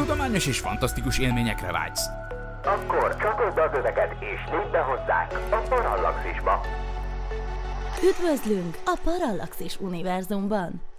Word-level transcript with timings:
tudományos 0.00 0.46
és 0.46 0.58
fantasztikus 0.58 1.18
élményekre 1.18 1.72
vágysz. 1.72 2.06
Akkor 2.64 3.16
csatold 3.16 3.58
az 3.58 3.78
öveket 3.78 4.12
és 4.20 4.50
lépj 4.50 4.70
be 4.70 4.78
hozzánk 4.78 5.32
a 5.50 5.68
Parallaxisba. 5.68 6.60
Üdvözlünk 8.02 8.78
a 8.84 8.98
Parallaxis 9.04 9.76
univerzumban! 9.80 10.89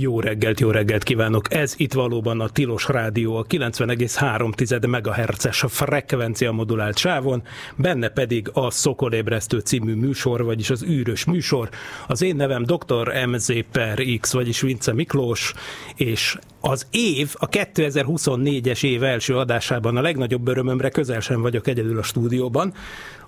Jó 0.00 0.20
reggelt, 0.20 0.60
jó 0.60 0.70
reggelt 0.70 1.02
kívánok! 1.02 1.54
Ez 1.54 1.74
itt 1.76 1.92
valóban 1.92 2.40
a 2.40 2.48
Tilos 2.48 2.88
Rádió, 2.88 3.36
a 3.36 3.44
90,3 3.44 4.88
MHz-es 4.88 5.64
frekvencia 5.68 6.52
modulált 6.52 6.98
sávon, 6.98 7.42
benne 7.76 8.08
pedig 8.08 8.50
a 8.52 8.70
Szokolébresztő 8.70 9.58
című 9.58 9.94
műsor, 9.94 10.44
vagyis 10.44 10.70
az 10.70 10.84
űrös 10.84 11.24
műsor. 11.24 11.68
Az 12.06 12.22
én 12.22 12.36
nevem 12.36 12.62
dr. 12.62 13.26
MZ 13.26 13.52
per 13.72 14.02
X, 14.20 14.32
vagyis 14.32 14.60
Vince 14.60 14.92
Miklós, 14.92 15.54
és 15.96 16.38
az 16.60 16.86
év, 16.90 17.34
a 17.38 17.48
2024-es 17.48 18.84
év 18.84 19.02
első 19.02 19.36
adásában 19.36 19.96
a 19.96 20.00
legnagyobb 20.00 20.48
örömömre 20.48 20.88
közel 20.88 21.20
sem 21.20 21.40
vagyok 21.40 21.66
egyedül 21.66 21.98
a 21.98 22.02
stúdióban. 22.02 22.74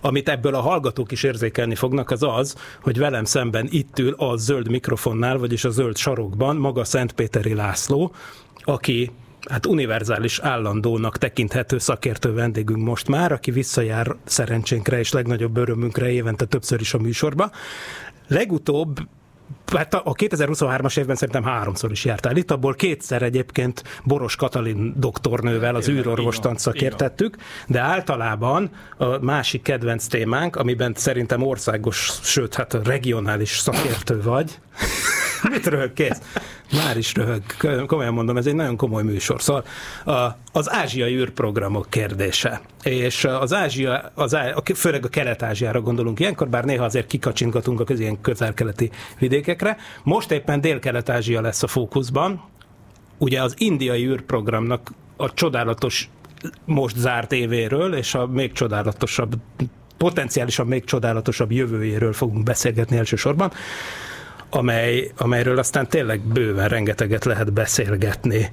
Amit 0.05 0.29
ebből 0.29 0.55
a 0.55 0.61
hallgatók 0.61 1.13
is 1.13 1.23
érzékelni 1.23 1.75
fognak, 1.75 2.11
az 2.11 2.23
az, 2.23 2.57
hogy 2.83 2.99
velem 2.99 3.25
szemben 3.25 3.69
itt 3.71 3.99
ül 3.99 4.15
a 4.17 4.37
zöld 4.37 4.71
mikrofonnál, 4.71 5.39
vagyis 5.39 5.65
a 5.65 5.71
zöld 5.71 5.97
sarokban 5.97 6.57
maga 6.57 6.85
Szentpéteri 6.85 7.55
László, 7.55 8.15
aki 8.61 9.11
hát 9.49 9.67
univerzális 9.67 10.39
állandónak 10.39 11.19
tekinthető 11.19 11.79
szakértő 11.79 12.33
vendégünk 12.33 12.85
most 12.85 13.09
már, 13.09 13.33
aki 13.33 13.51
visszajár 13.51 14.17
szerencsénkre 14.25 14.99
és 14.99 15.13
legnagyobb 15.13 15.57
örömünkre 15.57 16.11
évente 16.11 16.45
többször 16.45 16.81
is 16.81 16.95
a 16.95 16.99
műsorba. 16.99 17.51
Legutóbb 18.29 18.99
Hát 19.77 19.95
a 19.95 20.13
2023-as 20.13 20.99
évben 20.99 21.17
szerintem 21.17 21.45
háromszor 21.45 21.91
is 21.91 22.05
jártál 22.05 22.37
itt, 22.37 22.51
abból 22.51 22.75
kétszer 22.75 23.23
egyébként 23.23 23.83
Boros 24.05 24.37
Katalin 24.37 24.95
doktornővel 24.97 25.75
az 25.75 25.89
űrorvostant 25.89 26.59
szakértettük, 26.59 27.37
de 27.67 27.81
általában 27.81 28.71
a 28.97 29.19
másik 29.21 29.63
kedvenc 29.63 30.07
témánk, 30.07 30.57
amiben 30.57 30.93
szerintem 30.97 31.43
országos, 31.43 32.11
sőt, 32.23 32.55
hát 32.55 32.79
regionális 32.85 33.51
szakértő 33.59 34.23
vagy, 34.23 34.59
Mit 35.51 35.67
röhög 35.67 35.93
kész? 35.93 36.21
Már 36.73 36.97
is 36.97 37.15
röhög. 37.15 37.43
Komolyan 37.87 38.13
mondom, 38.13 38.37
ez 38.37 38.47
egy 38.47 38.55
nagyon 38.55 38.77
komoly 38.77 39.03
műsor. 39.03 39.43
Szóval 39.43 39.65
az 40.53 40.71
ázsiai 40.71 41.15
űrprogramok 41.15 41.87
kérdése. 41.89 42.61
És 42.83 43.25
az 43.25 43.53
Ázsia, 43.53 44.13
az, 44.15 44.37
főleg 44.75 45.05
a 45.05 45.09
Kelet-Ázsiára 45.09 45.81
gondolunk 45.81 46.21
ilyenkor, 46.21 46.49
bár 46.49 46.65
néha 46.65 46.85
azért 46.85 47.07
kikacsintgatunk 47.07 47.81
a 47.81 47.85
közén 47.85 48.21
közel-keleti 48.21 48.91
vidékekre. 49.63 49.77
Most 50.03 50.31
éppen 50.31 50.61
Dél-Kelet-Ázsia 50.61 51.41
lesz 51.41 51.63
a 51.63 51.67
fókuszban. 51.67 52.43
Ugye 53.19 53.43
az 53.43 53.55
indiai 53.59 54.07
űrprogramnak 54.07 54.93
a 55.17 55.35
csodálatos 55.35 56.09
most 56.65 56.97
zárt 56.97 57.33
évéről, 57.33 57.95
és 57.95 58.15
a 58.15 58.27
még 58.27 58.53
csodálatosabb 58.53 59.35
potenciálisan 59.97 60.67
még 60.67 60.85
csodálatosabb 60.85 61.53
jövőjéről 61.53 62.13
fogunk 62.13 62.43
beszélgetni 62.43 62.97
elsősorban 62.97 63.53
amely, 64.55 65.11
amelyről 65.17 65.59
aztán 65.59 65.89
tényleg 65.89 66.21
bőven 66.21 66.69
rengeteget 66.69 67.25
lehet 67.25 67.53
beszélgetni. 67.53 68.51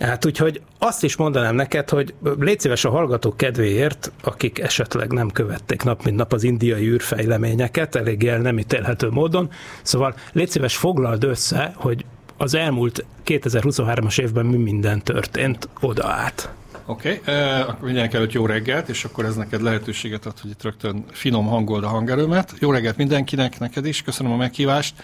Hát 0.00 0.26
úgyhogy 0.26 0.60
azt 0.78 1.04
is 1.04 1.16
mondanám 1.16 1.54
neked, 1.54 1.90
hogy 1.90 2.14
légy 2.38 2.60
szíves 2.60 2.84
a 2.84 2.90
hallgatók 2.90 3.36
kedvéért, 3.36 4.12
akik 4.22 4.58
esetleg 4.58 5.12
nem 5.12 5.30
követték 5.30 5.82
nap 5.82 6.04
mint 6.04 6.16
nap 6.16 6.32
az 6.32 6.42
indiai 6.42 6.86
űrfejleményeket, 6.86 7.94
elég 7.94 8.26
el 8.26 8.38
nem 8.38 8.58
ítélhető 8.58 9.10
módon. 9.10 9.50
Szóval 9.82 10.14
légy 10.32 10.48
szíves 10.48 10.76
foglald 10.76 11.24
össze, 11.24 11.72
hogy 11.74 12.04
az 12.36 12.54
elmúlt 12.54 13.04
2023-as 13.26 14.20
évben 14.20 14.46
mi 14.46 14.56
minden 14.56 15.02
történt 15.02 15.68
oda 15.80 16.06
át. 16.06 16.50
Oké, 16.86 17.20
okay. 17.20 17.34
uh, 17.34 17.68
akkor 17.68 17.84
mindenek 17.84 18.14
előtt 18.14 18.32
jó 18.32 18.46
reggelt, 18.46 18.88
és 18.88 19.04
akkor 19.04 19.24
ez 19.24 19.34
neked 19.36 19.62
lehetőséget 19.62 20.26
ad, 20.26 20.40
hogy 20.40 20.50
itt 20.50 20.62
rögtön 20.62 21.04
finom 21.10 21.46
hangold 21.46 21.84
a 21.84 21.88
hangerőmet. 21.88 22.54
Jó 22.58 22.70
reggelt 22.70 22.96
mindenkinek, 22.96 23.58
neked 23.58 23.86
is, 23.86 24.02
köszönöm 24.02 24.32
a 24.32 24.36
meghívást. 24.36 24.94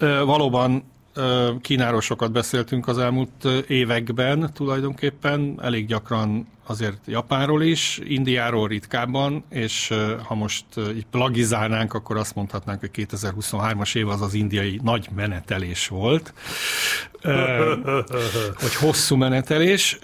Uh, 0.00 0.24
valóban 0.24 0.84
Kínáról 1.60 2.00
sokat 2.00 2.32
beszéltünk 2.32 2.88
az 2.88 2.98
elmúlt 2.98 3.44
években 3.68 4.50
tulajdonképpen, 4.54 5.58
elég 5.62 5.86
gyakran 5.86 6.48
azért 6.66 6.98
Japánról 7.06 7.62
is, 7.62 8.00
Indiáról 8.04 8.68
ritkábban, 8.68 9.44
és 9.48 9.94
ha 10.22 10.34
most 10.34 10.64
így 10.76 11.06
plagizálnánk, 11.10 11.94
akkor 11.94 12.16
azt 12.16 12.34
mondhatnánk, 12.34 12.80
hogy 12.80 12.90
2023-as 12.94 13.96
év 13.96 14.08
az 14.08 14.20
az 14.20 14.34
indiai 14.34 14.80
nagy 14.82 15.08
menetelés 15.14 15.88
volt, 15.88 16.34
vagy 18.60 18.74
hosszú 18.80 19.16
menetelés. 19.16 19.98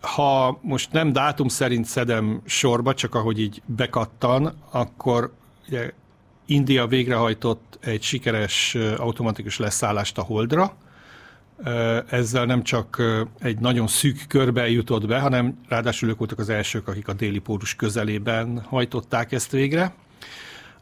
Ha 0.00 0.58
most 0.62 0.92
nem 0.92 1.12
dátum 1.12 1.48
szerint 1.48 1.86
szedem 1.86 2.42
sorba, 2.46 2.94
csak 2.94 3.14
ahogy 3.14 3.40
így 3.40 3.62
bekattan, 3.66 4.54
akkor 4.70 5.32
ugye 5.68 5.90
India 6.52 6.86
végrehajtott 6.86 7.78
egy 7.80 8.02
sikeres 8.02 8.74
automatikus 8.96 9.58
leszállást 9.58 10.18
a 10.18 10.22
Holdra. 10.22 10.76
Ezzel 12.08 12.44
nem 12.44 12.62
csak 12.62 13.02
egy 13.38 13.58
nagyon 13.58 13.86
szűk 13.86 14.24
körbe 14.28 14.70
jutott 14.70 15.06
be, 15.06 15.18
hanem 15.18 15.58
ráadásul 15.68 16.08
ők 16.08 16.18
voltak 16.18 16.38
az 16.38 16.48
elsők, 16.48 16.88
akik 16.88 17.08
a 17.08 17.12
déli 17.12 17.38
pólus 17.38 17.74
közelében 17.74 18.62
hajtották 18.68 19.32
ezt 19.32 19.50
végre. 19.50 19.94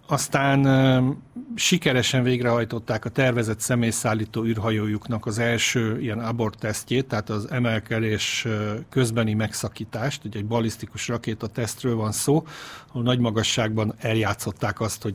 Aztán 0.07 1.19
sikeresen 1.55 2.23
végrehajtották 2.23 3.05
a 3.05 3.09
tervezett 3.09 3.61
személyszállító 3.61 4.45
űrhajójuknak 4.45 5.27
az 5.27 5.39
első 5.39 6.01
ilyen 6.01 6.19
abort 6.19 6.59
tesztjét, 6.59 7.07
tehát 7.07 7.31
az 7.31 7.51
emelkedés 7.51 8.47
közbeni 8.89 9.35
megszakítást, 9.35 10.25
ugye 10.25 10.39
egy 10.39 10.47
balisztikus 10.47 11.09
rakéta 11.09 11.47
tesztről 11.47 11.97
van 11.97 12.13
szó, 12.13 12.47
ahol 12.89 13.03
nagy 13.03 13.19
magasságban 13.19 13.95
eljátszották 13.99 14.81
azt, 14.81 15.03
hogy 15.03 15.15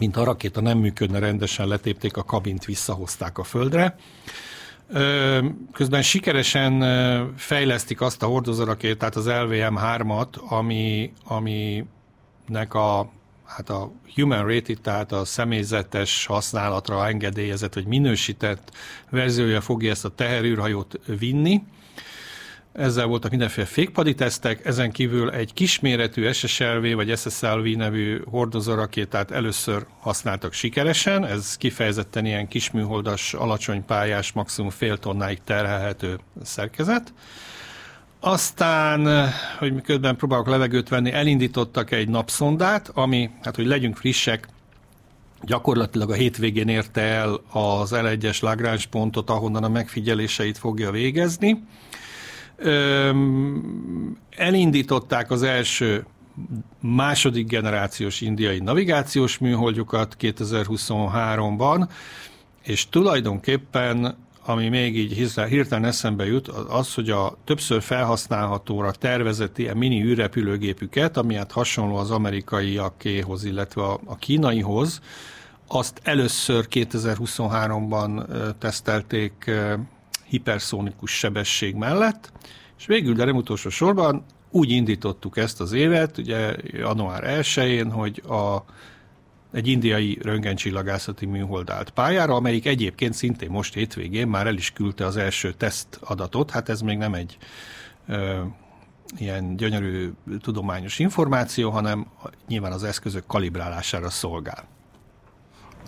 mint 0.00 0.16
a 0.16 0.24
rakéta 0.24 0.60
nem 0.60 0.78
működne 0.78 1.18
rendesen, 1.18 1.68
letépték 1.68 2.16
a 2.16 2.24
kabint, 2.24 2.64
visszahozták 2.64 3.38
a 3.38 3.44
földre. 3.44 3.96
Közben 5.72 6.02
sikeresen 6.02 6.82
fejlesztik 7.36 8.00
azt 8.00 8.22
a 8.22 8.26
hordozórakétát, 8.26 9.16
az 9.16 9.26
LVM-3-at, 9.26 10.34
ami, 10.48 11.12
aminek 11.24 12.74
a 12.74 13.10
hát 13.44 13.70
a 13.70 13.92
human 14.14 14.46
rated, 14.46 14.80
tehát 14.80 15.12
a 15.12 15.24
személyzetes 15.24 16.26
használatra 16.26 17.06
engedélyezett 17.06 17.74
vagy 17.74 17.86
minősített 17.86 18.72
verziója 19.10 19.60
fogja 19.60 19.90
ezt 19.90 20.04
a 20.04 20.14
teherűrhajót 20.14 21.00
vinni. 21.06 21.62
Ezzel 22.80 23.06
voltak 23.06 23.30
mindenféle 23.30 23.66
fékpadi 23.66 24.14
tesztek, 24.14 24.66
ezen 24.66 24.90
kívül 24.90 25.30
egy 25.30 25.52
kisméretű 25.52 26.32
SSLV 26.32 26.94
vagy 26.94 27.18
SSLV 27.18 27.64
nevű 27.76 28.20
hordozórakétát 28.30 29.30
először 29.30 29.86
használtak 29.98 30.52
sikeresen, 30.52 31.26
ez 31.26 31.56
kifejezetten 31.56 32.26
ilyen 32.26 32.48
kisműholdas, 32.48 33.34
alacsony 33.34 33.84
pályás, 33.84 34.32
maximum 34.32 34.70
fél 34.70 34.98
tonnáig 34.98 35.38
terhelhető 35.44 36.18
szerkezet. 36.42 37.12
Aztán, 38.20 39.30
hogy 39.58 39.74
miközben 39.74 40.16
próbálok 40.16 40.48
levegőt 40.48 40.88
venni, 40.88 41.12
elindítottak 41.12 41.90
egy 41.90 42.08
napszondát, 42.08 42.90
ami, 42.94 43.30
hát 43.42 43.56
hogy 43.56 43.66
legyünk 43.66 43.96
frissek, 43.96 44.48
gyakorlatilag 45.42 46.10
a 46.10 46.14
hétvégén 46.14 46.68
érte 46.68 47.00
el 47.00 47.40
az 47.50 47.90
L1-es 47.94 48.42
Lagrange 48.42 48.84
pontot, 48.90 49.30
ahonnan 49.30 49.64
a 49.64 49.68
megfigyeléseit 49.68 50.58
fogja 50.58 50.90
végezni. 50.90 51.62
Elindították 54.30 55.30
az 55.30 55.42
első 55.42 56.04
második 56.80 57.46
generációs 57.46 58.20
indiai 58.20 58.58
navigációs 58.58 59.38
műholdjukat 59.38 60.16
2023-ban, 60.20 61.88
és 62.62 62.88
tulajdonképpen 62.88 64.16
ami 64.44 64.68
még 64.68 64.96
így 64.96 65.30
hirtelen 65.48 65.84
eszembe 65.84 66.26
jut, 66.26 66.48
az, 66.48 66.94
hogy 66.94 67.10
a 67.10 67.36
többször 67.44 67.82
felhasználhatóra 67.82 68.90
tervezett 68.90 69.58
ilyen 69.58 69.76
mini 69.76 70.02
űrrepülőgépüket, 70.02 71.16
ami 71.16 71.34
hát 71.34 71.52
hasonló 71.52 71.96
az 71.96 72.10
amerikaiakéhoz, 72.10 73.44
illetve 73.44 73.82
a 73.82 74.16
kínaihoz, 74.18 75.00
azt 75.66 76.00
először 76.02 76.66
2023-ban 76.70 78.24
tesztelték 78.58 79.50
hiperszónikus 80.30 81.10
sebesség 81.10 81.74
mellett, 81.74 82.32
és 82.78 82.86
végül, 82.86 83.14
de 83.14 83.24
nem 83.24 83.36
utolsó 83.36 83.68
sorban 83.68 84.24
úgy 84.50 84.70
indítottuk 84.70 85.36
ezt 85.36 85.60
az 85.60 85.72
évet, 85.72 86.18
ugye 86.18 86.56
január 86.62 87.22
1-én, 87.26 87.90
hogy 87.90 88.22
a 88.28 88.64
egy 89.52 89.66
indiai 89.66 90.18
röntgencsillagászati 90.22 91.26
műhold 91.26 91.70
állt 91.70 91.90
pályára, 91.90 92.34
amelyik 92.34 92.66
egyébként 92.66 93.14
szintén 93.14 93.50
most 93.50 93.74
hétvégén 93.74 94.28
már 94.28 94.46
el 94.46 94.54
is 94.54 94.72
küldte 94.72 95.06
az 95.06 95.16
első 95.16 95.52
teszt 95.52 95.98
adatot. 96.00 96.50
Hát 96.50 96.68
ez 96.68 96.80
még 96.80 96.98
nem 96.98 97.14
egy 97.14 97.36
ö, 98.06 98.40
ilyen 99.18 99.56
gyönyörű 99.56 100.10
tudományos 100.40 100.98
információ, 100.98 101.70
hanem 101.70 102.06
nyilván 102.48 102.72
az 102.72 102.84
eszközök 102.84 103.26
kalibrálására 103.26 104.10
szolgál. 104.10 104.68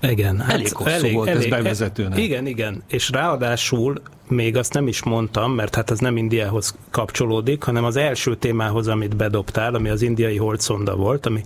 Igen, 0.00 0.40
hát 0.40 0.52
elég 0.52 0.72
hosszú 0.72 0.90
elég, 0.90 1.14
volt 1.14 1.28
elég, 1.28 1.42
ez 1.42 1.48
bevezetőnek. 1.48 2.18
Igen, 2.18 2.46
igen, 2.46 2.82
és 2.88 3.10
ráadásul 3.10 4.02
még 4.28 4.56
azt 4.56 4.72
nem 4.72 4.86
is 4.86 5.02
mondtam, 5.02 5.52
mert 5.52 5.74
hát 5.74 5.90
ez 5.90 5.98
nem 5.98 6.16
Indiához 6.16 6.74
kapcsolódik, 6.90 7.62
hanem 7.62 7.84
az 7.84 7.96
első 7.96 8.36
témához, 8.36 8.88
amit 8.88 9.16
bedobtál, 9.16 9.74
ami 9.74 9.88
az 9.88 10.02
indiai 10.02 10.36
holdszonda 10.36 10.96
volt, 10.96 11.26
ami 11.26 11.42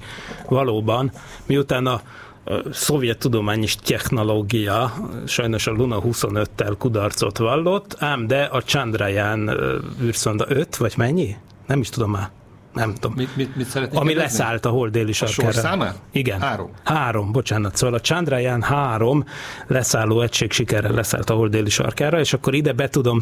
valóban, 0.49 1.13
miután 1.47 1.87
a 1.87 2.01
szovjet 2.71 3.19
tudomány 3.19 3.63
és 3.63 3.77
technológia 3.77 4.93
sajnos 5.27 5.67
a 5.67 5.71
Luna 5.71 6.03
25-tel 6.05 6.75
kudarcot 6.79 7.39
vallott, 7.39 7.97
ám 7.99 8.27
de 8.27 8.43
a 8.43 8.63
Chandrayaan 8.63 9.51
űrszonda 10.03 10.45
5, 10.49 10.77
vagy 10.77 10.95
mennyi? 10.97 11.37
Nem 11.67 11.81
is 11.81 11.89
tudom 11.89 12.11
már 12.11 12.31
nem 12.77 12.95
tudom. 12.95 13.17
Mit, 13.17 13.37
mit, 13.37 13.57
mit 13.57 13.75
Ami 13.75 13.89
kérdezni? 13.89 14.15
leszállt 14.15 14.65
a 14.65 14.69
hold 14.69 14.93
déli 14.93 15.13
sarkára. 15.13 15.85
A? 15.85 15.95
Igen. 16.13 16.41
Három. 16.41 16.71
Három, 16.85 17.33
bocsánat. 17.33 17.77
Szóval 17.77 17.95
a 17.95 18.01
Chandrayaan 18.01 18.63
három 18.63 19.25
leszálló 19.67 20.21
egység 20.21 20.53
sikerrel 20.53 20.93
leszállt 20.93 21.31
a 21.31 21.35
hold 21.35 21.51
déli 21.51 21.71
sarkára, 21.71 22.19
és 22.21 22.33
akkor 22.33 22.55
ide 22.55 22.73
be 22.73 22.89
tudom 22.89 23.21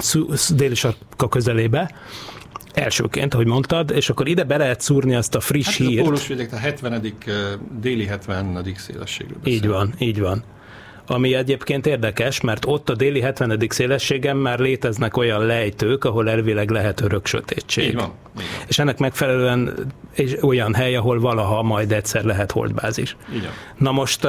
déli 0.54 0.74
sarka 0.74 1.28
közelébe, 1.28 1.90
elsőként, 2.72 3.34
ahogy 3.34 3.46
mondtad, 3.46 3.90
és 3.90 4.10
akkor 4.10 4.28
ide 4.28 4.44
be 4.44 4.56
lehet 4.56 4.80
szúrni 4.80 5.14
azt 5.14 5.34
a 5.34 5.40
friss 5.40 5.66
hát 5.66 5.76
hírt. 5.76 6.06
A 6.06 6.54
a 6.54 6.56
70. 6.56 7.12
déli 7.80 8.06
70. 8.06 8.66
szélességről 8.76 9.38
Így 9.44 9.66
van, 9.66 9.94
így 9.98 10.20
van 10.20 10.44
ami 11.06 11.34
egyébként 11.34 11.86
érdekes, 11.86 12.40
mert 12.40 12.64
ott 12.66 12.90
a 12.90 12.94
déli 12.94 13.20
70. 13.20 13.66
szélességen 13.68 14.36
már 14.36 14.58
léteznek 14.58 15.16
olyan 15.16 15.46
lejtők, 15.46 16.04
ahol 16.04 16.30
elvileg 16.30 16.70
lehet 16.70 17.00
örök 17.00 17.26
sötétség. 17.26 17.84
Így 17.84 17.94
van. 17.94 18.12
Így 18.38 18.46
van. 18.56 18.64
És 18.66 18.78
ennek 18.78 18.98
megfelelően 18.98 19.74
és 20.14 20.36
olyan 20.42 20.74
hely, 20.74 20.96
ahol 20.96 21.20
valaha 21.20 21.62
majd 21.62 21.92
egyszer 21.92 22.24
lehet 22.24 22.52
holdbázis. 22.52 23.16
Így 23.34 23.42
van. 23.42 23.52
Na 23.78 23.92
most 23.92 24.28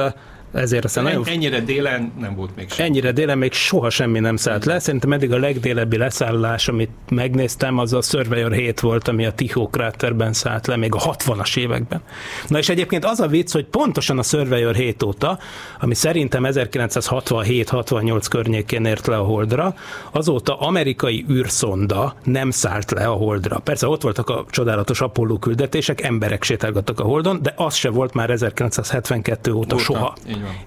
ezért 0.52 0.84
aztán 0.84 1.04
nagyon... 1.04 1.26
Ennyire 1.26 1.60
délen 1.60 2.12
nem 2.18 2.34
volt 2.34 2.56
még 2.56 2.70
semmi. 2.70 2.88
Ennyire 2.88 3.12
délen 3.12 3.38
még 3.38 3.52
soha 3.52 3.90
semmi 3.90 4.18
nem 4.18 4.36
szállt 4.36 4.64
le. 4.64 4.78
Szerintem 4.78 5.12
eddig 5.12 5.32
a 5.32 5.38
legdélebbi 5.38 5.96
leszállás, 5.96 6.68
amit 6.68 6.90
megnéztem, 7.08 7.78
az 7.78 7.92
a 7.92 8.02
Surveyor 8.02 8.52
7 8.52 8.80
volt, 8.80 9.08
ami 9.08 9.26
a 9.26 9.32
Tichó 9.32 9.68
kráterben 9.68 10.32
szállt 10.32 10.66
le 10.66 10.76
még 10.76 10.94
a 10.94 10.98
60-as 10.98 11.56
években. 11.56 12.00
Na 12.48 12.58
és 12.58 12.68
egyébként 12.68 13.04
az 13.04 13.20
a 13.20 13.26
vicc, 13.26 13.52
hogy 13.52 13.64
pontosan 13.64 14.18
a 14.18 14.22
Surveyor 14.22 14.74
7 14.74 15.02
óta, 15.02 15.38
ami 15.80 15.94
szerintem 15.94 16.42
1967-68 16.46 18.24
környékén 18.30 18.84
ért 18.84 19.06
le 19.06 19.16
a 19.16 19.22
Holdra, 19.22 19.74
azóta 20.10 20.58
amerikai 20.58 21.24
űrszonda 21.30 22.14
nem 22.24 22.50
szállt 22.50 22.90
le 22.90 23.06
a 23.06 23.12
Holdra. 23.12 23.58
Persze 23.58 23.88
ott 23.88 24.02
voltak 24.02 24.28
a 24.28 24.44
csodálatos 24.50 25.00
Apollo 25.00 25.38
küldetések, 25.38 26.00
emberek 26.00 26.42
sétálgattak 26.42 27.00
a 27.00 27.04
Holdon, 27.04 27.42
de 27.42 27.52
az 27.56 27.74
se 27.74 27.90
volt 27.90 28.14
már 28.14 28.30
1972 28.30 29.52
óta 29.52 29.74
Óta. 29.74 29.84
soha. 29.84 30.14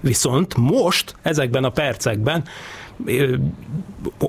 Viszont 0.00 0.56
most, 0.56 1.14
ezekben 1.22 1.64
a 1.64 1.70
percekben 1.70 2.44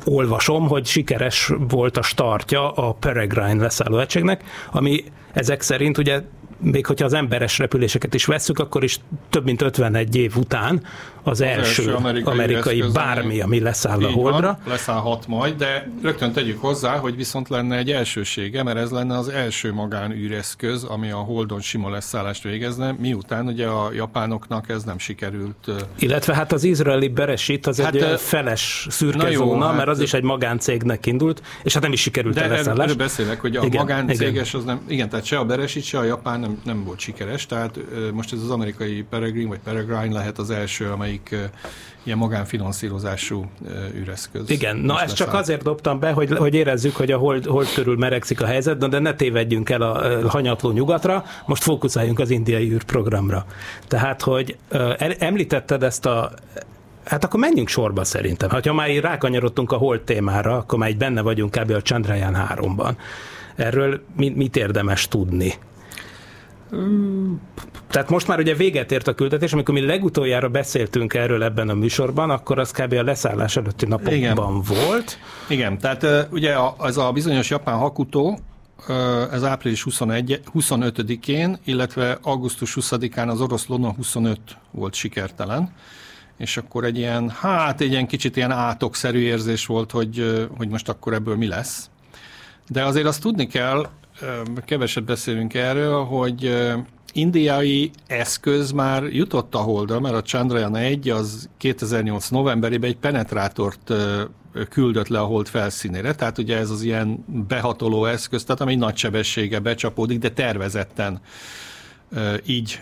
olvasom, 0.04 0.68
hogy 0.68 0.86
sikeres 0.86 1.52
volt 1.70 1.98
a 1.98 2.02
startja 2.02 2.72
a 2.72 2.94
Peregrine 2.94 3.62
leszálló 3.62 4.00
egységnek, 4.00 4.44
ami 4.72 5.04
ezek 5.34 5.62
szerint 5.62 5.98
ugye 5.98 6.22
még 6.58 6.86
hogyha 6.86 7.06
az 7.06 7.14
emberes 7.14 7.58
repüléseket 7.58 8.14
is 8.14 8.26
vesszük, 8.26 8.60
akkor 8.60 8.84
is 8.84 9.00
több 9.30 9.44
mint 9.44 9.62
51 9.62 10.16
év 10.16 10.38
után 10.38 10.84
az, 11.23 11.41
első, 11.41 11.59
első 11.59 11.94
amerikai, 11.94 12.33
amerikai 12.33 12.83
bármi, 12.94 13.41
ami 13.41 13.59
leszáll 13.59 14.03
a 14.03 14.12
holdra. 14.12 14.59
Van, 14.63 14.71
leszállhat 14.71 15.27
majd, 15.27 15.56
de 15.56 15.91
rögtön 16.01 16.31
tegyük 16.31 16.62
hozzá, 16.62 16.97
hogy 16.97 17.15
viszont 17.15 17.50
lenne 17.50 17.77
egy 17.77 17.91
elsősége, 17.91 18.63
mert 18.63 18.77
ez 18.77 18.91
lenne 18.91 19.18
az 19.18 19.29
első 19.29 19.73
magánűreszköz, 19.73 20.83
ami 20.83 21.12
a 21.12 21.18
holdon 21.18 21.62
sima 21.62 21.89
leszállást 21.89 22.44
végezne, 22.44 22.95
miután 23.00 23.47
ugye 23.47 23.68
a 23.68 23.91
japánoknak 23.94 24.69
ez 24.69 24.83
nem 24.83 24.97
sikerült. 24.97 25.71
Illetve 26.00 26.35
hát 26.35 26.51
az 26.51 26.63
izraeli 26.63 27.07
Beresit 27.07 27.68
az 27.68 27.81
hát, 27.81 27.95
egy 27.95 28.19
feles 28.19 28.88
szürke 28.89 29.31
jó, 29.31 29.45
zóna, 29.45 29.65
hát, 29.65 29.75
mert 29.75 29.88
az 29.88 30.00
is 30.00 30.13
egy 30.13 30.23
magáncégnek 30.23 31.06
indult, 31.06 31.41
és 31.63 31.73
hát 31.73 31.83
nem 31.83 31.91
is 31.91 32.01
sikerült 32.01 32.35
de 32.35 32.44
a 32.44 32.47
leszállás. 32.47 32.88
De 32.88 32.95
beszélek, 32.95 33.41
hogy 33.41 33.56
a 33.56 33.63
igen, 33.63 33.81
magáncéges 33.81 34.50
igen. 34.50 34.62
az 34.62 34.63
nem, 34.65 34.81
igen, 34.88 35.09
tehát 35.09 35.25
se 35.25 35.38
a 35.38 35.45
Beresit, 35.45 35.83
se 35.83 35.97
a 35.97 36.03
japán 36.03 36.39
nem, 36.39 36.62
nem 36.63 36.83
volt 36.83 37.00
sikeres, 37.00 37.45
tehát 37.45 37.79
most 38.13 38.33
ez 38.33 38.39
az 38.41 38.50
amerikai 38.50 39.06
Peregrine 39.09 39.47
vagy 39.47 39.59
Peregrine 39.63 40.13
lehet 40.13 40.38
az 40.38 40.50
első, 40.50 40.89
amelyik 41.12 41.52
ilyen 42.04 42.18
magánfinanszírozású 42.18 43.46
üreszköz. 43.96 44.50
Igen, 44.50 44.78
na 44.78 45.02
ezt 45.02 45.16
csak 45.16 45.34
azért 45.34 45.63
dobtam 45.63 46.00
be, 46.00 46.12
hogy, 46.12 46.31
hogy 46.31 46.54
érezzük, 46.54 46.96
hogy 46.96 47.12
a 47.12 47.18
hold, 47.18 47.46
hold 47.46 47.74
körül 47.74 47.98
melegszik 47.98 48.42
a 48.42 48.46
helyzet, 48.46 48.90
de 48.90 49.00
ne 49.00 49.13
tévedjünk 49.13 49.69
el 49.69 49.81
a 49.81 50.30
hanyatló 50.30 50.72
nyugatra, 50.72 51.24
most 51.46 51.63
fókuszáljunk 51.63 52.19
az 52.19 52.30
indiai 52.30 52.72
űrprogramra. 52.72 53.46
Tehát, 53.88 54.22
hogy 54.22 54.58
említetted 55.19 55.84
ezt 55.84 56.06
a 56.06 56.31
Hát 57.06 57.24
akkor 57.24 57.40
menjünk 57.40 57.68
sorba 57.68 58.04
szerintem. 58.04 58.50
Ha 58.50 58.74
már 58.74 58.90
rákanyarodtunk 58.90 59.72
a 59.72 59.78
hold 59.78 60.02
témára, 60.02 60.57
akkor 60.57 60.80
már 60.80 60.90
így 60.90 60.98
benne 60.98 61.22
vagyunk 61.22 61.52
kb. 61.52 61.72
a 61.72 61.81
Chandrayaan 61.81 62.48
3-ban. 62.56 62.92
Erről 63.56 64.02
mit 64.16 64.56
érdemes 64.56 65.07
tudni? 65.07 65.54
Tehát 67.88 68.09
most 68.09 68.27
már 68.27 68.39
ugye 68.39 68.53
véget 68.53 68.91
ért 68.91 69.07
a 69.07 69.13
küldetés, 69.13 69.53
amikor 69.53 69.73
mi 69.73 69.85
legutoljára 69.85 70.50
beszéltünk 70.50 71.13
erről 71.13 71.44
ebben 71.44 71.69
a 71.69 71.73
műsorban, 71.73 72.29
akkor 72.29 72.59
az 72.59 72.71
kb. 72.71 72.94
a 72.94 73.03
leszállás 73.03 73.57
előtti 73.57 73.85
napokban 73.85 74.15
Igen. 74.15 74.35
volt. 74.35 75.18
Igen, 75.50 75.77
tehát 75.77 76.27
ugye 76.31 76.56
az 76.77 76.97
a 76.97 77.12
bizonyos 77.12 77.50
japán 77.50 77.77
hakutó, 77.77 78.39
ez 79.31 79.44
április 79.44 79.83
21, 79.83 80.41
25-én, 80.53 81.59
illetve 81.63 82.18
augusztus 82.21 82.77
20-án 82.79 83.27
az 83.27 83.41
orosz 83.41 83.68
Luna 83.68 83.94
25 83.94 84.39
volt 84.71 84.94
sikertelen, 84.94 85.73
és 86.38 86.57
akkor 86.57 86.83
egy 86.83 86.97
ilyen, 86.97 87.29
hát 87.29 87.81
egy 87.81 87.91
ilyen 87.91 88.07
kicsit 88.07 88.35
ilyen 88.35 88.51
átokszerű 88.51 89.19
érzés 89.19 89.65
volt, 89.65 89.91
hogy, 89.91 90.47
hogy 90.57 90.69
most 90.69 90.89
akkor 90.89 91.13
ebből 91.13 91.35
mi 91.35 91.47
lesz. 91.47 91.89
De 92.68 92.85
azért 92.85 93.06
azt 93.06 93.21
tudni 93.21 93.47
kell, 93.47 93.88
keveset 94.65 95.03
beszélünk 95.03 95.53
erről, 95.53 96.03
hogy 96.03 96.57
indiai 97.13 97.91
eszköz 98.07 98.71
már 98.71 99.03
jutott 99.03 99.56
a 99.56 99.59
Holdra, 99.59 99.99
mert 99.99 100.16
a 100.16 100.21
Chandrayaan 100.21 100.75
1 100.75 101.09
az 101.09 101.49
2008 101.57 102.28
novemberében 102.28 102.90
egy 102.90 102.97
penetrátort 102.97 103.94
küldött 104.69 105.07
le 105.07 105.19
a 105.19 105.25
hold 105.25 105.47
felszínére, 105.47 106.16
tehát 106.16 106.37
ugye 106.37 106.57
ez 106.57 106.69
az 106.69 106.81
ilyen 106.81 107.25
behatoló 107.47 108.06
eszköz, 108.06 108.44
tehát 108.44 108.61
ami 108.61 108.75
nagy 108.75 108.97
sebessége 108.97 109.59
becsapódik, 109.59 110.19
de 110.19 110.30
tervezetten 110.30 111.21
így 112.45 112.80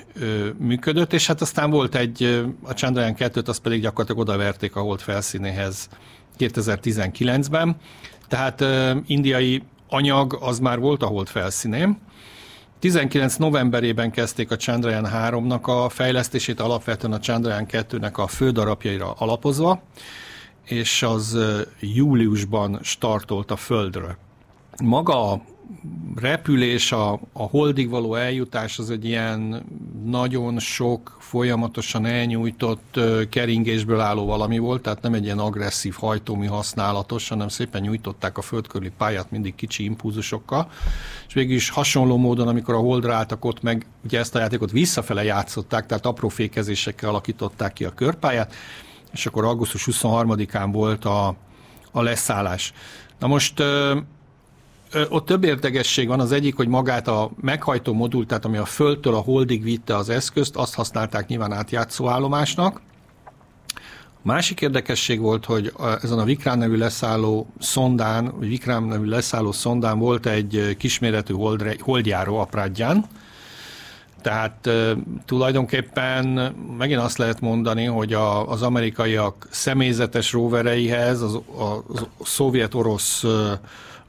működött, 0.58 1.14
és 1.14 1.28
hát 1.28 1.42
aztán 1.42 1.70
volt 1.70 1.96
egy, 1.96 2.46
a 2.64 2.72
Chandrayaan 2.72 3.16
2-t, 3.18 3.48
azt 3.48 3.62
pedig 3.62 3.82
gyakorlatilag 3.82 4.22
odaverték 4.22 4.76
a 4.76 4.82
hold 4.82 5.00
felszínéhez 5.00 5.90
2019-ben, 6.40 7.76
tehát 8.28 8.66
indiai 9.06 9.64
anyag 9.90 10.38
az 10.42 10.60
már 10.60 10.80
volt 10.80 11.04
a 11.04 11.06
hold 11.06 11.28
felszínén. 11.28 11.98
19 12.80 13.36
novemberében 13.36 14.12
kezdték 14.12 14.52
a 14.52 14.56
Chandrayaan 14.56 15.08
3-nak 15.14 15.62
a 15.62 15.90
fejlesztését, 15.90 16.60
alapvetően 16.60 17.14
a 17.14 17.20
Chandrayaan 17.20 17.66
2-nek 17.72 18.14
a 18.14 18.28
fődarabjaira 18.28 19.12
alapozva, 19.12 19.82
és 20.64 21.04
az 21.04 21.38
júliusban 21.80 22.80
startolt 22.82 23.52
a 23.52 23.56
Földről. 23.56 24.18
Maga 24.84 25.42
repülés, 26.16 26.92
a, 26.92 27.12
a 27.34 27.44
holdig 27.44 27.90
való 27.90 28.16
eljutás 28.16 28.80
az 28.80 28.90
egy 28.90 29.06
ilyen 29.06 29.64
nagyon 30.06 30.60
sok, 30.60 31.18
folyamatosan 31.20 32.06
elnyújtott 32.06 33.00
keringésből 33.30 34.00
álló 34.00 34.26
valami 34.26 34.58
volt, 34.58 34.82
tehát 34.82 35.02
nem 35.02 35.14
egy 35.14 35.24
ilyen 35.24 35.40
agresszív 35.40 35.94
hajtómű 35.94 36.46
használatos, 36.46 37.30
hanem 37.30 37.48
szépen 37.48 37.82
nyújtották 37.82 38.38
a 38.38 38.42
földkörüli 38.42 38.92
pályát 38.98 39.32
mindig 39.32 39.56
kicsi 39.56 39.84
impulzusokkal, 39.84 40.72
és 41.28 41.34
végül 41.34 41.56
is 41.56 41.70
hasonló 41.70 42.18
módon, 42.18 42.48
amikor 42.48 42.74
a 42.74 42.80
holdra 42.80 43.16
álltak 43.16 43.46
ott 43.46 43.62
meg, 43.62 43.86
ugye 44.04 44.20
ezt 44.20 44.36
a 44.36 44.40
játékot 44.40 44.72
visszafele 44.72 45.24
játszották, 45.24 45.86
tehát 45.86 46.06
apró 46.06 46.28
fékezésekkel 46.28 47.10
alakították 47.10 47.74
ki 47.74 47.86
a 47.86 47.94
körpályát, 47.94 48.54
és 49.12 49.26
akkor 49.26 49.44
augusztus 49.46 49.88
23-án 49.92 50.70
volt 50.72 51.06
a, 51.06 51.36
a 51.92 52.02
leszállás. 52.02 52.74
Na 53.20 53.28
most 53.28 53.64
ott 55.10 55.26
több 55.26 55.44
érdekesség 55.44 56.08
van. 56.08 56.20
Az 56.20 56.32
egyik, 56.32 56.56
hogy 56.56 56.68
magát 56.68 57.08
a 57.08 57.32
meghajtó 57.42 57.94
modul, 57.94 58.26
tehát 58.26 58.46
ami 58.46 58.58
a 58.58 58.66
földtől 58.66 59.16
a 59.16 59.20
holdig 59.20 59.64
vitte 59.64 59.96
az 59.96 60.10
eszközt, 60.10 60.56
azt 60.56 60.74
használták 60.74 61.28
nyilván 61.28 61.52
átjátszó 61.52 62.08
állomásnak. 62.08 62.82
Másik 64.22 64.62
érdekesség 64.62 65.20
volt, 65.20 65.46
hogy 65.46 65.74
ezen 66.02 66.20
a 66.20 66.24
Vikrám 66.24 66.58
nevű 66.58 66.78
leszálló 66.78 67.48
szondán, 67.60 68.32
vagy 68.38 68.48
Vikrám 68.48 68.86
nevű 68.86 69.06
leszálló 69.06 69.52
szondán 69.52 70.00
volt 70.00 70.26
egy 70.26 70.76
kisméretű 70.78 71.34
holdre, 71.34 71.76
holdjáró 71.80 72.48
Prádján, 72.52 73.06
Tehát 74.22 74.68
uh, 74.68 74.92
tulajdonképpen 75.26 76.26
megint 76.78 77.00
azt 77.00 77.18
lehet 77.18 77.40
mondani, 77.42 77.86
hogy 77.86 78.14
a, 78.14 78.50
az 78.50 78.62
amerikaiak 78.62 79.48
személyzetes 79.50 80.32
rovereihez 80.32 81.22
az, 81.22 81.34
a, 81.36 81.64
a 82.20 82.26
szovjet-orosz 82.26 83.24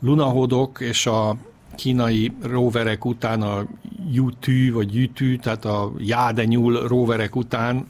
lunahodok 0.00 0.80
és 0.80 1.06
a 1.06 1.36
kínai 1.74 2.32
roverek 2.42 3.04
után 3.04 3.42
a 3.42 3.66
Jutű 4.12 4.72
vagy 4.72 4.94
Jutű, 4.94 5.38
tehát 5.38 5.64
a 5.64 5.92
Jádenyúl 5.98 6.88
roverek 6.88 7.36
után 7.36 7.86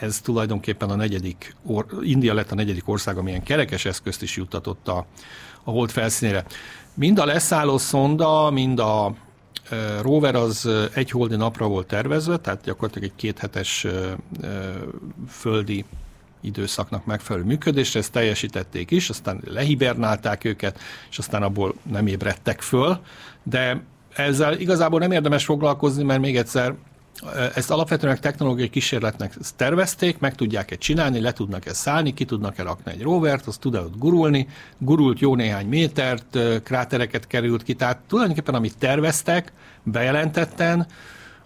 ez 0.00 0.20
tulajdonképpen 0.20 0.90
a 0.90 0.94
negyedik, 0.94 1.56
or, 1.62 1.86
India 2.02 2.34
lett 2.34 2.50
a 2.50 2.54
negyedik 2.54 2.88
ország, 2.88 3.16
amilyen 3.16 3.42
kerekes 3.42 3.84
eszközt 3.84 4.22
is 4.22 4.36
juttatott 4.36 4.88
a, 4.88 5.06
a 5.64 5.70
hold 5.70 5.90
felszínére. 5.90 6.44
Mind 6.94 7.18
a 7.18 7.24
leszálló 7.24 7.78
szonda, 7.78 8.50
mind 8.50 8.78
a 8.78 9.14
e, 9.70 10.02
rover 10.02 10.34
az 10.34 10.68
egy 10.94 11.10
holdi 11.10 11.36
napra 11.36 11.66
volt 11.66 11.86
tervezve, 11.86 12.36
tehát 12.36 12.62
gyakorlatilag 12.64 13.08
egy 13.08 13.16
kéthetes 13.16 13.84
e, 13.84 13.90
e, 13.90 14.74
földi 15.28 15.84
időszaknak 16.44 17.04
megfelelő 17.04 17.44
működésre, 17.44 18.00
ezt 18.00 18.12
teljesítették 18.12 18.90
is, 18.90 19.08
aztán 19.08 19.40
lehibernálták 19.44 20.44
őket, 20.44 20.78
és 21.10 21.18
aztán 21.18 21.42
abból 21.42 21.74
nem 21.82 22.06
ébredtek 22.06 22.60
föl, 22.60 22.98
de 23.42 23.82
ezzel 24.14 24.58
igazából 24.58 24.98
nem 24.98 25.12
érdemes 25.12 25.44
foglalkozni, 25.44 26.02
mert 26.02 26.20
még 26.20 26.36
egyszer 26.36 26.74
ezt 27.54 27.70
alapvetően 27.70 28.20
technológiai 28.20 28.68
kísérletnek 28.68 29.34
tervezték, 29.56 30.18
meg 30.18 30.34
tudják-e 30.34 30.76
csinálni, 30.76 31.20
le 31.20 31.32
tudnak-e 31.32 31.72
szállni, 31.72 32.14
ki 32.14 32.24
tudnak-e 32.24 32.62
rakni 32.62 32.92
egy 32.92 33.02
rovert, 33.02 33.46
az 33.46 33.56
tud-e 33.56 33.80
ott 33.80 33.98
gurulni, 33.98 34.48
gurult 34.78 35.18
jó 35.18 35.34
néhány 35.34 35.66
métert, 35.66 36.38
krátereket 36.62 37.26
került 37.26 37.62
ki, 37.62 37.74
tehát 37.74 37.98
tulajdonképpen 38.08 38.54
amit 38.54 38.78
terveztek, 38.78 39.52
bejelentetten, 39.82 40.86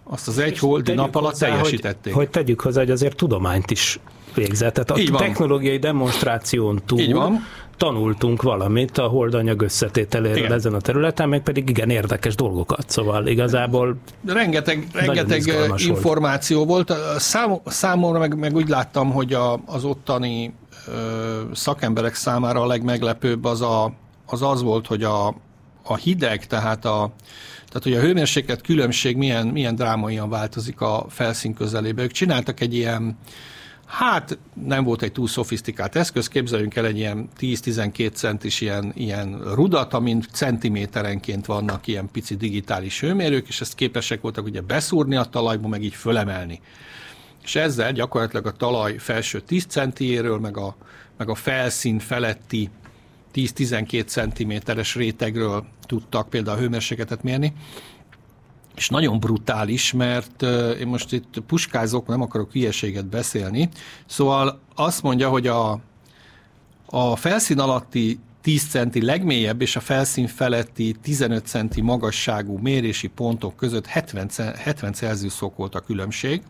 azt 0.03 0.27
az 0.27 0.37
egy 0.37 0.59
holdi 0.59 0.93
nap 0.93 1.15
alatt 1.15 1.31
hozzá, 1.31 1.47
teljesítették. 1.47 2.13
Hogy, 2.13 2.23
hogy 2.23 2.29
tegyük 2.29 2.61
hozzá, 2.61 2.79
hogy 2.79 2.91
azért 2.91 3.15
tudományt 3.15 3.71
is 3.71 3.99
végzett. 4.33 4.73
Tehát 4.73 4.91
a 4.91 4.97
Így 4.97 5.11
technológiai 5.11 5.79
van. 5.79 5.81
demonstráción 5.81 6.81
túl 6.85 6.99
Így 6.99 7.13
van. 7.13 7.45
tanultunk 7.77 8.41
valamit 8.41 8.97
a 8.97 9.07
holdanyag 9.07 9.61
összetételéről 9.61 10.37
igen. 10.37 10.51
ezen 10.51 10.73
a 10.73 10.79
területen, 10.79 11.29
meg 11.29 11.41
pedig 11.41 11.69
igen 11.69 11.89
érdekes 11.89 12.35
dolgokat. 12.35 12.89
Szóval 12.89 13.27
igazából 13.27 13.95
rengeteg, 14.25 14.87
rengeteg 14.93 15.41
információ 15.77 16.65
volt. 16.65 16.87
volt. 16.87 17.19
Szám, 17.19 17.53
számomra 17.65 18.19
meg, 18.19 18.37
meg 18.37 18.55
úgy 18.55 18.67
láttam, 18.67 19.11
hogy 19.11 19.33
a, 19.33 19.61
az 19.65 19.83
ottani 19.83 20.53
ö, 20.87 20.91
szakemberek 21.53 22.15
számára 22.15 22.61
a 22.61 22.67
legmeglepőbb 22.67 23.45
az 23.45 23.61
a, 23.61 23.93
az, 24.25 24.41
az 24.41 24.61
volt, 24.61 24.87
hogy 24.87 25.03
a, 25.03 25.27
a 25.83 25.95
hideg, 25.95 26.47
tehát 26.47 26.85
a 26.85 27.11
tehát, 27.69 27.83
hogy 27.83 27.93
a 27.93 27.99
hőmérséklet 27.99 28.61
különbség 28.61 29.17
milyen, 29.17 29.47
milyen 29.47 29.75
drámaian 29.75 30.29
változik 30.29 30.81
a 30.81 31.05
felszín 31.09 31.53
közelébe. 31.53 32.03
Ők 32.03 32.11
csináltak 32.11 32.59
egy 32.59 32.73
ilyen, 32.73 33.17
Hát 33.89 34.37
nem 34.65 34.83
volt 34.83 35.01
egy 35.01 35.11
túl 35.11 35.27
szofisztikált 35.27 35.95
eszköz, 35.95 36.27
képzeljünk 36.27 36.75
el 36.75 36.85
egy 36.85 36.97
ilyen 36.97 37.29
10-12 37.39 38.13
centis 38.13 38.61
ilyen, 38.61 38.91
ilyen 38.95 39.41
rudat, 39.53 39.93
amin 39.93 40.21
centiméterenként 40.31 41.45
vannak 41.45 41.87
ilyen 41.87 42.09
pici 42.11 42.35
digitális 42.35 42.99
hőmérők, 42.99 43.47
és 43.47 43.61
ezt 43.61 43.75
képesek 43.75 44.21
voltak 44.21 44.45
ugye 44.45 44.61
beszúrni 44.61 45.15
a 45.15 45.23
talajba, 45.23 45.67
meg 45.67 45.83
így 45.83 45.93
fölemelni. 45.93 46.61
És 47.43 47.55
ezzel 47.55 47.91
gyakorlatilag 47.91 48.45
a 48.45 48.51
talaj 48.51 48.97
felső 48.97 49.41
10 49.41 49.65
centiéről, 49.65 50.39
meg 50.39 50.57
a, 50.57 50.75
meg 51.17 51.29
a 51.29 51.35
felszín 51.35 51.99
feletti 51.99 52.69
10-12 53.33 54.05
centiméteres 54.05 54.95
rétegről 54.95 55.65
tudtak 55.85 56.29
például 56.29 56.57
a 56.57 56.59
hőmérsékletet 56.59 57.23
mérni, 57.23 57.53
és 58.75 58.89
nagyon 58.89 59.19
brutális, 59.19 59.93
mert 59.93 60.41
én 60.79 60.87
most 60.87 61.11
itt 61.11 61.39
puskázok, 61.47 62.07
nem 62.07 62.21
akarok 62.21 62.51
hülyeséget 62.51 63.05
beszélni, 63.05 63.69
szóval 64.05 64.59
azt 64.75 65.01
mondja, 65.01 65.29
hogy 65.29 65.47
a, 65.47 65.79
a 66.85 67.15
felszín 67.15 67.59
alatti 67.59 68.19
10 68.41 68.69
centi 68.69 69.01
legmélyebb 69.01 69.61
és 69.61 69.75
a 69.75 69.79
felszín 69.79 70.27
feletti 70.27 70.95
15 71.01 71.45
centi 71.45 71.81
magasságú 71.81 72.57
mérési 72.57 73.07
pontok 73.07 73.55
között 73.55 73.85
70, 73.85 74.29
70 74.55 74.93
Celsius 74.93 75.33
fok 75.33 75.55
volt 75.55 75.75
a 75.75 75.79
különbség. 75.79 76.41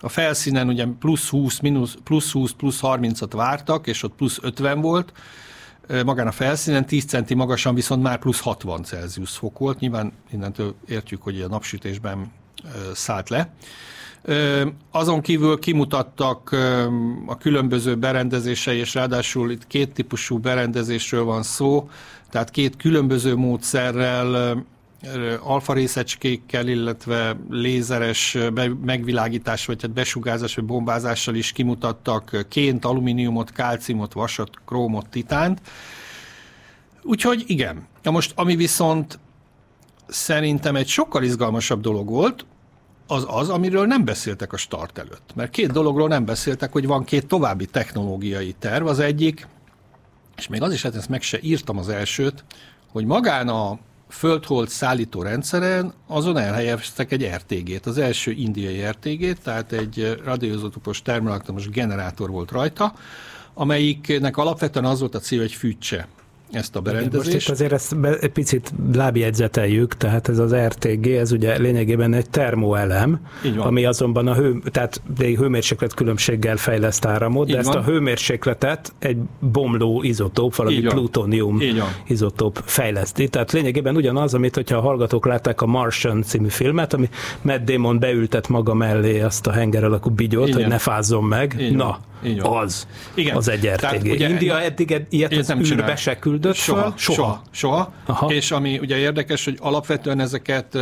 A 0.00 0.08
felszínen 0.08 0.68
ugye 0.68 0.86
plusz 0.98 1.28
20, 1.28 1.60
minusz, 1.60 1.96
plusz 2.04 2.32
20, 2.32 2.52
plusz 2.52 2.78
30-at 2.82 3.30
vártak, 3.32 3.86
és 3.86 4.02
ott 4.02 4.14
plusz 4.14 4.38
50 4.42 4.80
volt, 4.80 5.12
magán 6.04 6.26
a 6.26 6.32
felszínen, 6.32 6.86
10 6.86 7.04
centi 7.04 7.34
magasan 7.34 7.74
viszont 7.74 8.02
már 8.02 8.18
plusz 8.18 8.40
60 8.40 8.82
Celsius 8.82 9.36
fok 9.36 9.58
volt. 9.58 9.78
Nyilván 9.78 10.12
innentől 10.32 10.74
értjük, 10.88 11.22
hogy 11.22 11.40
a 11.40 11.48
napsütésben 11.48 12.32
szállt 12.92 13.28
le. 13.28 13.52
Azon 14.90 15.20
kívül 15.20 15.58
kimutattak 15.58 16.56
a 17.26 17.38
különböző 17.38 17.96
berendezései, 17.96 18.78
és 18.78 18.94
ráadásul 18.94 19.50
itt 19.50 19.66
két 19.66 19.92
típusú 19.92 20.38
berendezésről 20.38 21.24
van 21.24 21.42
szó, 21.42 21.88
tehát 22.30 22.50
két 22.50 22.76
különböző 22.76 23.36
módszerrel 23.36 24.56
alfa 25.40 25.72
részecskékkel, 25.72 26.68
illetve 26.68 27.36
lézeres 27.50 28.38
megvilágítás, 28.84 29.66
vagy 29.66 29.82
hát 29.82 29.90
besugárzás, 29.90 30.54
vagy 30.54 30.64
bombázással 30.64 31.34
is 31.34 31.52
kimutattak 31.52 32.46
ként, 32.48 32.84
alumíniumot, 32.84 33.52
kálciumot, 33.52 34.12
vasat, 34.12 34.50
krómot, 34.66 35.08
titánt. 35.08 35.60
Úgyhogy 37.02 37.44
igen. 37.46 37.86
Na 38.02 38.10
most, 38.10 38.32
ami 38.34 38.56
viszont 38.56 39.18
szerintem 40.06 40.76
egy 40.76 40.88
sokkal 40.88 41.22
izgalmasabb 41.22 41.80
dolog 41.80 42.08
volt, 42.08 42.46
az 43.06 43.24
az, 43.28 43.48
amiről 43.48 43.86
nem 43.86 44.04
beszéltek 44.04 44.52
a 44.52 44.56
start 44.56 44.98
előtt. 44.98 45.30
Mert 45.34 45.50
két 45.50 45.72
dologról 45.72 46.08
nem 46.08 46.24
beszéltek, 46.24 46.72
hogy 46.72 46.86
van 46.86 47.04
két 47.04 47.26
további 47.26 47.66
technológiai 47.66 48.54
terv. 48.58 48.86
Az 48.86 48.98
egyik, 48.98 49.46
és 50.36 50.48
még 50.48 50.62
az 50.62 50.72
is, 50.72 50.82
hát 50.82 50.94
ezt 50.94 51.08
meg 51.08 51.22
se 51.22 51.38
írtam 51.40 51.78
az 51.78 51.88
elsőt, 51.88 52.44
hogy 52.92 53.04
magán 53.04 53.48
a 53.48 53.78
földhold 54.12 54.68
szállító 54.68 55.22
rendszeren 55.22 55.92
azon 56.06 56.36
elhelyeztek 56.36 57.12
egy 57.12 57.30
RTG-t, 57.34 57.86
az 57.86 57.98
első 57.98 58.30
indiai 58.30 58.84
RTG-t, 58.86 59.42
tehát 59.42 59.72
egy 59.72 60.20
radioizotopos 60.24 61.02
termelektromos 61.02 61.68
generátor 61.68 62.30
volt 62.30 62.50
rajta, 62.50 62.94
amelyiknek 63.54 64.36
alapvetően 64.36 64.84
az 64.84 65.00
volt 65.00 65.14
a 65.14 65.18
cél, 65.18 65.38
hogy 65.38 65.52
fűtse 65.52 66.08
ezt 66.52 66.76
a 66.76 66.80
berendezést. 66.80 67.32
Most 67.32 67.46
itt 67.46 67.52
azért 67.52 67.72
ezt 67.72 68.00
be, 68.00 68.18
egy 68.18 68.30
picit 68.30 68.72
lábjegyzeteljük, 68.94 69.96
tehát 69.96 70.28
ez 70.28 70.38
az 70.38 70.54
RTG, 70.54 71.06
ez 71.06 71.32
ugye 71.32 71.58
lényegében 71.58 72.14
egy 72.14 72.30
termoelem, 72.30 73.20
ami 73.56 73.84
azonban 73.84 74.26
a 74.26 74.34
hő, 74.34 74.62
tehát 74.70 75.02
hőmérséklet 75.16 75.94
különbséggel 75.94 76.56
fejleszt 76.56 77.04
áramot, 77.04 77.48
Így 77.48 77.54
de 77.56 77.62
van. 77.62 77.76
ezt 77.76 77.86
a 77.86 77.90
hőmérsékletet 77.90 78.92
egy 78.98 79.16
bomló 79.40 80.02
izotóp, 80.02 80.54
valami 80.54 80.80
plutónium 80.80 81.60
izotóp 82.06 82.62
fejleszti. 82.64 83.28
Tehát 83.28 83.52
lényegében 83.52 83.96
ugyanaz, 83.96 84.34
amit 84.34 84.54
hogyha 84.54 84.76
a 84.76 84.80
hallgatók 84.80 85.26
látták 85.26 85.60
a 85.60 85.66
Martian 85.66 86.22
című 86.22 86.48
filmet, 86.48 86.94
ami 86.94 87.08
Matt 87.42 87.64
Damon 87.64 87.98
beültet 87.98 88.48
maga 88.48 88.74
mellé 88.74 89.20
azt 89.20 89.46
a 89.46 89.52
henger 89.52 89.84
alakú 89.84 90.10
bigyót, 90.10 90.48
Igen. 90.48 90.60
hogy 90.60 90.70
ne 90.70 90.78
fázzon 90.78 91.24
meg. 91.24 91.56
Így 91.60 91.76
Na, 91.76 91.98
így 92.24 92.40
az, 92.42 92.86
Igen. 93.14 93.36
az 93.36 93.48
egy 93.48 93.66
RTG. 93.66 94.10
ugye, 94.10 94.28
India 94.28 94.60
eddig 94.60 95.06
ilyet 95.08 95.32
az 95.32 95.46
nem 95.46 95.60
űrbe 95.60 95.96
se 95.96 96.18
küldött 96.18 96.54
soha, 96.54 96.80
fel? 96.80 96.92
Soha. 96.96 97.42
Soha. 97.50 97.92
soha. 98.04 98.32
És 98.32 98.50
ami 98.50 98.78
ugye 98.78 98.96
érdekes, 98.96 99.44
hogy 99.44 99.58
alapvetően 99.60 100.20
ezeket 100.20 100.74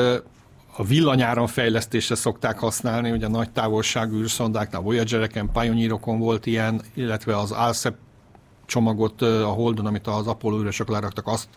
a 0.76 0.84
villanyáron 0.84 1.46
fejlesztésre 1.46 2.14
szokták 2.14 2.58
használni, 2.58 3.10
ugye 3.10 3.26
a 3.26 3.28
nagy 3.28 3.50
távolságú 3.50 4.16
űrszondáknál, 4.16 4.80
Voyager-eken, 4.80 5.50
Pioneerokon 5.52 6.18
volt 6.18 6.46
ilyen, 6.46 6.82
illetve 6.94 7.38
az 7.38 7.50
ALSEP 7.50 7.94
csomagot 8.66 9.22
a 9.22 9.46
Holdon, 9.46 9.86
amit 9.86 10.06
az 10.06 10.26
Apollo 10.26 10.60
űrösök 10.60 10.88
leraktak, 10.88 11.26
azt 11.26 11.48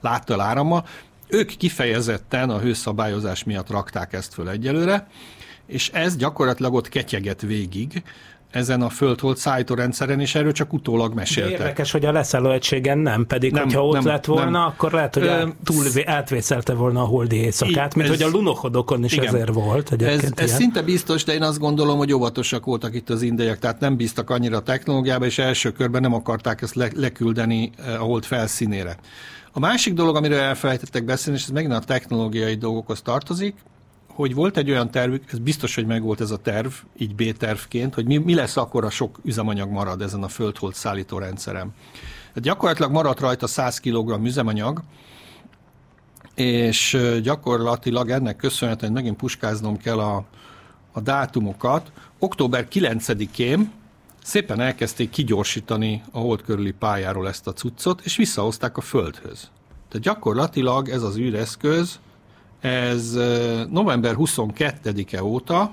látta 0.00 0.32
el 0.32 0.40
árammal. 0.40 0.86
Ők 1.28 1.56
kifejezetten 1.56 2.50
a 2.50 2.58
hőszabályozás 2.58 3.44
miatt 3.44 3.70
rakták 3.70 4.12
ezt 4.12 4.34
föl 4.34 4.48
egyelőre, 4.48 5.06
és 5.66 5.90
ez 5.92 6.16
gyakorlatilag 6.16 6.74
ott 6.74 6.88
ketyeget 6.88 7.40
végig, 7.40 8.02
ezen 8.50 8.82
a 8.82 8.88
földhold 8.88 9.36
szállítórendszeren, 9.36 10.20
és 10.20 10.34
erről 10.34 10.52
csak 10.52 10.72
utólag 10.72 11.14
meséltek. 11.14 11.58
De 11.58 11.62
érdekes, 11.62 11.90
hogy 11.90 12.04
a 12.04 12.12
leszálló 12.12 12.50
egységen 12.50 12.98
nem, 12.98 13.26
pedig 13.26 13.52
nem, 13.52 13.62
hogyha 13.62 13.86
ott 13.86 13.94
nem, 13.94 14.06
lett 14.06 14.24
volna, 14.24 14.50
nem. 14.50 14.62
akkor 14.62 14.92
lehet, 14.92 15.14
hogy 15.14 15.22
Ö, 15.22 15.48
túl 15.64 15.84
átvészelte 16.04 16.74
volna 16.74 17.00
a 17.00 17.04
holdi 17.04 17.36
éjszakát, 17.36 17.94
mint 17.94 18.08
ez, 18.08 18.16
hogy 18.16 18.28
a 18.28 18.30
lunochodokon 18.30 19.04
is 19.04 19.12
igen, 19.12 19.26
ezért 19.26 19.52
volt. 19.52 20.02
Ez, 20.02 20.30
ez 20.34 20.54
szinte 20.54 20.82
biztos, 20.82 21.24
de 21.24 21.32
én 21.32 21.42
azt 21.42 21.58
gondolom, 21.58 21.98
hogy 21.98 22.12
óvatosak 22.12 22.64
voltak 22.64 22.94
itt 22.94 23.10
az 23.10 23.22
indiaiak, 23.22 23.58
tehát 23.58 23.80
nem 23.80 23.96
bíztak 23.96 24.30
annyira 24.30 24.56
a 24.56 24.62
technológiába, 24.62 25.24
és 25.24 25.38
első 25.38 25.72
körben 25.72 26.00
nem 26.00 26.14
akarták 26.14 26.62
ezt 26.62 26.74
le, 26.74 26.88
leküldeni 26.94 27.70
a 27.98 28.02
hold 28.02 28.24
felszínére. 28.24 28.96
A 29.52 29.58
másik 29.58 29.94
dolog, 29.94 30.16
amiről 30.16 30.38
elfelejtettek 30.38 31.04
beszélni, 31.04 31.38
és 31.38 31.44
ez 31.44 31.52
megint 31.52 31.72
a 31.72 31.78
technológiai 31.78 32.54
dolgokhoz 32.54 33.02
tartozik, 33.02 33.54
hogy 34.20 34.34
volt 34.34 34.56
egy 34.56 34.70
olyan 34.70 34.90
tervük, 34.90 35.32
ez 35.32 35.38
biztos, 35.38 35.74
hogy 35.74 35.86
megvolt 35.86 36.20
ez 36.20 36.30
a 36.30 36.36
terv, 36.36 36.72
így 36.98 37.14
B-tervként, 37.14 37.94
hogy 37.94 38.06
mi, 38.06 38.16
mi 38.16 38.34
lesz 38.34 38.56
akkor, 38.56 38.84
a 38.84 38.90
sok 38.90 39.20
üzemanyag 39.24 39.70
marad 39.70 40.02
ezen 40.02 40.22
a 40.22 40.28
földhold 40.28 40.74
szállító 40.74 41.18
rendszerem. 41.18 41.70
Hát 42.34 42.42
gyakorlatilag 42.42 42.92
maradt 42.92 43.20
rajta 43.20 43.46
100 43.46 43.80
kg 43.80 44.24
üzemanyag, 44.24 44.82
és 46.34 46.98
gyakorlatilag 47.22 48.10
ennek 48.10 48.36
köszönhetően 48.36 48.92
megint 48.92 49.16
puskáznom 49.16 49.76
kell 49.76 49.98
a, 49.98 50.24
a 50.92 51.00
dátumokat. 51.00 51.92
Október 52.18 52.66
9-én 52.72 53.72
szépen 54.22 54.60
elkezdték 54.60 55.10
kigyorsítani 55.10 56.02
a 56.10 56.18
hold 56.18 56.42
körüli 56.42 56.72
pályáról 56.72 57.28
ezt 57.28 57.46
a 57.46 57.52
cuccot, 57.52 58.00
és 58.04 58.16
visszahozták 58.16 58.76
a 58.76 58.80
Földhöz. 58.80 59.50
Tehát 59.88 60.06
gyakorlatilag 60.06 60.88
ez 60.88 61.02
az 61.02 61.16
űreszköz, 61.16 61.98
ez 62.60 63.18
november 63.70 64.14
22-e 64.18 65.24
óta 65.24 65.72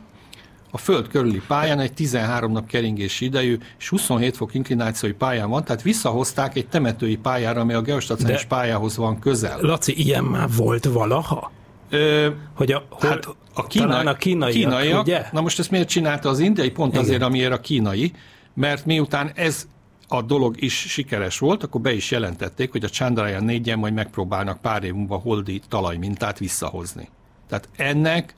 a 0.72 0.78
Föld 0.78 1.08
körüli 1.08 1.42
pályán 1.48 1.80
egy 1.80 1.94
13 1.94 2.52
nap 2.52 2.68
keringési 2.68 3.26
idejű 3.26 3.58
és 3.80 3.90
27 3.90 4.36
fok 4.36 4.54
inklinációi 4.54 5.12
pályán 5.12 5.50
van, 5.50 5.64
tehát 5.64 5.82
visszahozták 5.82 6.56
egy 6.56 6.68
temetői 6.68 7.16
pályára, 7.16 7.62
ami 7.62 7.74
a 7.74 7.82
geostacionáris 7.82 8.46
pályához 8.46 8.98
van 8.98 9.20
közel. 9.20 9.58
Laci, 9.62 9.94
ilyen 10.04 10.24
már 10.24 10.48
volt 10.56 10.86
valaha? 10.86 11.52
Ö, 11.90 12.30
hogy 12.54 12.72
a, 12.72 12.88
hát 13.00 13.28
a, 13.54 13.68
kínai, 13.68 14.06
a 14.06 14.16
kínaiak, 14.16 14.54
kínaiak, 14.54 15.02
ugye? 15.02 15.26
Na 15.32 15.42
most 15.42 15.60
ezt 15.60 15.72
miért 15.72 15.88
csinálta 15.88 16.30
az 16.30 16.40
indiai? 16.40 16.70
Pont 16.70 16.92
Igen. 16.92 17.04
azért, 17.04 17.22
amiért 17.22 17.52
a 17.52 17.60
kínai, 17.60 18.12
mert 18.54 18.86
miután 18.86 19.32
ez 19.36 19.68
a 20.08 20.22
dolog 20.22 20.62
is 20.62 20.74
sikeres 20.74 21.40
volt, 21.40 21.64
akkor 21.64 21.82
be 21.82 21.94
is 21.94 22.12
jelentették, 22.12 22.72
hogy 22.72 22.84
a 22.84 22.90
Chandrayaan 22.90 23.44
4 23.44 23.76
majd 23.76 23.94
megpróbálnak 23.94 24.62
pár 24.62 24.84
év 24.84 24.94
múlva 24.94 25.16
holdi 25.16 25.62
talajmintát 25.70 26.38
visszahozni. 26.38 27.10
Tehát 27.50 27.70
ennek 27.76 28.36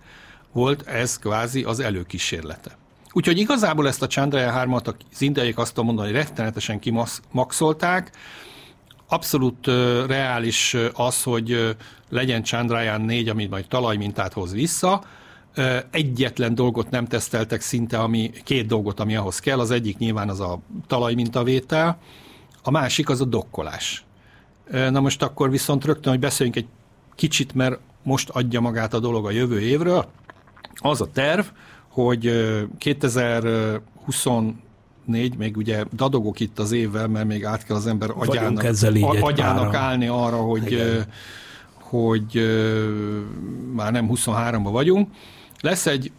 volt 0.51 0.87
ez 0.87 1.19
kvázi 1.19 1.63
az 1.63 1.79
előkísérlete. 1.79 2.77
Úgyhogy 3.11 3.37
igazából 3.37 3.87
ezt 3.87 4.01
a 4.01 4.07
Chandrayaan 4.07 4.69
3-at 4.69 4.95
az 5.11 5.21
indiaiak 5.21 5.57
azt 5.57 5.73
tudom 5.73 5.85
mondani, 5.85 6.07
hogy 6.07 6.17
rettenetesen 6.17 6.79
kimaxolták, 6.79 8.11
abszolút 9.07 9.67
uh, 9.67 10.05
reális 10.07 10.75
az, 10.93 11.23
hogy 11.23 11.75
legyen 12.09 12.43
Chandrayaan 12.43 13.01
4, 13.01 13.29
amit 13.29 13.49
majd 13.49 13.67
talajmintát 13.67 14.33
hoz 14.33 14.51
vissza, 14.53 15.03
egyetlen 15.91 16.55
dolgot 16.55 16.89
nem 16.89 17.05
teszteltek 17.05 17.61
szinte, 17.61 17.99
ami, 17.99 18.31
két 18.43 18.65
dolgot, 18.65 18.99
ami 18.99 19.15
ahhoz 19.15 19.39
kell. 19.39 19.59
Az 19.59 19.71
egyik 19.71 19.97
nyilván 19.97 20.29
az 20.29 20.39
a 20.39 20.59
talajmintavétel, 20.87 21.99
a 22.63 22.71
másik 22.71 23.09
az 23.09 23.21
a 23.21 23.25
dokkolás. 23.25 24.05
Na 24.71 24.99
most 24.99 25.23
akkor 25.23 25.49
viszont 25.49 25.85
rögtön, 25.85 26.11
hogy 26.11 26.21
beszéljünk 26.21 26.57
egy 26.57 26.67
kicsit, 27.15 27.53
mert 27.53 27.79
most 28.03 28.29
adja 28.29 28.59
magát 28.59 28.93
a 28.93 28.99
dolog 28.99 29.25
a 29.25 29.31
jövő 29.31 29.59
évről. 29.59 30.05
Az 30.75 31.01
a 31.01 31.07
terv, 31.13 31.45
hogy 31.87 32.47
2024, 32.77 35.37
még 35.37 35.57
ugye 35.57 35.83
dadogok 35.93 36.39
itt 36.39 36.59
az 36.59 36.71
évvel, 36.71 37.07
mert 37.07 37.27
még 37.27 37.45
át 37.45 37.65
kell 37.65 37.75
az 37.75 37.87
ember 37.87 38.09
agyának, 38.15 38.63
agyának 39.21 39.73
állni 39.73 40.07
arra, 40.07 40.37
hogy, 40.37 40.71
Igen. 40.71 41.05
hogy 41.73 42.57
már 43.73 43.91
nem 43.91 44.09
23-ban 44.13 44.69
vagyunk, 44.71 45.09
lesz 45.61 45.85
egy 45.85 46.11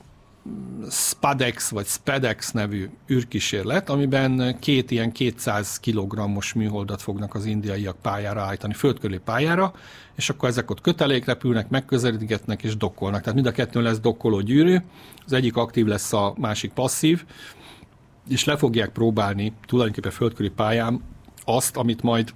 Spadex 0.90 1.70
vagy 1.70 1.86
Spedex 1.86 2.50
nevű 2.50 2.88
űrkísérlet, 3.10 3.88
amiben 3.88 4.58
két 4.58 4.90
ilyen 4.90 5.12
200 5.12 5.80
kg-os 5.80 6.52
műholdat 6.52 7.02
fognak 7.02 7.34
az 7.34 7.44
indiaiak 7.44 7.96
pályára 8.02 8.40
állítani, 8.40 8.74
földkörüli 8.74 9.18
pályára, 9.18 9.72
és 10.16 10.30
akkor 10.30 10.48
ezek 10.48 10.70
ott 10.70 10.80
kötelék 10.80 11.24
repülnek, 11.24 11.68
megközelítgetnek 11.68 12.62
és 12.62 12.76
dokkolnak. 12.76 13.20
Tehát 13.20 13.34
mind 13.34 13.46
a 13.46 13.52
kettőn 13.52 13.82
lesz 13.82 14.00
dokkoló 14.00 14.40
gyűrű, 14.40 14.76
az 15.24 15.32
egyik 15.32 15.56
aktív 15.56 15.86
lesz, 15.86 16.12
a 16.12 16.34
másik 16.36 16.72
passzív, 16.72 17.24
és 18.28 18.44
le 18.44 18.56
fogják 18.56 18.88
próbálni 18.88 19.52
tulajdonképpen 19.66 20.10
földkörüli 20.10 20.54
pályán 20.54 21.02
azt, 21.44 21.76
amit 21.76 22.02
majd 22.02 22.34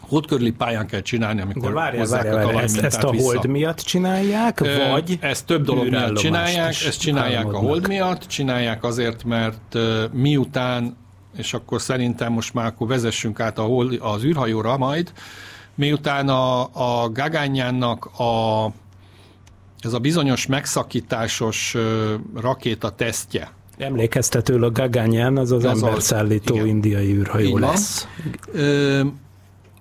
hold 0.00 0.26
körüli 0.26 0.50
pályán 0.52 0.86
kell 0.86 1.00
csinálni, 1.00 1.40
amikor 1.40 1.62
De 1.62 1.74
várjál, 1.74 2.00
hozzák 2.00 2.22
várjál, 2.22 2.56
a 2.56 2.62
ezt, 2.62 2.78
ezt 2.78 3.02
a 3.02 3.06
hold 3.06 3.32
vissza. 3.36 3.48
miatt 3.48 3.78
csinálják, 3.78 4.60
Ö, 4.60 4.88
vagy 4.90 5.18
Ezt 5.20 5.46
több 5.46 5.64
dolog 5.64 5.88
miatt 5.88 6.16
csinálják, 6.16 6.68
ezt 6.68 7.00
csinálják 7.00 7.38
álmodnak. 7.38 7.62
a 7.62 7.66
hold 7.66 7.88
miatt, 7.88 8.26
csinálják 8.26 8.84
azért, 8.84 9.24
mert 9.24 9.74
uh, 9.74 9.82
miután, 10.12 10.96
és 11.36 11.54
akkor 11.54 11.80
szerintem 11.80 12.32
most 12.32 12.54
már 12.54 12.66
akkor 12.66 12.86
vezessünk 12.86 13.40
át 13.40 13.58
a 13.58 13.62
hold, 13.62 13.98
az 14.00 14.24
űrhajóra 14.24 14.76
majd, 14.76 15.12
miután 15.74 16.28
a, 16.28 16.62
a 17.02 17.10
Gagányánnak 17.10 18.04
a 18.04 18.64
ez 19.80 19.92
a 19.92 19.98
bizonyos 19.98 20.46
megszakításos 20.46 21.74
uh, 21.74 21.82
rakéta 22.40 22.90
tesztje, 22.90 23.50
Emlékeztetőleg 23.78 24.62
a 24.62 24.72
Gaganyán 24.72 25.36
az 25.36 25.52
az, 25.52 25.64
az 25.64 25.82
emberszállító 25.82 26.64
indiai 26.64 27.12
űrhajó 27.12 27.58
lesz. 27.58 28.06
Ö, 28.52 29.00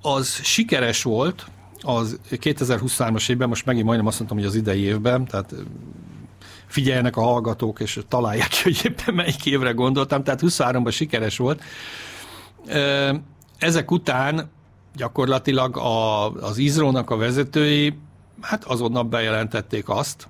az 0.02 0.40
sikeres 0.44 1.04
volt, 1.04 1.48
az 1.82 2.20
2023-as 2.30 3.30
évben, 3.30 3.48
most 3.48 3.66
megint 3.66 3.86
majdnem 3.86 4.08
azt 4.08 4.18
mondtam, 4.18 4.40
hogy 4.40 4.48
az 4.48 4.56
idei 4.56 4.82
évben, 4.82 5.26
tehát 5.26 5.54
figyeljenek 6.68 7.18
a 7.18 7.22
hallgatók, 7.22 7.80
és 7.80 8.00
találják 8.08 8.48
ki, 8.48 8.64
hogy 8.64 8.82
éppen 8.84 9.14
melyik 9.14 9.46
évre 9.46 9.72
gondoltam, 9.72 10.24
tehát 10.24 10.42
23-ban 10.44 10.92
sikeres 10.92 11.38
volt. 11.38 11.64
Ezek 13.58 13.92
után 13.92 14.50
gyakorlatilag 14.96 15.78
a, 15.78 16.32
az 16.32 16.58
Izrónak 16.58 17.10
a 17.10 17.18
vezetői, 17.18 17.98
hát 18.42 18.64
azonnal 18.64 19.04
bejelentették 19.04 19.90
azt, 19.90 20.28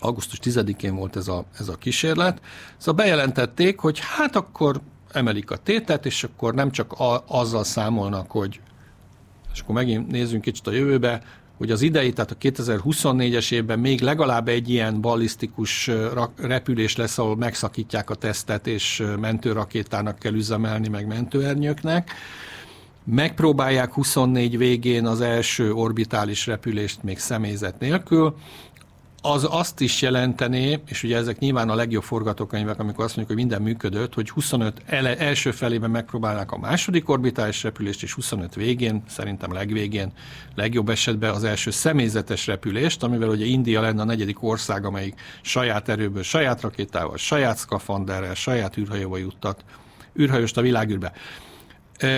augusztus 0.00 0.38
10-én 0.42 0.94
volt 0.94 1.16
ez 1.16 1.28
a, 1.28 1.44
ez 1.58 1.68
a 1.68 1.76
kísérlet, 1.76 2.40
szóval 2.76 3.04
bejelentették, 3.04 3.78
hogy 3.78 3.98
hát 3.98 4.36
akkor 4.36 4.80
emelik 5.12 5.50
a 5.50 5.56
tétet, 5.56 6.06
és 6.06 6.24
akkor 6.24 6.54
nem 6.54 6.70
csak 6.70 6.92
a, 6.92 7.24
azzal 7.26 7.64
számolnak, 7.64 8.30
hogy 8.30 8.60
és 9.58 9.64
akkor 9.64 9.74
megint 9.74 10.10
nézzünk 10.10 10.42
kicsit 10.42 10.66
a 10.66 10.72
jövőbe, 10.72 11.22
hogy 11.56 11.70
az 11.70 11.82
idei, 11.82 12.12
tehát 12.12 12.30
a 12.30 12.36
2024-es 12.36 13.52
évben 13.52 13.78
még 13.78 14.00
legalább 14.00 14.48
egy 14.48 14.68
ilyen 14.68 15.00
ballisztikus 15.00 15.90
repülés 16.36 16.96
lesz, 16.96 17.18
ahol 17.18 17.36
megszakítják 17.36 18.10
a 18.10 18.14
tesztet, 18.14 18.66
és 18.66 19.04
mentőrakétának 19.20 20.18
kell 20.18 20.34
üzemelni, 20.34 20.88
meg 20.88 21.06
mentőernyőknek. 21.06 22.10
Megpróbálják 23.04 23.92
24 23.92 24.58
végén 24.58 25.06
az 25.06 25.20
első 25.20 25.72
orbitális 25.72 26.46
repülést 26.46 27.02
még 27.02 27.18
személyzet 27.18 27.80
nélkül, 27.80 28.34
az 29.22 29.46
azt 29.50 29.80
is 29.80 30.02
jelentené, 30.02 30.80
és 30.86 31.02
ugye 31.02 31.16
ezek 31.16 31.38
nyilván 31.38 31.68
a 31.68 31.74
legjobb 31.74 32.02
forgatókönyvek, 32.02 32.78
amikor 32.78 33.04
azt 33.04 33.16
mondjuk, 33.16 33.38
hogy 33.38 33.48
minden 33.48 33.68
működött, 33.68 34.14
hogy 34.14 34.30
25 34.30 34.82
ele, 34.86 35.16
első 35.16 35.50
felében 35.50 35.90
megpróbálnák 35.90 36.52
a 36.52 36.58
második 36.58 37.08
orbitális 37.08 37.62
repülést, 37.62 38.02
és 38.02 38.12
25 38.12 38.54
végén, 38.54 39.02
szerintem 39.08 39.52
legvégén, 39.52 40.12
legjobb 40.54 40.88
esetben 40.88 41.30
az 41.30 41.44
első 41.44 41.70
személyzetes 41.70 42.46
repülést, 42.46 43.02
amivel 43.02 43.28
ugye 43.28 43.44
India 43.44 43.80
lenne 43.80 44.02
a 44.02 44.04
negyedik 44.04 44.42
ország, 44.42 44.84
amelyik 44.84 45.20
saját 45.42 45.88
erőből, 45.88 46.22
saját 46.22 46.60
rakétával, 46.60 47.16
saját 47.16 47.56
szkafanderrel, 47.56 48.34
saját 48.34 48.76
űrhajóval 48.76 49.18
juttat 49.18 49.64
űrhajóst 50.18 50.56
a 50.56 50.60
világűrbe. 50.60 51.12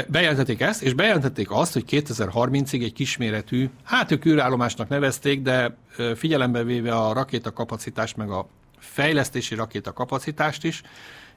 Bejelentették 0.09 0.61
ezt, 0.61 0.83
és 0.83 0.95
bejelentették 0.95 1.51
azt, 1.51 1.73
hogy 1.73 1.85
2030-ig 1.91 2.83
egy 2.83 2.93
kisméretű, 2.93 3.71
hát 3.85 4.11
ők 4.11 4.25
űrállomásnak 4.25 4.89
nevezték, 4.89 5.43
de 5.43 5.77
figyelembe 6.15 6.63
véve 6.63 6.95
a 6.95 7.13
rakétakapacitást, 7.13 8.17
meg 8.17 8.31
a 8.31 8.49
fejlesztési 8.79 9.55
rakétakapacitást 9.55 10.65
is, 10.65 10.83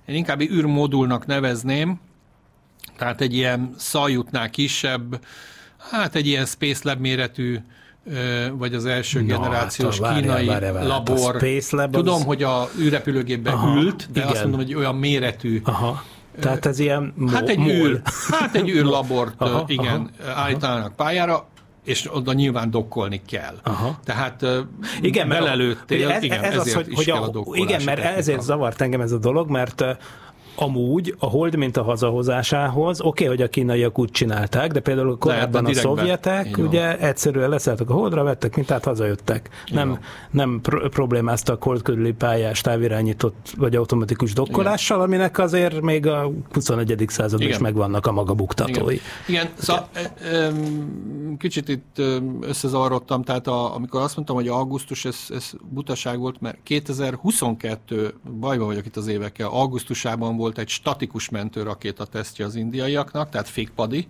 én 0.06 0.16
inkább 0.16 0.42
űrmodulnak 0.42 1.26
nevezném, 1.26 2.00
tehát 2.98 3.22
egy 3.22 3.34
ilyen 3.34 3.74
szajutnál 3.78 4.50
kisebb, 4.50 5.26
hát 5.92 6.16
egy 6.16 6.28
ilyen 6.28 6.46
Space 6.46 6.82
Lab 6.84 7.00
méretű 7.00 7.60
vagy 8.54 8.74
az 8.76 8.86
első 8.86 9.22
no, 9.22 9.26
generációs 9.26 10.00
hát, 10.00 10.16
kínai 10.16 10.46
várjál, 10.46 10.74
várjál, 10.74 10.88
labor. 10.88 11.36
A 11.36 11.90
Tudom, 11.90 12.16
az... 12.16 12.24
hogy 12.24 12.44
a 12.44 12.70
űrrepülőgépbe 12.80 13.52
Aha, 13.52 13.76
ült, 13.76 14.12
de 14.12 14.20
igen. 14.20 14.32
azt 14.32 14.42
mondom, 14.42 14.60
hogy 14.60 14.74
olyan 14.74 14.96
méretű 14.96 15.62
Aha. 15.64 16.04
Tehát 16.40 16.66
ez 16.66 16.80
ilyen 16.80 17.14
hát 17.32 17.50
egy 17.50 17.68
űr, 17.68 18.02
Hát 18.30 18.56
egy 18.56 18.70
űrlabort, 18.70 19.34
aha, 19.38 19.64
igen, 19.68 20.10
aha, 20.22 20.40
állítanának 20.40 20.96
pályára, 20.96 21.46
és 21.84 22.16
oda 22.16 22.34
nyilván 22.34 22.70
dokkolni 22.70 23.22
kell. 23.28 23.56
Aha. 23.64 24.00
Tehát 24.04 24.46
igen, 25.02 25.30
belelőttél, 25.30 26.10
ez, 26.10 26.24
igen, 26.24 26.44
ez 26.44 26.58
az, 26.58 26.74
hogy, 26.74 26.88
hogy 26.94 27.10
a, 27.10 27.24
a 27.24 27.44
Igen, 27.52 27.82
mert 27.84 27.98
technika. 27.98 28.18
ezért 28.18 28.42
zavart 28.42 28.82
engem 28.82 29.02
ez 29.02 29.12
a 29.12 29.18
dolog, 29.18 29.50
mert 29.50 29.84
amúgy 30.56 31.16
a 31.20 31.26
hold 31.26 31.56
mint 31.56 31.78
a 31.78 31.84
hazahozásához, 31.84 33.00
oké, 33.00 33.08
okay, 33.08 33.28
hogy 33.28 33.46
a 33.46 33.50
kínaiak 33.50 34.00
úgy 34.00 34.12
csinálták, 34.12 34.72
de 34.72 34.80
például 34.80 35.18
korábban 35.18 35.66
a 35.66 35.74
szovjetek 35.74 36.58
ugye 36.58 37.00
egyszerűen 37.00 37.50
leszálltak 37.50 37.90
a 37.90 37.94
holdra, 37.94 38.24
vettek 38.24 38.56
mintát, 38.56 38.84
hazajöttek. 38.84 39.50
Nem, 39.72 40.00
nem 40.32 40.60
pro- 40.62 40.90
problémáztak 40.90 41.64
hold 41.64 41.82
körüli 41.82 42.12
pályás 42.12 42.62
távirányított 42.62 43.54
vagy 43.58 43.76
automatikus 43.76 44.34
dokkolással, 44.34 44.98
Igen. 44.98 45.10
aminek 45.10 45.40
azért 45.40 45.82
még 45.82 46.08
a 46.08 46.32
21. 46.54 47.06
században 47.08 47.48
is 47.48 47.58
megvannak 47.58 48.06
a 48.06 48.12
maga 48.12 48.34
buktatói. 48.34 48.94
Igen, 48.94 49.02
Igen. 49.28 49.50
szóval 49.58 49.90
kicsit 51.38 51.70
itt 51.70 52.02
összezavarodtam, 52.42 53.24
tehát 53.24 53.48
a, 53.48 53.76
amikor 53.76 54.02
azt 54.02 54.16
mondtam, 54.16 54.36
hogy 54.36 54.48
augusztus, 54.48 55.06
ez, 55.06 55.18
ez 55.30 55.52
butaság 55.70 56.20
volt, 56.20 56.42
mert 56.42 56.58
2022, 56.64 58.14
bajban 58.40 58.68
vagyok 58.68 58.86
itt 58.86 58.98
az 58.98 59.08
évekkel, 59.08 59.48
augusztusában 59.48 60.38
volt 60.38 60.43
egy 60.52 60.70
statikus 60.70 61.30
mentőrakéta 61.30 62.06
tesztje 62.06 62.46
az 62.46 62.56
indiaiaknak, 62.56 63.30
tehát 63.30 63.50
fékpadi, 63.50 64.08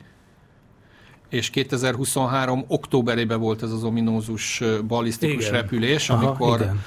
és 1.29 1.49
2023. 1.49 2.63
októberében 2.67 3.39
volt 3.39 3.63
ez 3.63 3.71
az 3.71 3.83
ominózus 3.83 4.61
balisztikus 4.87 5.47
Igen. 5.47 5.61
repülés, 5.61 6.09
Aha, 6.09 6.25
amikor, 6.25 6.59
igen. 6.59 6.81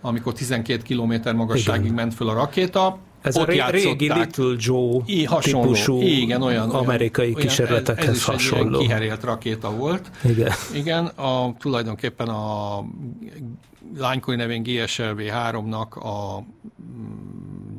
amikor 0.00 0.32
12 0.32 0.82
km 0.94 1.36
magasságig 1.36 1.82
Igen. 1.84 1.94
ment 1.94 2.14
föl 2.14 2.28
a 2.28 2.34
rakéta. 2.34 2.98
Ez 3.22 3.36
Ott 3.36 3.42
a 3.42 3.50
ré- 3.50 3.70
régi. 3.70 4.12
Little 4.12 4.54
Joe 4.58 5.02
I, 5.06 5.24
hasonló. 5.24 5.62
típusú 5.62 6.00
Igen, 6.02 6.42
olyan, 6.42 6.70
amerikai 6.70 7.26
olyan, 7.26 7.40
kísérletekhez 7.40 8.04
ez, 8.04 8.10
ez 8.10 8.16
is 8.16 8.24
hasonló. 8.24 8.78
Egy 8.78 8.86
kiherélt 8.86 9.22
rakéta 9.22 9.70
volt. 9.70 10.10
Igen. 10.24 10.52
Igen, 10.74 11.06
a, 11.06 11.54
tulajdonképpen 11.58 12.28
a 12.28 12.84
lánykori 13.96 14.36
nevén 14.36 14.62
GSLV 14.62 15.18
3-nak 15.18 15.88
a 15.88 16.42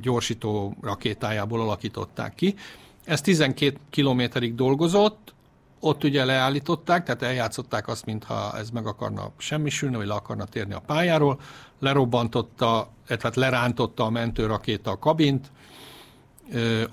gyorsító 0.06 0.76
rakétájából 0.82 1.62
alakították 1.62 2.36
ki. 2.36 2.56
Ez 3.04 3.22
12 3.22 3.78
kilométerig 3.90 4.56
dolgozott, 4.56 5.34
ott 5.80 6.04
ugye 6.04 6.26
leállították, 6.26 7.04
tehát 7.04 7.22
eljátszották 7.22 7.88
azt, 7.88 8.06
mintha 8.06 8.58
ez 8.58 8.70
meg 8.70 8.88
akarna 8.88 9.32
semmisülni, 9.38 9.96
vagy 9.96 10.08
le 10.08 10.14
akarna 10.14 10.46
térni 10.46 10.74
a 10.74 10.80
pályáról, 10.80 11.40
lerobbantotta, 11.80 12.90
tehát 13.08 13.36
lerántotta 13.36 14.04
a 14.04 14.10
mentőrakéta 14.10 14.92
a 14.92 15.00
kabint, 15.00 15.52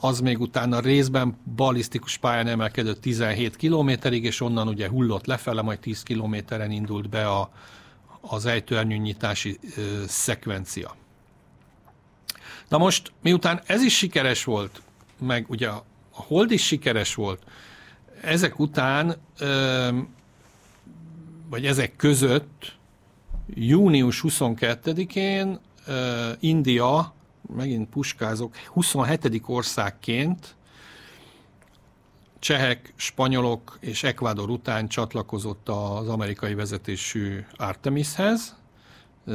az 0.00 0.20
még 0.20 0.40
utána 0.40 0.80
részben 0.80 1.36
balisztikus 1.56 2.16
pályán 2.16 2.46
emelkedett 2.46 3.00
17 3.00 3.56
kilométerig, 3.56 4.24
és 4.24 4.40
onnan 4.40 4.68
ugye 4.68 4.88
hullott 4.88 5.26
lefele, 5.26 5.62
majd 5.62 5.78
10 5.78 6.02
kilométeren 6.02 6.70
indult 6.70 7.08
be 7.08 7.28
a, 7.28 7.50
az 8.20 8.46
ejtőernyőnyitási 8.46 9.58
szekvencia. 10.06 11.01
Na 12.72 12.78
most, 12.78 13.12
miután 13.22 13.60
ez 13.66 13.82
is 13.82 13.96
sikeres 13.96 14.44
volt, 14.44 14.82
meg 15.18 15.44
ugye 15.48 15.68
a 15.68 15.84
Hold 16.10 16.50
is 16.50 16.66
sikeres 16.66 17.14
volt, 17.14 17.42
ezek 18.20 18.58
után, 18.58 19.16
vagy 21.50 21.66
ezek 21.66 21.96
között 21.96 22.76
június 23.54 24.24
22-én 24.28 25.58
ö, 25.86 26.30
India, 26.40 27.14
megint 27.56 27.88
puskázok, 27.88 28.56
27. 28.66 29.42
országként 29.46 30.54
csehek, 32.38 32.92
spanyolok 32.96 33.78
és 33.80 34.02
Ekvádor 34.02 34.50
után 34.50 34.88
csatlakozott 34.88 35.68
az 35.68 36.08
amerikai 36.08 36.54
vezetésű 36.54 37.44
Artemishez. 37.56 38.56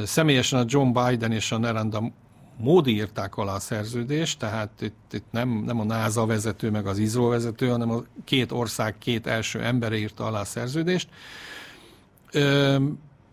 Személyesen 0.04 0.60
a 0.60 0.64
John 0.66 0.92
Biden 0.92 1.32
és 1.32 1.52
a 1.52 1.58
Narendra 1.58 2.12
Modi 2.58 2.94
írták 2.94 3.36
alá 3.36 3.54
a 3.54 3.60
szerződést, 3.60 4.38
tehát 4.38 4.80
itt, 4.80 5.12
itt 5.12 5.26
nem, 5.30 5.48
nem 5.48 5.80
a 5.80 5.84
NASA 5.84 6.26
vezető, 6.26 6.70
meg 6.70 6.86
az 6.86 6.98
ISRO 6.98 7.28
vezető, 7.28 7.68
hanem 7.68 7.90
a 7.90 8.02
két 8.24 8.52
ország 8.52 8.98
két 8.98 9.26
első 9.26 9.62
embere 9.62 9.96
írta 9.96 10.24
alá 10.24 10.40
a 10.40 10.44
szerződést. 10.44 11.08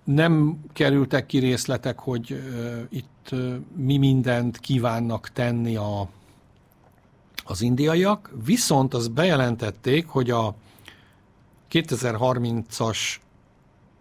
Nem 0.04 0.60
kerültek 0.74 1.26
ki 1.26 1.38
részletek, 1.38 2.00
hogy 2.00 2.44
itt 2.90 3.30
mi 3.76 3.98
mindent 3.98 4.58
kívánnak 4.58 5.30
tenni 5.30 5.76
a, 5.76 6.10
az 7.46 7.62
indiaiak, 7.62 8.32
viszont 8.46 8.94
azt 8.94 9.12
bejelentették, 9.12 10.08
hogy 10.08 10.30
a 10.30 10.56
2030-as 11.72 12.98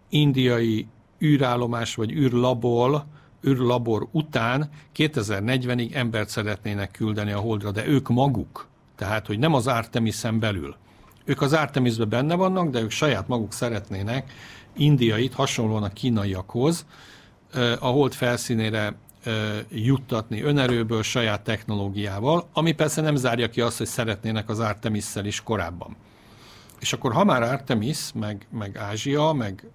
indiai 0.09 0.87
űrállomás 1.21 1.95
vagy 1.95 2.11
űrlabor, 2.11 3.05
űrlabor 3.47 4.07
után 4.11 4.69
2040-ig 4.95 5.95
embert 5.95 6.29
szeretnének 6.29 6.91
küldeni 6.91 7.31
a 7.31 7.39
Holdra, 7.39 7.71
de 7.71 7.87
ők 7.87 8.09
maguk, 8.09 8.67
tehát 8.95 9.27
hogy 9.27 9.39
nem 9.39 9.53
az 9.53 9.67
Artemisen 9.67 10.39
belül. 10.39 10.75
Ők 11.25 11.41
az 11.41 11.53
Artemisben 11.53 12.09
benne 12.09 12.35
vannak, 12.35 12.69
de 12.69 12.81
ők 12.81 12.91
saját 12.91 13.27
maguk 13.27 13.53
szeretnének 13.53 14.31
indiait 14.73 15.33
hasonlóan 15.33 15.83
a 15.83 15.89
kínaiakhoz 15.89 16.85
a 17.79 17.87
hold 17.87 18.13
felszínére 18.13 18.95
juttatni 19.69 20.41
önerőből, 20.41 21.03
saját 21.03 21.41
technológiával, 21.41 22.47
ami 22.53 22.71
persze 22.71 23.01
nem 23.01 23.15
zárja 23.15 23.49
ki 23.49 23.61
azt, 23.61 23.77
hogy 23.77 23.87
szeretnének 23.87 24.49
az 24.49 24.59
Artemisszel 24.59 25.25
is 25.25 25.41
korábban. 25.41 25.95
És 26.79 26.93
akkor 26.93 27.13
ha 27.13 27.23
már 27.23 27.41
Artemis, 27.41 28.11
meg, 28.13 28.47
meg 28.49 28.77
Ázsia, 28.77 29.33
meg 29.33 29.67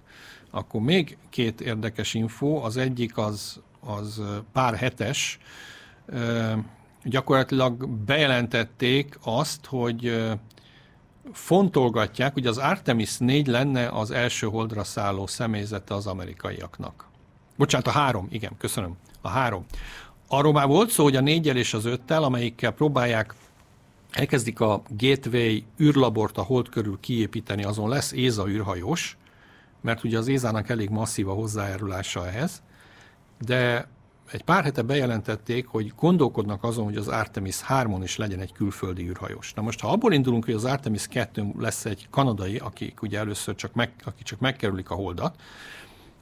akkor 0.50 0.80
még 0.80 1.16
két 1.30 1.60
érdekes 1.60 2.14
info. 2.14 2.64
Az 2.64 2.76
egyik 2.76 3.16
az, 3.16 3.60
az 3.80 4.22
pár 4.52 4.74
hetes. 4.74 5.38
Gyakorlatilag 7.04 7.88
bejelentették 7.88 9.18
azt, 9.22 9.66
hogy 9.66 10.26
fontolgatják, 11.32 12.32
hogy 12.32 12.46
az 12.46 12.58
Artemis 12.58 13.16
4 13.18 13.46
lenne 13.46 13.88
az 13.88 14.10
első 14.10 14.46
holdra 14.46 14.84
szálló 14.84 15.26
személyzete 15.26 15.94
az 15.94 16.06
amerikaiaknak. 16.06 17.08
Bocsánat, 17.56 17.86
a 17.86 17.90
három, 17.90 18.26
igen, 18.30 18.52
köszönöm. 18.58 18.96
A 19.20 19.28
három. 19.28 19.64
Arról 20.28 20.52
már 20.52 20.66
volt 20.66 20.90
szó, 20.90 21.02
hogy 21.02 21.16
a 21.16 21.20
négyel 21.20 21.56
és 21.56 21.74
az 21.74 21.84
öttel, 21.84 22.22
amelyikkel 22.22 22.70
próbálják 22.70 23.34
elkezdik 24.10 24.60
a 24.60 24.82
Gateway 24.88 25.58
űrlabort 25.80 26.38
a 26.38 26.42
hold 26.42 26.68
körül 26.68 26.98
kiépíteni, 27.00 27.64
azon 27.64 27.88
lesz 27.88 28.12
Éza 28.12 28.48
űrhajós, 28.48 29.16
mert 29.80 30.04
ugye 30.04 30.18
az 30.18 30.28
Ézának 30.28 30.68
elég 30.68 30.88
masszív 30.88 31.28
a 31.28 31.32
hozzájárulása 31.32 32.26
ehhez, 32.26 32.62
de 33.38 33.88
egy 34.32 34.42
pár 34.42 34.64
hete 34.64 34.82
bejelentették, 34.82 35.66
hogy 35.66 35.92
gondolkodnak 35.96 36.64
azon, 36.64 36.84
hogy 36.84 36.96
az 36.96 37.08
Artemis 37.08 37.60
3-on 37.68 38.00
is 38.02 38.16
legyen 38.16 38.40
egy 38.40 38.52
külföldi 38.52 39.08
űrhajós. 39.08 39.52
Na 39.52 39.62
most, 39.62 39.80
ha 39.80 39.88
abból 39.88 40.12
indulunk, 40.12 40.44
hogy 40.44 40.54
az 40.54 40.64
Artemis 40.64 41.06
2 41.06 41.46
lesz 41.58 41.84
egy 41.84 42.06
kanadai, 42.10 42.56
akik 42.56 43.02
ugye 43.02 43.18
először 43.18 43.54
csak, 43.54 43.72
meg, 43.72 43.92
akik 44.04 44.24
csak 44.24 44.38
megkerülik 44.38 44.90
a 44.90 44.94
holdat, 44.94 45.40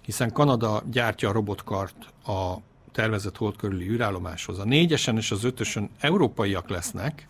hiszen 0.00 0.32
Kanada 0.32 0.82
gyártja 0.90 1.28
a 1.28 1.32
robotkart 1.32 1.96
a 2.26 2.54
tervezett 2.92 3.36
hold 3.36 3.56
körüli 3.56 3.88
űrállomáshoz. 3.88 4.58
A 4.58 4.64
négyesen 4.64 5.16
és 5.16 5.30
az 5.30 5.44
ötösön 5.44 5.90
európaiak 6.00 6.68
lesznek, 6.68 7.28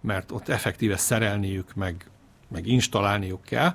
mert 0.00 0.32
ott 0.32 0.48
effektíve 0.48 0.96
szerelniük, 0.96 1.74
meg, 1.74 2.10
meg 2.48 2.66
installálniuk 2.66 3.42
kell. 3.42 3.74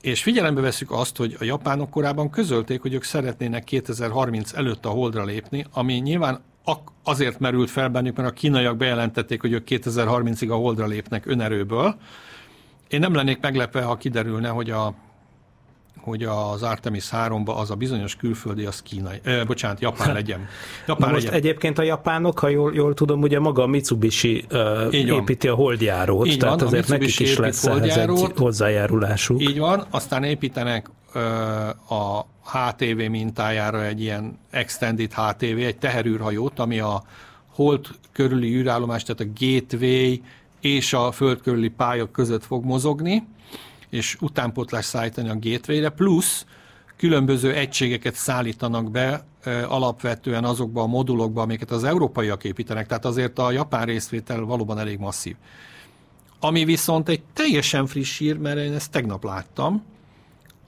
És 0.00 0.22
figyelembe 0.22 0.60
veszük 0.60 0.90
azt, 0.90 1.16
hogy 1.16 1.36
a 1.40 1.44
japánok 1.44 1.90
korábban 1.90 2.30
közölték, 2.30 2.80
hogy 2.80 2.94
ők 2.94 3.02
szeretnének 3.02 3.64
2030 3.64 4.52
előtt 4.52 4.86
a 4.86 4.88
holdra 4.88 5.24
lépni, 5.24 5.66
ami 5.72 5.94
nyilván 5.94 6.40
azért 7.02 7.38
merült 7.38 7.70
fel 7.70 7.88
bennük, 7.88 8.16
mert 8.16 8.28
a 8.28 8.32
kínaiak 8.32 8.76
bejelentették, 8.76 9.40
hogy 9.40 9.52
ők 9.52 9.66
2030-ig 9.70 10.50
a 10.50 10.54
holdra 10.54 10.86
lépnek 10.86 11.26
önerőből. 11.26 11.96
Én 12.88 13.00
nem 13.00 13.14
lennék 13.14 13.40
meglepve, 13.40 13.82
ha 13.82 13.96
kiderülne, 13.96 14.48
hogy 14.48 14.70
a 14.70 14.94
hogy 15.96 16.22
az 16.22 16.62
Artemis 16.62 17.08
3-ba 17.12 17.56
az 17.56 17.70
a 17.70 17.74
bizonyos 17.74 18.16
külföldi, 18.16 18.64
az 18.64 18.82
kínai, 18.82 19.20
ö, 19.22 19.44
bocsánat, 19.46 19.80
japán 19.80 20.12
legyen. 20.12 20.46
Japán 20.86 21.08
Na 21.08 21.14
most 21.14 21.24
legyen. 21.26 21.40
egyébként 21.40 21.78
a 21.78 21.82
japánok, 21.82 22.38
ha 22.38 22.48
jól, 22.48 22.74
jól 22.74 22.94
tudom, 22.94 23.20
ugye 23.20 23.38
maga 23.40 23.62
a 23.62 23.66
Mitsubishi 23.66 24.44
van. 24.48 24.92
építi 24.92 25.48
a 25.48 25.54
holdjárót, 25.54 26.26
Így 26.26 26.38
tehát 26.38 26.58
van, 26.58 26.66
azért 26.68 26.88
nekik 26.88 27.18
is 27.20 27.36
lesz 27.36 27.64
ehhez 27.66 27.82
egy 27.82 27.88
holdjárót. 27.92 28.38
hozzájárulásuk. 28.38 29.40
Így 29.42 29.58
van, 29.58 29.84
aztán 29.90 30.24
építenek 30.24 30.90
ö, 31.12 31.20
a 31.88 32.26
HTV 32.52 32.96
mintájára 33.10 33.84
egy 33.84 34.00
ilyen 34.00 34.38
extended 34.50 35.12
HTV, 35.12 35.44
egy 35.58 35.76
teherűrhajót, 35.76 36.58
ami 36.58 36.78
a 36.80 37.02
hold 37.54 37.86
körüli 38.12 38.54
űrállomás, 38.54 39.02
tehát 39.02 39.20
a 39.20 39.32
gateway 39.40 40.14
és 40.60 40.92
a 40.92 41.12
föld 41.12 41.40
körüli 41.40 41.68
pálya 41.68 42.10
között 42.10 42.44
fog 42.44 42.64
mozogni, 42.64 43.26
és 43.90 44.16
utánpótlás 44.20 44.84
szállítani 44.84 45.28
a 45.28 45.38
gateway-re, 45.40 45.88
plusz 45.88 46.44
különböző 46.96 47.54
egységeket 47.54 48.14
szállítanak 48.14 48.90
be 48.90 49.24
alapvetően 49.68 50.44
azokba 50.44 50.82
a 50.82 50.86
modulokba, 50.86 51.42
amiket 51.42 51.70
az 51.70 51.84
európaiak 51.84 52.44
építenek, 52.44 52.86
tehát 52.86 53.04
azért 53.04 53.38
a 53.38 53.50
japán 53.50 53.84
részvétel 53.84 54.40
valóban 54.40 54.78
elég 54.78 54.98
masszív. 54.98 55.36
Ami 56.40 56.64
viszont 56.64 57.08
egy 57.08 57.22
teljesen 57.32 57.86
friss 57.86 58.18
hír, 58.18 58.38
mert 58.38 58.58
én 58.58 58.72
ezt 58.72 58.90
tegnap 58.90 59.24
láttam, 59.24 59.82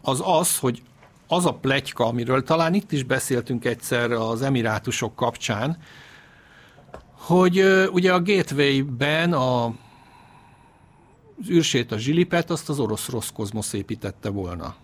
az 0.03 0.23
az, 0.25 0.59
hogy 0.59 0.83
az 1.27 1.47
a 1.47 1.53
pletyka, 1.53 2.05
amiről 2.07 2.43
talán 2.43 2.75
itt 2.75 2.93
is 2.93 3.03
beszéltünk 3.03 3.65
egyszer 3.65 4.11
az 4.11 4.43
emirátusok 4.43 5.15
kapcsán, 5.15 5.77
hogy 7.19 7.63
ugye 7.93 8.13
a 8.13 8.23
Gateway-ben 8.23 9.33
a, 9.33 9.75
az 11.41 11.49
űrsét 11.51 11.93
a 11.93 11.99
zsilipet, 11.99 12.51
azt 12.51 12.69
az 12.69 12.79
orosz 12.79 13.09
Roszkozmosz 13.09 13.73
építette 13.73 14.29
volna. 14.29 14.75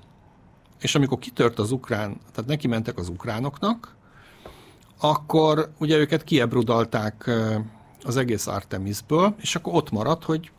És 0.81 0.95
amikor 0.95 1.19
kitört 1.19 1.59
az 1.59 1.71
ukrán, 1.71 2.21
tehát 2.33 2.51
neki 2.51 2.67
mentek 2.67 2.99
az 2.99 3.09
ukránoknak, 3.09 3.97
akkor 5.01 5.73
ugye 5.79 5.97
őket 5.97 6.25
kiebrudalták 6.25 7.31
az 8.03 8.17
egész 8.17 8.47
Artemisből, 8.47 9.35
és 9.41 9.57
akkor 9.57 9.75
ott 9.75 9.91
maradt, 9.91 10.25
hogy 10.25 10.51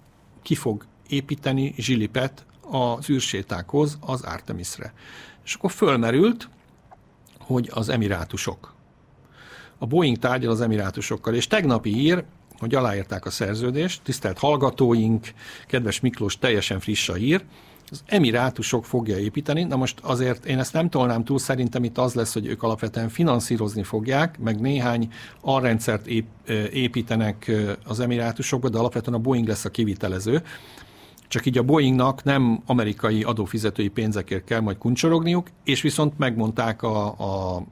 ki 0.42 0.56
fog 0.56 0.86
építeni 1.08 1.74
zsilipet 1.78 2.46
az 2.62 3.10
űrsétákhoz, 3.10 3.98
az 4.02 4.22
Artemisre. 4.22 4.94
És 5.44 5.54
akkor 5.54 5.72
fölmerült, 5.72 6.50
hogy 7.40 7.70
az 7.74 7.90
emirátusok. 7.90 8.74
A 9.78 9.86
Boeing 9.86 10.18
tárgyal 10.18 10.52
az 10.52 10.62
emirátusokkal, 10.62 11.34
és 11.34 11.48
tegnapi 11.48 11.94
hír, 11.94 12.24
hogy 12.60 12.76
aláírták 12.76 13.26
a 13.26 13.30
szerződést. 13.30 14.02
Tisztelt 14.04 14.40
hallgatóink, 14.40 15.28
kedves 15.68 16.00
Miklós, 16.00 16.38
teljesen 16.38 16.80
friss 16.80 17.10
a 17.10 17.14
hír. 17.14 17.44
Az 17.92 18.04
emirátusok 18.06 18.86
fogja 18.86 19.18
építeni, 19.18 19.64
na 19.64 19.76
most 19.76 20.00
azért 20.02 20.46
én 20.46 20.60
ezt 20.60 20.74
nem 20.74 20.90
tolnám 20.90 21.24
túl, 21.24 21.40
szerintem 21.40 21.84
itt 21.84 21.98
az 21.98 22.14
lesz, 22.14 22.34
hogy 22.34 22.46
ők 22.46 22.64
alapvetően 22.64 23.10
finanszírozni 23.10 23.84
fogják, 23.84 24.40
meg 24.40 24.60
néhány 24.60 25.10
alrendszert 25.42 26.08
ép, 26.08 26.26
építenek 26.72 27.52
az 27.86 28.00
emirátusokba, 28.00 28.70
de 28.70 28.78
alapvetően 28.78 29.18
a 29.18 29.22
Boeing 29.22 29.48
lesz 29.48 29.66
a 29.66 29.70
kivitelező. 29.70 30.42
Csak 31.28 31.46
így 31.46 31.58
a 31.58 31.64
Boeingnak 31.64 32.24
nem 32.24 32.62
amerikai 32.66 33.24
adófizetői 33.24 33.88
pénzekért 33.88 34.44
kell 34.44 34.60
majd 34.60 34.78
kuncsorogniuk, 34.78 35.48
és 35.64 35.82
viszont 35.82 36.18
megmondták 36.18 36.82
a, 36.82 37.08
a, 37.08 37.64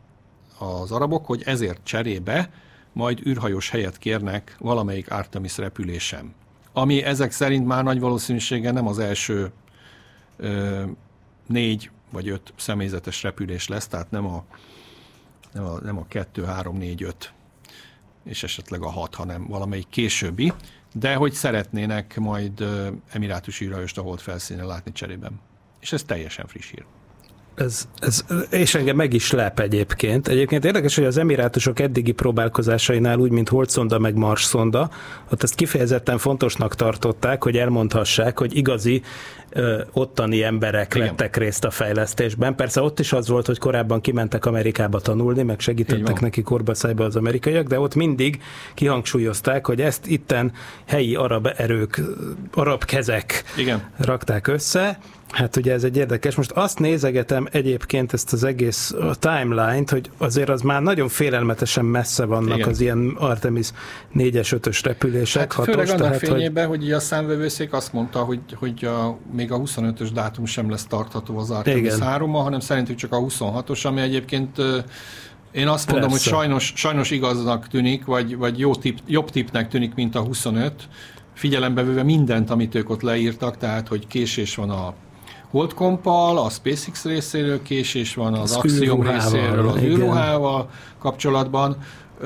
az 0.65 0.91
arabok, 0.91 1.25
hogy 1.25 1.41
ezért 1.45 1.79
cserébe 1.83 2.49
majd 2.97 3.27
űrhajós 3.27 3.69
helyet 3.69 3.97
kérnek 3.97 4.55
valamelyik 4.59 5.11
Artemis 5.11 5.57
repülésem. 5.57 6.33
Ami 6.73 7.03
ezek 7.03 7.31
szerint 7.31 7.65
már 7.65 7.83
nagy 7.83 7.99
valószínűséggel 7.99 8.73
nem 8.73 8.87
az 8.87 8.99
első 8.99 9.51
ö, 10.37 10.83
négy 11.47 11.89
vagy 12.11 12.29
öt 12.29 12.53
személyzetes 12.55 13.23
repülés 13.23 13.67
lesz, 13.67 13.87
tehát 13.87 14.11
nem 14.11 14.25
a, 14.25 14.45
nem 15.53 15.63
a, 15.63 15.79
nem 15.79 15.97
a 15.97 16.07
kettő, 16.07 16.43
három, 16.43 16.77
négy, 16.77 17.03
öt, 17.03 17.33
és 18.23 18.43
esetleg 18.43 18.81
a 18.81 18.89
hat, 18.89 19.15
hanem 19.15 19.47
valamelyik 19.47 19.89
későbbi, 19.89 20.53
de 20.93 21.15
hogy 21.15 21.31
szeretnének 21.31 22.17
majd 22.17 22.63
emirátusi 23.11 23.65
űrhajóst 23.65 23.97
a 23.97 24.01
hold 24.01 24.19
felszínen 24.19 24.65
látni 24.65 24.91
cserében. 24.91 25.39
És 25.79 25.91
ez 25.91 26.03
teljesen 26.03 26.47
friss 26.47 26.69
hír. 26.69 26.85
Ez, 27.57 27.87
ez, 27.99 28.25
és 28.49 28.75
engem 28.75 28.95
meg 28.95 29.13
is 29.13 29.31
lep 29.31 29.59
egyébként. 29.59 30.27
Egyébként 30.27 30.65
érdekes, 30.65 30.95
hogy 30.95 31.05
az 31.05 31.17
emirátusok 31.17 31.79
eddigi 31.79 32.11
próbálkozásainál 32.11 33.19
úgy, 33.19 33.31
mint 33.31 33.49
Holdszonda 33.49 33.99
meg 33.99 34.15
Mars 34.15 34.43
szonda, 34.43 34.89
ott 35.31 35.43
ezt 35.43 35.55
kifejezetten 35.55 36.17
fontosnak 36.17 36.75
tartották, 36.75 37.43
hogy 37.43 37.57
elmondhassák, 37.57 38.39
hogy 38.39 38.55
igazi 38.57 39.01
ö, 39.49 39.81
ottani 39.93 40.43
emberek 40.43 40.95
Igen. 40.95 41.07
vettek 41.07 41.37
részt 41.37 41.65
a 41.65 41.69
fejlesztésben. 41.69 42.55
Persze 42.55 42.81
ott 42.81 42.99
is 42.99 43.13
az 43.13 43.27
volt, 43.27 43.45
hogy 43.45 43.57
korábban 43.57 44.01
kimentek 44.01 44.45
Amerikába 44.45 44.99
tanulni, 44.99 45.43
meg 45.43 45.59
segítettek 45.59 46.19
neki 46.19 46.41
korbaszájba 46.41 47.03
az 47.03 47.15
amerikaiak, 47.15 47.67
de 47.67 47.79
ott 47.79 47.95
mindig 47.95 48.41
kihangsúlyozták, 48.73 49.65
hogy 49.65 49.81
ezt 49.81 50.07
itten 50.07 50.51
helyi 50.85 51.15
arab 51.15 51.49
erők, 51.55 52.01
arab 52.53 52.85
kezek 52.85 53.43
Igen. 53.55 53.83
rakták 53.97 54.47
össze, 54.47 54.99
Hát 55.37 55.55
ugye 55.55 55.73
ez 55.73 55.83
egy 55.83 55.97
érdekes. 55.97 56.35
Most 56.35 56.51
azt 56.51 56.79
nézegetem 56.79 57.47
egyébként 57.51 58.13
ezt 58.13 58.33
az 58.33 58.43
egész 58.43 58.93
timeline-t, 59.19 59.89
hogy 59.89 60.09
azért 60.17 60.49
az 60.49 60.61
már 60.61 60.81
nagyon 60.81 61.07
félelmetesen 61.07 61.85
messze 61.85 62.25
vannak 62.25 62.57
Igen. 62.57 62.69
az 62.69 62.81
ilyen 62.81 63.15
Artemis 63.19 63.67
4-es, 64.15 64.59
5-ös 64.61 64.79
repülések. 64.83 65.41
Hát 65.41 65.53
hatos, 65.53 65.73
főleg 65.73 66.01
annak 66.01 66.13
fényében, 66.13 66.67
hogy... 66.67 66.79
hogy 66.79 66.91
a 66.91 66.99
számvevőszék 66.99 67.73
azt 67.73 67.93
mondta, 67.93 68.19
hogy, 68.19 68.39
hogy 68.55 68.85
a, 68.85 69.17
még 69.31 69.51
a 69.51 69.59
25-ös 69.59 70.09
dátum 70.13 70.45
sem 70.45 70.69
lesz 70.69 70.85
tartható 70.85 71.37
az 71.37 71.51
Artemis 71.51 71.93
3 71.93 72.31
hanem 72.31 72.59
szerintük 72.59 72.95
csak 72.95 73.13
a 73.13 73.17
26-os, 73.17 73.85
ami 73.85 74.01
egyébként 74.01 74.57
én 75.51 75.67
azt 75.67 75.91
mondom, 75.91 76.09
Persze. 76.09 76.29
hogy 76.29 76.39
sajnos, 76.39 76.73
sajnos 76.75 77.11
igaznak 77.11 77.67
tűnik, 77.67 78.05
vagy, 78.05 78.37
vagy 78.37 78.59
jó 78.59 78.75
tip, 78.75 78.99
jobb 79.07 79.29
tipnek 79.29 79.69
tűnik, 79.69 79.95
mint 79.95 80.15
a 80.15 80.19
25, 80.19 80.73
figyelembe 81.33 81.83
véve 81.83 82.03
mindent, 82.03 82.49
amit 82.49 82.75
ők 82.75 82.89
ott 82.89 83.01
leírtak, 83.01 83.57
tehát 83.57 83.87
hogy 83.87 84.07
késés 84.07 84.55
van 84.55 84.69
a 84.69 84.93
Holdkompal, 85.51 86.37
a 86.37 86.49
SpaceX 86.49 87.03
részéről 87.03 87.61
késés 87.61 88.13
van, 88.13 88.33
az, 88.33 88.51
az 88.51 88.55
Axiom 88.55 89.01
részéről, 89.01 89.67
az 89.67 89.81
űrruhával 89.81 90.69
kapcsolatban. 90.99 91.77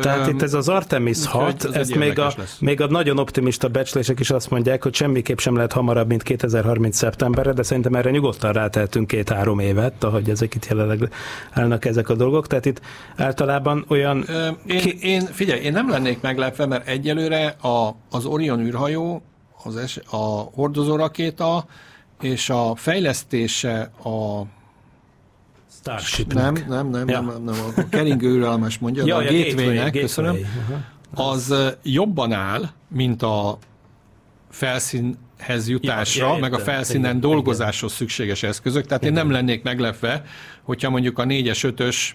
Tehát 0.02 0.28
itt 0.28 0.42
ez 0.42 0.54
az 0.54 0.70
Artemis 0.70 1.26
6, 1.26 1.64
ez 1.64 1.74
ezt 1.74 1.96
még 1.96 2.20
a, 2.20 2.34
még 2.60 2.82
a 2.82 2.88
nagyon 2.88 3.18
optimista 3.18 3.68
becslések 3.68 4.20
is 4.20 4.30
azt 4.30 4.50
mondják, 4.50 4.84
hogy 4.84 4.94
semmiképp 4.94 5.38
sem 5.38 5.56
lehet 5.56 5.72
hamarabb, 5.72 6.08
mint 6.08 6.24
2030. 6.24 6.98
szeptemberre, 6.98 7.54
de 7.54 7.64
szerintem 7.64 7.96
erre 7.96 8.10
nyugodtan 8.10 8.52
rátehetünk 8.52 9.08
két-három 9.08 9.60
évet, 9.60 10.04
ahogy 10.04 10.30
ezek 10.30 10.56
itt 10.56 10.66
jelenleg 10.66 11.10
állnak 11.52 11.86
ezek 11.86 12.10
a 12.10 12.16
dolgok. 12.16 12.48
Tehát 12.48 12.66
itt 12.66 12.82
általában 13.16 13.86
olyan... 13.88 14.26
Én, 14.66 14.80
ki... 14.80 14.98
én, 15.02 15.22
figyelj, 15.22 15.62
én 15.62 15.72
nem 15.72 15.90
lennék 15.90 16.22
meglepve, 16.22 16.66
mert 16.66 16.88
egyelőre 16.88 17.46
a, 17.48 17.96
az 18.10 18.26
Orion 18.26 18.60
űrhajó, 18.60 19.22
az 19.64 19.76
es, 19.76 20.00
a 20.10 20.18
hordozó 20.54 20.96
rakéta, 20.96 21.66
és 22.22 22.50
a 22.50 22.76
fejlesztése 22.76 23.92
a 24.04 24.42
Starship. 25.80 26.34
Nem, 26.34 26.66
nem, 26.68 26.90
nem, 26.90 27.10
ja. 27.10 27.22
nem, 27.22 27.44
nem, 27.44 27.56
a 27.76 27.90
keringő 27.90 28.30
űrállomás 28.30 28.78
mondja, 28.78 29.06
ja, 29.06 29.16
a, 29.16 29.24
gateway-nek, 29.24 29.92
köszönöm, 29.92 30.36
uh-huh. 30.36 31.28
az 31.28 31.56
jobban 31.84 32.32
áll, 32.32 32.70
mint 32.88 33.22
a 33.22 33.58
felszínhez 34.50 35.68
jutásra, 35.68 36.28
ja, 36.28 36.34
ja, 36.34 36.40
meg 36.40 36.54
a 36.54 36.60
felszínen 36.60 37.20
dolgozáshoz 37.20 37.94
igen. 37.94 38.08
szükséges 38.08 38.44
eszközök. 38.44 38.86
Tehát 38.86 39.04
igen. 39.04 39.16
én 39.16 39.22
nem 39.24 39.32
lennék 39.32 39.64
meglepve, 39.64 40.24
hogyha 40.62 40.90
mondjuk 40.90 41.20
a 41.20 41.24
4-es, 41.24 41.74
5-ös 41.78 42.14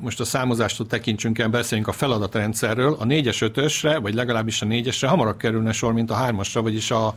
most 0.00 0.20
a 0.20 0.24
számozástól 0.24 0.86
tekintsünk 0.86 1.38
el, 1.38 1.48
beszéljünk 1.48 1.88
a 1.88 1.92
feladatrendszerről, 1.92 2.96
a 2.98 3.04
4-es, 3.04 3.50
5-ösre, 3.54 3.98
vagy 4.02 4.14
legalábbis 4.14 4.62
a 4.62 4.66
4-esre 4.66 5.06
hamarabb 5.08 5.36
kerülne 5.36 5.72
sor, 5.72 5.92
mint 5.92 6.10
a 6.10 6.16
3-asra, 6.16 6.60
vagyis 6.62 6.90
a 6.90 7.14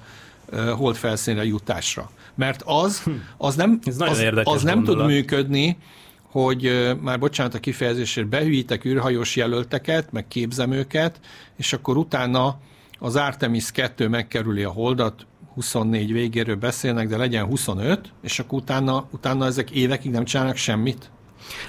hold 0.76 0.96
felszínre 0.96 1.46
jutásra. 1.46 2.10
Mert 2.36 2.62
az, 2.66 3.02
hm. 3.02 3.12
az 3.38 3.56
nem, 3.56 3.80
az, 3.86 4.26
az 4.44 4.64
nem 4.64 4.84
tud 4.84 5.06
működni, 5.06 5.78
hogy 6.22 6.96
már 7.02 7.20
bocsánat 7.20 7.54
a 7.54 7.60
kifejezésért, 7.60 8.28
behűítek 8.28 8.86
űrhajós 8.86 9.36
jelölteket, 9.36 10.12
meg 10.12 10.28
képzem 10.28 10.72
őket, 10.72 11.20
és 11.58 11.74
akkor 11.74 11.98
utána 11.98 12.58
az 13.00 13.16
Artemis 13.16 13.72
2 13.72 14.08
megkerüli 14.08 14.64
a 14.64 14.70
holdat, 14.70 15.26
24 15.54 16.12
végéről 16.12 16.56
beszélnek, 16.56 17.08
de 17.08 17.18
legyen 17.18 17.46
25, 17.46 18.12
és 18.22 18.40
akkor 18.40 18.60
utána, 18.60 19.08
utána 19.12 19.46
ezek 19.46 19.72
évekig 19.72 20.12
nem 20.12 20.26
csinálnak 20.26 20.56
semmit. 20.56 21.10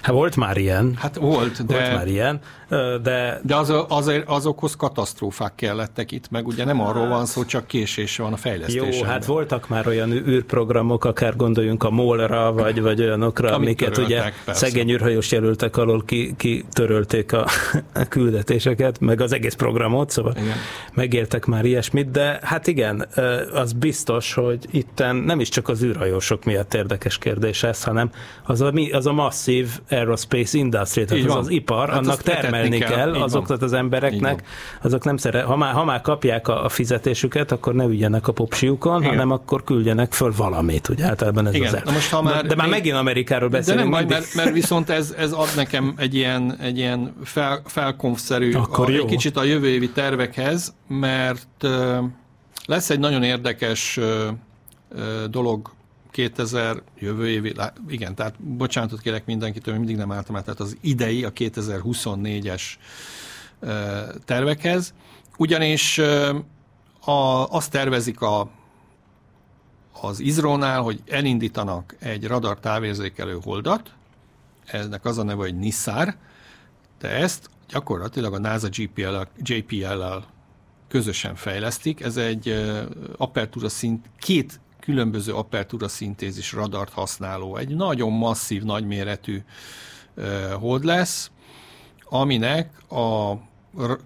Hát 0.03 0.15
volt 0.15 0.37
már 0.37 0.57
ilyen. 0.57 0.95
Hát 0.97 1.17
volt, 1.17 1.67
de... 1.67 1.79
Volt 1.79 1.95
már 1.95 2.09
ilyen, 2.09 2.41
de... 3.03 3.41
De 3.43 3.57
az, 3.57 3.73
azért 3.89 4.29
azokhoz 4.29 4.77
katasztrófák 4.77 5.55
kellettek 5.55 6.13
itt, 6.13 6.31
meg 6.31 6.47
ugye 6.47 6.65
nem 6.65 6.81
arról 6.81 7.09
van 7.09 7.27
szó, 7.27 7.45
csak 7.45 7.67
késés 7.67 8.17
van 8.17 8.33
a 8.33 8.37
fejlesztésen. 8.37 8.93
Jó, 8.93 9.03
hát 9.03 9.25
voltak 9.25 9.69
már 9.69 9.87
olyan 9.87 10.13
űrprogramok, 10.13 11.05
akár 11.05 11.37
gondoljunk 11.37 11.85
a 11.85 11.91
MOL-ra, 11.91 12.53
vagy, 12.53 12.81
vagy 12.81 13.01
olyanokra, 13.01 13.49
Amit 13.49 13.57
amiket 13.57 13.93
töröltek, 13.93 14.17
ugye 14.17 14.33
persze. 14.45 14.67
szegény 14.67 14.91
űrhajós 14.91 15.33
jelöltek 15.33 15.77
alól 15.77 16.05
ki, 16.05 16.35
kitörölték 16.37 17.33
a, 17.33 17.47
a 17.95 18.05
küldetéseket, 18.09 19.01
meg 19.01 19.21
az 19.21 19.33
egész 19.33 19.55
programot, 19.55 20.11
szóval 20.11 20.35
igen. 20.37 20.57
megéltek 20.95 21.45
már 21.45 21.65
ilyesmit, 21.65 22.11
de 22.11 22.39
hát 22.43 22.67
igen, 22.67 23.09
az 23.53 23.73
biztos, 23.73 24.35
hogy 24.35 24.67
itten 24.71 25.17
nem 25.17 25.41
is 25.41 25.49
csak 25.49 25.69
az 25.69 25.83
űrhajósok 25.83 26.45
miatt 26.45 26.75
érdekes 26.75 27.19
kérdés 27.19 27.63
ez, 27.63 27.83
hanem 27.83 28.11
az 28.45 28.61
a, 28.61 28.73
az 28.93 29.07
a 29.07 29.13
masszív 29.13 29.69
aerospace 29.91 30.59
industry, 30.59 31.05
tehát 31.05 31.25
az, 31.25 31.35
az 31.35 31.49
ipar, 31.49 31.89
hát 31.89 31.99
annak 31.99 32.23
termelni 32.61 32.79
kell, 32.79 33.13
kell 33.13 33.23
azoknak 33.23 33.63
az 33.63 33.73
embereknek, 33.73 34.43
azok 34.83 35.05
nem 35.05 35.17
szeret, 35.17 35.45
ha 35.45 35.57
már, 35.57 35.73
ha 35.73 35.85
már 35.85 36.01
kapják 36.01 36.49
a, 36.49 36.65
a 36.65 36.69
fizetésüket, 36.69 37.53
akkor 37.53 37.75
ne 37.75 37.85
ügyenek 37.85 38.29
a 38.29 38.33
popsiukon, 38.33 39.01
Igen. 39.01 39.11
hanem 39.11 39.31
akkor 39.31 39.65
küldjenek 39.65 40.13
föl 40.13 40.33
valamit, 40.37 40.89
ugye 40.89 41.05
általában 41.05 41.47
ez 41.47 41.55
Igen. 41.55 41.75
az. 41.75 41.81
Na 41.85 41.93
most, 41.93 42.11
ha 42.11 42.23
már, 42.23 42.43
de, 42.43 42.49
de 42.49 42.55
már 42.55 42.69
megint 42.69 42.97
Amerikáról 42.97 43.49
beszélünk. 43.49 43.85
De 43.85 43.91
nem 43.91 44.07
baj, 44.07 44.17
mert, 44.19 44.35
mert 44.35 44.53
viszont 44.53 44.91
ez, 44.91 45.15
ez 45.19 45.33
ad 45.33 45.49
nekem 45.57 45.95
egy 45.97 46.15
ilyen, 46.15 46.57
egy 46.61 46.79
ilyen 46.79 47.15
fel, 47.25 47.63
felkonfszerű, 47.65 48.53
akkor 48.53 48.91
a, 48.91 48.93
egy 48.93 49.05
kicsit 49.05 49.37
a 49.37 49.45
jövő 49.45 49.69
évi 49.69 49.91
tervekhez, 49.91 50.75
mert 50.89 51.67
lesz 52.67 52.91
egy 52.91 52.99
nagyon 52.99 53.23
érdekes 53.23 54.01
dolog 55.31 55.75
2000 56.17 56.83
jövő 56.99 57.29
évi, 57.29 57.55
igen, 57.89 58.15
tehát 58.15 58.43
bocsánatot 58.43 59.01
kérek 59.01 59.27
mindenkitől, 59.27 59.77
mindig 59.77 59.97
nem 59.97 60.13
álltam 60.13 60.37
át, 60.37 60.45
tehát 60.45 60.61
az 60.61 60.77
idei, 60.81 61.25
a 61.25 61.33
2024-es 61.33 62.63
tervekhez, 64.25 64.95
ugyanis 65.39 65.99
a, 67.01 67.51
azt 67.51 67.71
tervezik 67.71 68.21
a, 68.21 68.51
az 70.01 70.21
ISRO-nál, 70.21 70.81
hogy 70.81 71.03
elindítanak 71.07 71.97
egy 71.99 72.27
radar 72.27 72.61
távérzékelő 72.61 73.39
holdat, 73.43 73.95
ennek 74.67 75.05
az 75.05 75.19
a 75.19 75.23
neve, 75.23 75.43
hogy 75.43 75.59
NISAR, 75.59 76.17
de 76.99 77.09
ezt 77.09 77.51
gyakorlatilag 77.69 78.35
a 78.35 78.39
NASA 78.39 78.69
JPL-el, 78.71 79.29
JPL 79.37 80.03
közösen 80.89 81.35
fejlesztik. 81.35 82.01
Ez 82.01 82.17
egy 82.17 82.67
apertúra 83.17 83.69
szint, 83.69 84.07
két 84.19 84.61
különböző 84.87 85.33
apertúra 85.33 85.89
szintézis 85.89 86.53
radart 86.53 86.93
használó, 86.93 87.57
egy 87.57 87.69
nagyon 87.69 88.13
masszív, 88.13 88.63
nagyméretű 88.63 89.43
hold 90.59 90.85
lesz, 90.85 91.31
aminek 92.05 92.91
a 92.91 93.35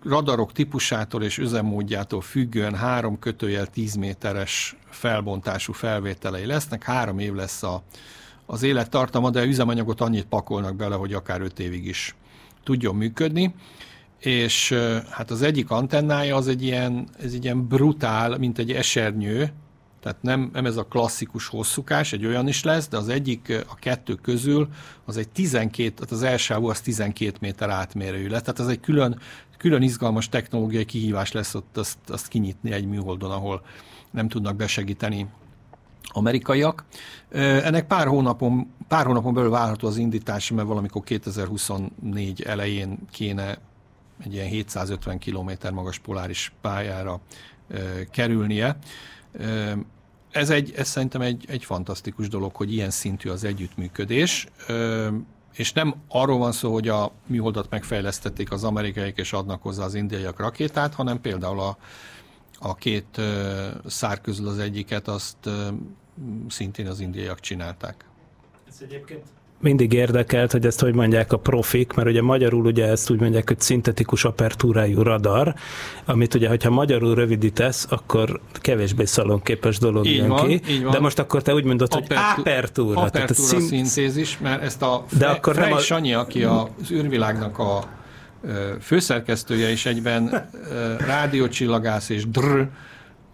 radarok 0.04 0.52
típusától 0.52 1.22
és 1.22 1.38
üzemmódjától 1.38 2.20
függően 2.20 2.74
három 2.74 3.18
kötőjel 3.18 3.66
10 3.66 3.94
méteres 3.94 4.76
felbontású 4.90 5.72
felvételei 5.72 6.46
lesznek, 6.46 6.82
három 6.82 7.18
év 7.18 7.32
lesz 7.32 7.62
a, 7.62 7.82
az 8.46 8.62
élettartama, 8.62 9.30
de 9.30 9.44
üzemanyagot 9.44 10.00
annyit 10.00 10.24
pakolnak 10.24 10.76
bele, 10.76 10.94
hogy 10.94 11.12
akár 11.12 11.40
öt 11.40 11.58
évig 11.58 11.86
is 11.86 12.14
tudjon 12.64 12.94
működni. 12.94 13.54
És 14.18 14.74
hát 15.10 15.30
az 15.30 15.42
egyik 15.42 15.70
antennája 15.70 16.36
az 16.36 16.48
egy 16.48 16.62
ilyen, 16.62 17.08
ez 17.18 17.32
egy 17.32 17.44
ilyen 17.44 17.66
brutál, 17.66 18.38
mint 18.38 18.58
egy 18.58 18.72
esernyő, 18.72 19.52
tehát 20.00 20.22
nem, 20.22 20.50
nem 20.52 20.66
ez 20.66 20.76
a 20.76 20.84
klasszikus 20.84 21.46
hosszúkás, 21.46 22.12
egy 22.12 22.26
olyan 22.26 22.48
is 22.48 22.64
lesz, 22.64 22.88
de 22.88 22.96
az 22.96 23.08
egyik 23.08 23.64
a 23.68 23.74
kettő 23.74 24.14
közül 24.14 24.68
az 25.04 25.16
egy 25.16 25.28
12, 25.28 25.90
tehát 25.90 26.10
az 26.10 26.22
első 26.22 26.54
az 26.54 26.80
12 26.80 27.36
méter 27.40 27.70
átmérőjű 27.70 28.28
lesz. 28.28 28.40
Tehát 28.42 28.60
ez 28.60 28.66
egy 28.66 28.80
külön, 28.80 29.20
külön 29.56 29.82
izgalmas 29.82 30.28
technológiai 30.28 30.84
kihívás 30.84 31.32
lesz 31.32 31.54
ott 31.54 31.76
azt, 31.76 31.98
azt 32.08 32.28
kinyitni 32.28 32.72
egy 32.72 32.86
műholdon, 32.86 33.30
ahol 33.30 33.62
nem 34.10 34.28
tudnak 34.28 34.56
besegíteni 34.56 35.26
amerikaiak. 36.12 36.84
Ennek 37.30 37.86
pár 37.86 38.06
hónapon, 38.06 38.72
pár 38.88 39.06
hónapon 39.06 39.34
belül 39.34 39.50
várható 39.50 39.88
az 39.88 39.96
indítás, 39.96 40.50
mert 40.50 40.68
valamikor 40.68 41.02
2024 41.02 42.42
elején 42.42 42.98
kéne 43.10 43.58
egy 44.24 44.32
ilyen 44.32 44.46
750 44.46 45.18
km 45.18 45.50
magas 45.72 45.98
poláris 45.98 46.52
pályára 46.60 47.20
kerülnie. 48.10 48.76
Ez, 50.30 50.50
egy, 50.50 50.72
ez 50.76 50.88
szerintem 50.88 51.20
egy, 51.20 51.44
egy 51.48 51.64
fantasztikus 51.64 52.28
dolog, 52.28 52.54
hogy 52.54 52.72
ilyen 52.72 52.90
szintű 52.90 53.28
az 53.30 53.44
együttműködés, 53.44 54.46
és 55.52 55.72
nem 55.72 55.94
arról 56.08 56.38
van 56.38 56.52
szó, 56.52 56.72
hogy 56.72 56.88
a 56.88 57.12
műholdat 57.26 57.70
megfejlesztették 57.70 58.52
az 58.52 58.64
amerikaiak 58.64 59.18
és 59.18 59.32
adnak 59.32 59.62
hozzá 59.62 59.84
az 59.84 59.94
indiaiak 59.94 60.38
rakétát, 60.38 60.94
hanem 60.94 61.20
például 61.20 61.60
a, 61.60 61.76
a 62.58 62.74
két 62.74 63.20
szár 63.86 64.20
közül 64.20 64.48
az 64.48 64.58
egyiket 64.58 65.08
azt 65.08 65.36
szintén 66.48 66.86
az 66.86 67.00
indiaiak 67.00 67.40
csinálták. 67.40 68.04
Ez 68.68 68.76
egyébként 68.80 69.22
mindig 69.60 69.92
érdekelt, 69.92 70.52
hogy 70.52 70.66
ezt 70.66 70.80
hogy 70.80 70.94
mondják 70.94 71.32
a 71.32 71.36
profik, 71.36 71.92
mert 71.92 72.08
ugye 72.08 72.22
magyarul 72.22 72.64
ugye 72.66 72.86
ezt 72.86 73.10
úgy 73.10 73.20
mondják, 73.20 73.48
hogy 73.48 73.60
szintetikus 73.60 74.24
apertúrájú 74.24 75.02
radar, 75.02 75.54
amit 76.04 76.34
ugye, 76.34 76.48
hogyha 76.48 76.70
magyarul 76.70 77.14
rövidítesz, 77.14 77.86
akkor 77.90 78.40
kevésbé 78.52 79.04
szalonképes 79.04 79.78
dolog 79.78 80.06
így 80.06 80.16
jön 80.16 80.28
van, 80.28 80.46
ki. 80.46 80.60
Így 80.68 80.82
van. 80.82 80.92
De 80.92 80.98
most 80.98 81.18
akkor 81.18 81.42
te 81.42 81.54
úgy 81.54 81.64
mondod, 81.64 81.92
hogy 81.94 82.02
Apertu- 82.04 82.38
apertúra. 82.38 83.00
Apertúra 83.00 83.10
tehát 83.10 83.30
a 83.30 83.34
szín... 83.34 83.60
szintézis, 83.60 84.38
mert 84.38 84.62
ezt 84.62 84.82
a 84.82 85.04
De 85.10 85.16
Fre- 85.16 85.36
akkor 85.36 85.54
nem 85.54 85.62
Frey 85.64 85.74
a- 85.74 85.78
Sanyi, 85.80 86.12
aki 86.14 86.42
az 86.44 86.90
űrvilágnak 86.92 87.58
a 87.58 87.84
főszerkesztője 88.80 89.70
és 89.70 89.86
egyben 89.86 90.48
rádiócsillagász 91.06 92.08
és 92.08 92.26
drr, 92.28 92.66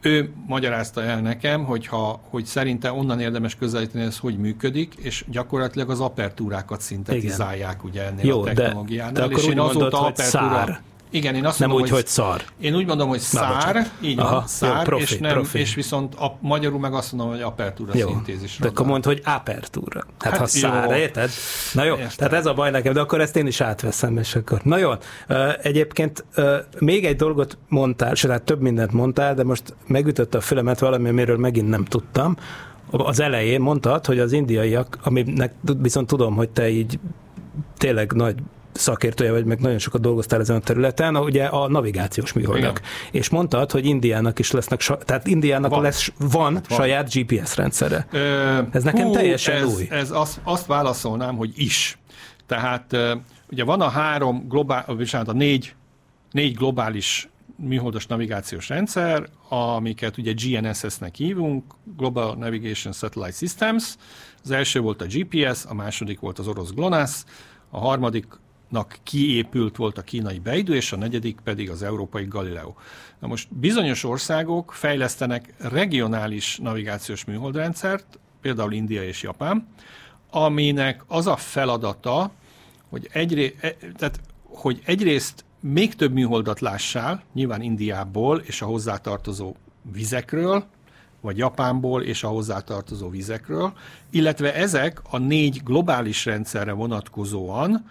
ő 0.06 0.32
magyarázta 0.46 1.02
el 1.02 1.20
nekem, 1.20 1.64
hogy, 1.64 1.86
ha, 1.86 2.20
hogy 2.30 2.44
szerinte 2.44 2.92
onnan 2.92 3.20
érdemes 3.20 3.54
közelíteni, 3.54 4.04
ez 4.04 4.18
hogy 4.18 4.38
működik, 4.38 4.94
és 4.94 5.24
gyakorlatilag 5.30 5.90
az 5.90 6.00
apertúrákat 6.00 6.80
szintetizálják 6.80 7.84
ugye 7.84 8.02
ennél 8.02 8.24
Jó, 8.24 8.40
a 8.40 8.44
de- 8.44 8.52
technológiánál. 8.54 9.12
de 9.12 9.22
akkor 9.22 9.38
és 9.38 9.46
én 9.46 9.56
mondod, 9.56 9.76
azóta 9.76 9.96
hogy 9.96 10.06
apertúra... 10.06 10.64
szár. 10.64 10.80
Igen, 11.10 11.34
én 11.34 11.44
azt 11.44 11.58
Nem 11.58 11.68
mondom, 11.68 11.86
úgy, 11.86 11.92
hogy 11.92 12.06
szar. 12.06 12.42
Én 12.60 12.74
úgy 12.74 12.86
mondom, 12.86 13.08
hogy 13.08 13.18
szár, 13.18 13.90
így 14.00 14.18
Aha, 14.18 14.30
van, 14.30 14.40
jó, 14.40 14.46
szár, 14.46 14.84
profi, 14.84 15.02
és, 15.02 15.18
nem, 15.18 15.32
profi. 15.32 15.58
és 15.58 15.74
viszont 15.74 16.14
a, 16.14 16.36
magyarul 16.40 16.78
meg 16.78 16.94
azt 16.94 17.12
mondom, 17.12 17.34
hogy 17.34 17.42
apertúra 17.42 17.92
Jó, 17.94 18.08
szintézis. 18.08 18.58
de 18.58 18.68
akkor 18.68 18.86
mondd, 18.86 19.04
hogy 19.04 19.22
apertúra. 19.24 20.04
Hát, 20.18 20.36
hát 20.36 20.38
ha 20.38 20.46
jó. 20.52 20.60
szár, 20.68 20.98
érted? 20.98 21.30
Na 21.72 21.84
jó, 21.84 21.94
Értem. 21.94 22.08
tehát 22.16 22.32
ez 22.32 22.46
a 22.46 22.54
baj 22.54 22.70
nekem, 22.70 22.92
de 22.92 23.00
akkor 23.00 23.20
ezt 23.20 23.36
én 23.36 23.46
is 23.46 23.60
átveszem, 23.60 24.18
és 24.18 24.34
akkor. 24.34 24.60
Na 24.62 24.76
jó, 24.76 24.90
egyébként 25.62 26.24
még 26.78 27.04
egy 27.04 27.16
dolgot 27.16 27.58
mondtál, 27.68 28.14
sőt, 28.14 28.30
hát 28.30 28.42
több 28.42 28.60
mindent 28.60 28.92
mondtál, 28.92 29.34
de 29.34 29.44
most 29.44 29.74
megütötte 29.86 30.38
a 30.38 30.40
fülemet 30.40 30.78
valami, 30.78 31.08
amiről 31.08 31.38
megint 31.38 31.68
nem 31.68 31.84
tudtam. 31.84 32.36
Az 32.90 33.20
elején 33.20 33.60
mondtad, 33.60 34.06
hogy 34.06 34.18
az 34.18 34.32
indiaiak, 34.32 34.98
aminek 35.02 35.52
viszont 35.78 36.06
tudom, 36.06 36.34
hogy 36.34 36.48
te 36.48 36.68
így 36.68 36.98
tényleg 37.78 38.12
nagy 38.12 38.36
szakértője 38.78 39.30
vagy, 39.30 39.44
meg 39.44 39.60
nagyon 39.60 39.78
sokat 39.78 40.00
dolgoztál 40.00 40.40
ezen 40.40 40.56
a 40.56 40.60
területen, 40.60 41.16
ugye 41.16 41.44
a 41.44 41.68
navigációs 41.68 42.32
műholdak. 42.32 42.80
És 43.10 43.28
mondtad, 43.28 43.70
hogy 43.70 43.86
Indiának 43.86 44.38
is 44.38 44.50
lesznek, 44.50 44.80
tehát 45.04 45.26
Indiának 45.26 45.70
van, 45.70 45.82
lesz, 45.82 46.12
van, 46.18 46.52
van. 46.52 46.62
saját 46.68 47.12
GPS 47.14 47.56
rendszere. 47.56 48.06
Ö, 48.10 48.58
Ez 48.70 48.82
nekem 48.82 49.12
teljesen 49.12 49.56
ez, 49.56 49.74
új. 49.74 49.86
Ez 49.90 50.10
azt, 50.10 50.40
azt 50.42 50.66
válaszolnám, 50.66 51.36
hogy 51.36 51.52
is. 51.56 51.98
Tehát 52.46 52.96
ugye 53.50 53.64
van 53.64 53.80
a 53.80 53.88
három 53.88 54.48
globál, 54.48 54.84
bocsánat, 54.86 55.28
a 55.28 55.32
négy, 55.32 55.74
négy 56.30 56.54
globális 56.54 57.28
műholdas 57.56 58.06
navigációs 58.06 58.68
rendszer, 58.68 59.28
amiket 59.48 60.18
ugye 60.18 60.32
GNSS-nek 60.32 61.14
hívunk, 61.14 61.74
Global 61.96 62.34
Navigation 62.34 62.92
Satellite 62.92 63.36
Systems. 63.36 63.96
Az 64.44 64.50
első 64.50 64.80
volt 64.80 65.02
a 65.02 65.06
GPS, 65.08 65.64
a 65.68 65.74
második 65.74 66.20
volt 66.20 66.38
az 66.38 66.48
orosz 66.48 66.70
GLONASS, 66.70 67.24
a 67.70 67.78
harmadiknak 68.70 68.98
kiépült 69.02 69.76
volt 69.76 69.98
a 69.98 70.02
kínai 70.02 70.38
Beidou, 70.38 70.74
és 70.74 70.92
a 70.92 70.96
negyedik 70.96 71.40
pedig 71.44 71.70
az 71.70 71.82
európai 71.82 72.24
Galileo. 72.24 72.74
Na 73.18 73.26
most 73.26 73.48
bizonyos 73.54 74.04
országok 74.04 74.72
fejlesztenek 74.72 75.54
regionális 75.58 76.58
navigációs 76.58 77.24
műholdrendszert, 77.24 78.18
például 78.40 78.72
India 78.72 79.02
és 79.02 79.22
Japán, 79.22 79.68
aminek 80.30 81.04
az 81.06 81.26
a 81.26 81.36
feladata, 81.36 82.30
hogy, 82.88 83.08
egyré, 83.12 83.54
e- 83.60 83.76
tehát, 83.96 84.20
hogy 84.42 84.82
egyrészt 84.84 85.44
még 85.60 85.94
több 85.94 86.12
műholdat 86.12 86.60
lássál, 86.60 87.22
nyilván 87.34 87.62
Indiából 87.62 88.38
és 88.38 88.62
a 88.62 88.66
hozzátartozó 88.66 89.54
vizekről, 89.92 90.64
vagy 91.20 91.36
Japánból 91.36 92.02
és 92.02 92.22
a 92.22 92.28
hozzátartozó 92.28 93.08
vizekről, 93.08 93.72
illetve 94.10 94.54
ezek 94.54 95.02
a 95.10 95.18
négy 95.18 95.60
globális 95.64 96.24
rendszerre 96.24 96.72
vonatkozóan 96.72 97.84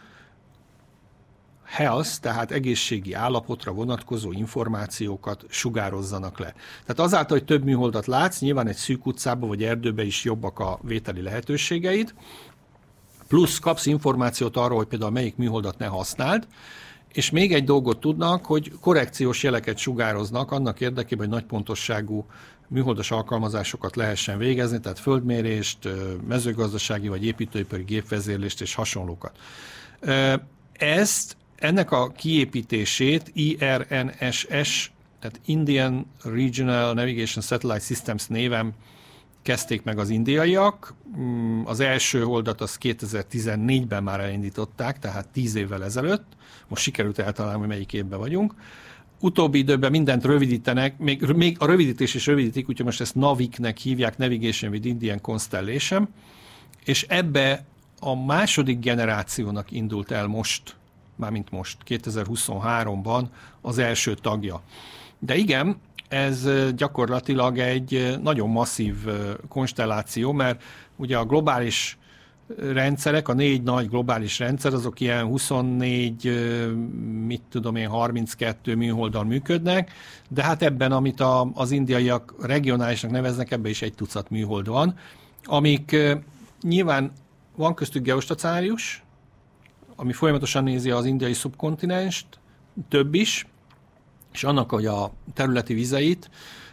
health, 1.65 2.09
tehát 2.21 2.51
egészségi 2.51 3.13
állapotra 3.13 3.71
vonatkozó 3.71 4.31
információkat 4.31 5.45
sugározzanak 5.49 6.39
le. 6.39 6.53
Tehát 6.85 6.99
azáltal, 6.99 7.37
hogy 7.37 7.45
több 7.45 7.63
műholdat 7.63 8.05
látsz, 8.05 8.39
nyilván 8.39 8.67
egy 8.67 8.75
szűk 8.75 9.05
utcába 9.05 9.47
vagy 9.47 9.63
erdőbe 9.63 10.03
is 10.03 10.23
jobbak 10.23 10.59
a 10.59 10.79
vételi 10.81 11.21
lehetőségeid, 11.21 12.13
plusz 13.27 13.59
kapsz 13.59 13.85
információt 13.85 14.57
arról, 14.57 14.77
hogy 14.77 14.87
például 14.87 15.11
melyik 15.11 15.35
műholdat 15.35 15.77
ne 15.77 15.85
használd, 15.85 16.47
és 17.13 17.29
még 17.29 17.53
egy 17.53 17.63
dolgot 17.63 17.99
tudnak, 17.99 18.45
hogy 18.45 18.71
korrekciós 18.81 19.43
jeleket 19.43 19.77
sugároznak 19.77 20.51
annak 20.51 20.81
érdekében, 20.81 21.25
hogy 21.25 21.35
nagy 21.35 21.45
pontosságú 21.45 22.25
műholdas 22.67 23.11
alkalmazásokat 23.11 23.95
lehessen 23.95 24.37
végezni, 24.37 24.79
tehát 24.79 24.99
földmérést, 24.99 25.89
mezőgazdasági 26.27 27.07
vagy 27.07 27.25
építőipari 27.25 27.83
gépvezérlést 27.83 28.61
és 28.61 28.75
hasonlókat. 28.75 29.37
Ezt, 30.71 31.37
ennek 31.55 31.91
a 31.91 32.11
kiépítését 32.11 33.31
IRNSS, 33.33 34.91
tehát 35.19 35.39
Indian 35.45 36.05
Regional 36.23 36.93
Navigation 36.93 37.43
Satellite 37.43 37.79
Systems 37.85 38.27
néven 38.27 38.73
kezdték 39.41 39.83
meg 39.83 39.99
az 39.99 40.09
indiaiak. 40.09 40.93
Mm, 41.17 41.65
Az 41.65 41.79
első 41.79 42.23
holdat 42.23 42.61
az 42.61 42.77
2014-ben 42.81 44.03
már 44.03 44.19
elindították, 44.19 44.99
tehát 44.99 45.27
10 45.27 45.55
évvel 45.55 45.83
ezelőtt. 45.83 46.25
Most 46.67 46.83
sikerült 46.83 47.19
eltalálni, 47.19 47.59
hogy 47.59 47.67
melyik 47.67 47.93
évben 47.93 48.19
vagyunk. 48.19 48.53
Utóbbi 49.19 49.57
időben 49.57 49.91
mindent 49.91 50.25
rövidítenek, 50.25 50.97
még, 50.97 51.21
még 51.21 51.55
a 51.59 51.65
rövidítés 51.65 52.13
is 52.13 52.25
rövidítik, 52.25 52.69
úgyhogy 52.69 52.85
most 52.85 53.01
ezt 53.01 53.15
NAVIC-nek 53.15 53.77
hívják, 53.77 54.17
Navigation 54.17 54.71
with 54.71 54.87
Indian 54.87 55.21
Constellation, 55.21 56.09
és 56.85 57.03
ebbe 57.03 57.65
a 57.99 58.15
második 58.25 58.79
generációnak 58.79 59.71
indult 59.71 60.11
el 60.11 60.27
most, 60.27 60.75
mármint 61.15 61.51
most, 61.51 61.77
2023-ban 61.87 63.23
az 63.61 63.77
első 63.77 64.13
tagja. 64.13 64.61
De 65.19 65.35
igen, 65.35 65.77
ez 66.07 66.47
gyakorlatilag 66.75 67.57
egy 67.57 68.17
nagyon 68.21 68.49
masszív 68.49 68.95
konstelláció, 69.47 70.31
mert 70.31 70.63
ugye 70.95 71.17
a 71.17 71.25
globális 71.25 71.97
rendszerek, 72.57 73.27
a 73.27 73.33
négy 73.33 73.63
nagy 73.63 73.89
globális 73.89 74.39
rendszer, 74.39 74.73
azok 74.73 74.99
ilyen 74.99 75.25
24, 75.25 76.27
ö, 76.27 76.71
mit 77.25 77.41
tudom 77.49 77.75
én, 77.75 77.87
32 77.87 78.75
műholdal 78.75 79.23
működnek, 79.23 79.91
de 80.29 80.43
hát 80.43 80.61
ebben, 80.61 80.91
amit 80.91 81.19
a, 81.19 81.49
az 81.53 81.71
indiaiak 81.71 82.35
regionálisnak 82.41 83.11
neveznek, 83.11 83.51
ebben 83.51 83.71
is 83.71 83.81
egy 83.81 83.93
tucat 83.93 84.29
műhold 84.29 84.67
van, 84.67 84.97
amik 85.43 85.95
nyilván 86.61 87.11
van 87.55 87.73
köztük 87.73 88.03
geostacionárius, 88.03 89.03
ami 89.95 90.13
folyamatosan 90.13 90.63
nézi 90.63 90.91
az 90.91 91.05
indiai 91.05 91.33
szubkontinenst, 91.33 92.25
több 92.89 93.13
is, 93.13 93.47
és 94.33 94.43
annak, 94.43 94.69
hogy 94.69 94.85
a 94.85 95.11
területi 95.33 95.73
vizeit, 95.73 96.29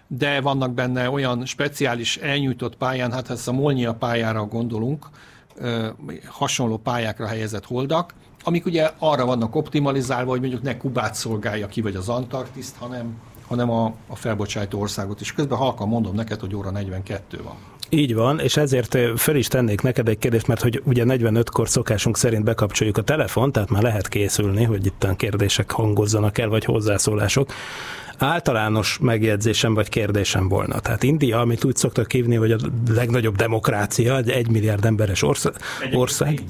de 0.06 0.40
vannak 0.40 0.74
benne 0.74 1.10
olyan 1.10 1.44
speciális 1.44 2.16
elnyújtott 2.16 2.76
pályán, 2.76 3.12
hát 3.12 3.26
ha 3.26 3.32
ezt 3.32 3.48
a 3.48 3.52
Molnyia 3.52 3.94
pályára 3.94 4.44
gondolunk, 4.44 5.06
hasonló 6.26 6.76
pályákra 6.76 7.26
helyezett 7.26 7.64
holdak, 7.64 8.14
amik 8.44 8.66
ugye 8.66 8.90
arra 8.98 9.24
vannak 9.24 9.54
optimalizálva, 9.54 10.30
hogy 10.30 10.40
mondjuk 10.40 10.62
ne 10.62 10.76
Kubát 10.76 11.14
szolgálja 11.14 11.66
ki, 11.66 11.80
vagy 11.80 11.96
az 11.96 12.08
Antarktiszt, 12.08 12.76
hanem, 12.76 13.20
hanem 13.46 13.70
a, 13.70 13.94
a 14.06 14.16
felbocsájtó 14.16 14.80
országot 14.80 15.20
is. 15.20 15.32
Közben 15.32 15.58
halkan 15.58 15.88
mondom 15.88 16.14
neked, 16.14 16.40
hogy 16.40 16.54
óra 16.54 16.70
42 16.70 17.42
van. 17.42 17.56
Így 17.94 18.14
van, 18.14 18.40
és 18.40 18.56
ezért 18.56 18.98
fel 19.16 19.36
is 19.36 19.46
tennék 19.46 19.82
neked 19.82 20.08
egy 20.08 20.18
kérdést, 20.18 20.46
mert 20.46 20.62
hogy 20.62 20.82
ugye 20.84 21.04
45-kor 21.06 21.68
szokásunk 21.68 22.16
szerint 22.16 22.44
bekapcsoljuk 22.44 22.96
a 22.96 23.02
telefon, 23.02 23.52
tehát 23.52 23.70
már 23.70 23.82
lehet 23.82 24.08
készülni, 24.08 24.64
hogy 24.64 24.86
itt 24.86 25.04
a 25.04 25.14
kérdések 25.14 25.70
hangozzanak 25.70 26.38
el, 26.38 26.48
vagy 26.48 26.64
hozzászólások 26.64 27.52
általános 28.18 28.98
megjegyzésem 29.00 29.74
vagy 29.74 29.88
kérdésem 29.88 30.48
volna. 30.48 30.80
Tehát 30.80 31.02
India, 31.02 31.40
amit 31.40 31.64
úgy 31.64 31.76
szoktak 31.76 32.12
hívni, 32.12 32.34
hogy 32.34 32.52
a 32.52 32.56
legnagyobb 32.90 33.36
demokrácia, 33.36 34.16
egy 34.16 34.30
egy 34.30 34.50
milliárd 34.50 34.84
emberes 34.84 35.22
ország. 35.22 35.52
ország 35.92 36.42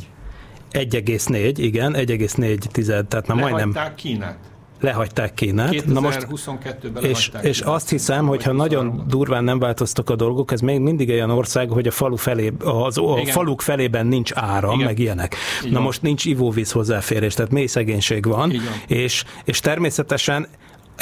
1,4, 0.72 1.53
igen, 1.57 1.95
1,4 1.95 2.59
tized, 2.59 3.07
tehát 3.07 3.26
már 3.26 3.38
majdnem... 3.38 3.76
Kínát 3.97 4.51
lehagyták 4.83 5.35
Kínát. 5.35 5.70
2022-ben 5.72 7.05
és, 7.05 7.30
és 7.43 7.61
azt 7.61 7.91
hiszem, 7.91 8.26
hogy 8.26 8.43
ha 8.43 8.53
nagyon 8.53 9.05
durván 9.09 9.45
nem 9.45 9.59
változtak 9.59 10.11
a 10.11 10.16
dolgok, 10.16 10.53
ez 10.53 10.61
még 10.61 10.80
mindig 10.80 11.09
olyan 11.09 11.30
ország, 11.30 11.68
hogy 11.68 11.87
a 11.87 11.91
falu 11.91 12.16
felé, 12.16 12.53
az, 12.64 12.99
a 12.99 13.18
Igen. 13.18 13.33
faluk 13.33 13.61
felében 13.61 14.07
nincs 14.07 14.33
áram, 14.35 14.74
Igen. 14.74 14.87
meg 14.87 14.99
ilyenek. 14.99 15.37
Igen. 15.61 15.72
Na 15.72 15.80
most 15.80 16.03
nincs 16.03 16.24
ivóvíz 16.24 16.70
hozzáférés, 16.70 17.35
tehát 17.35 17.51
mély 17.51 17.66
szegénység 17.66 18.26
van, 18.26 18.53
és, 18.87 19.24
és 19.45 19.61
természetesen 19.61 20.47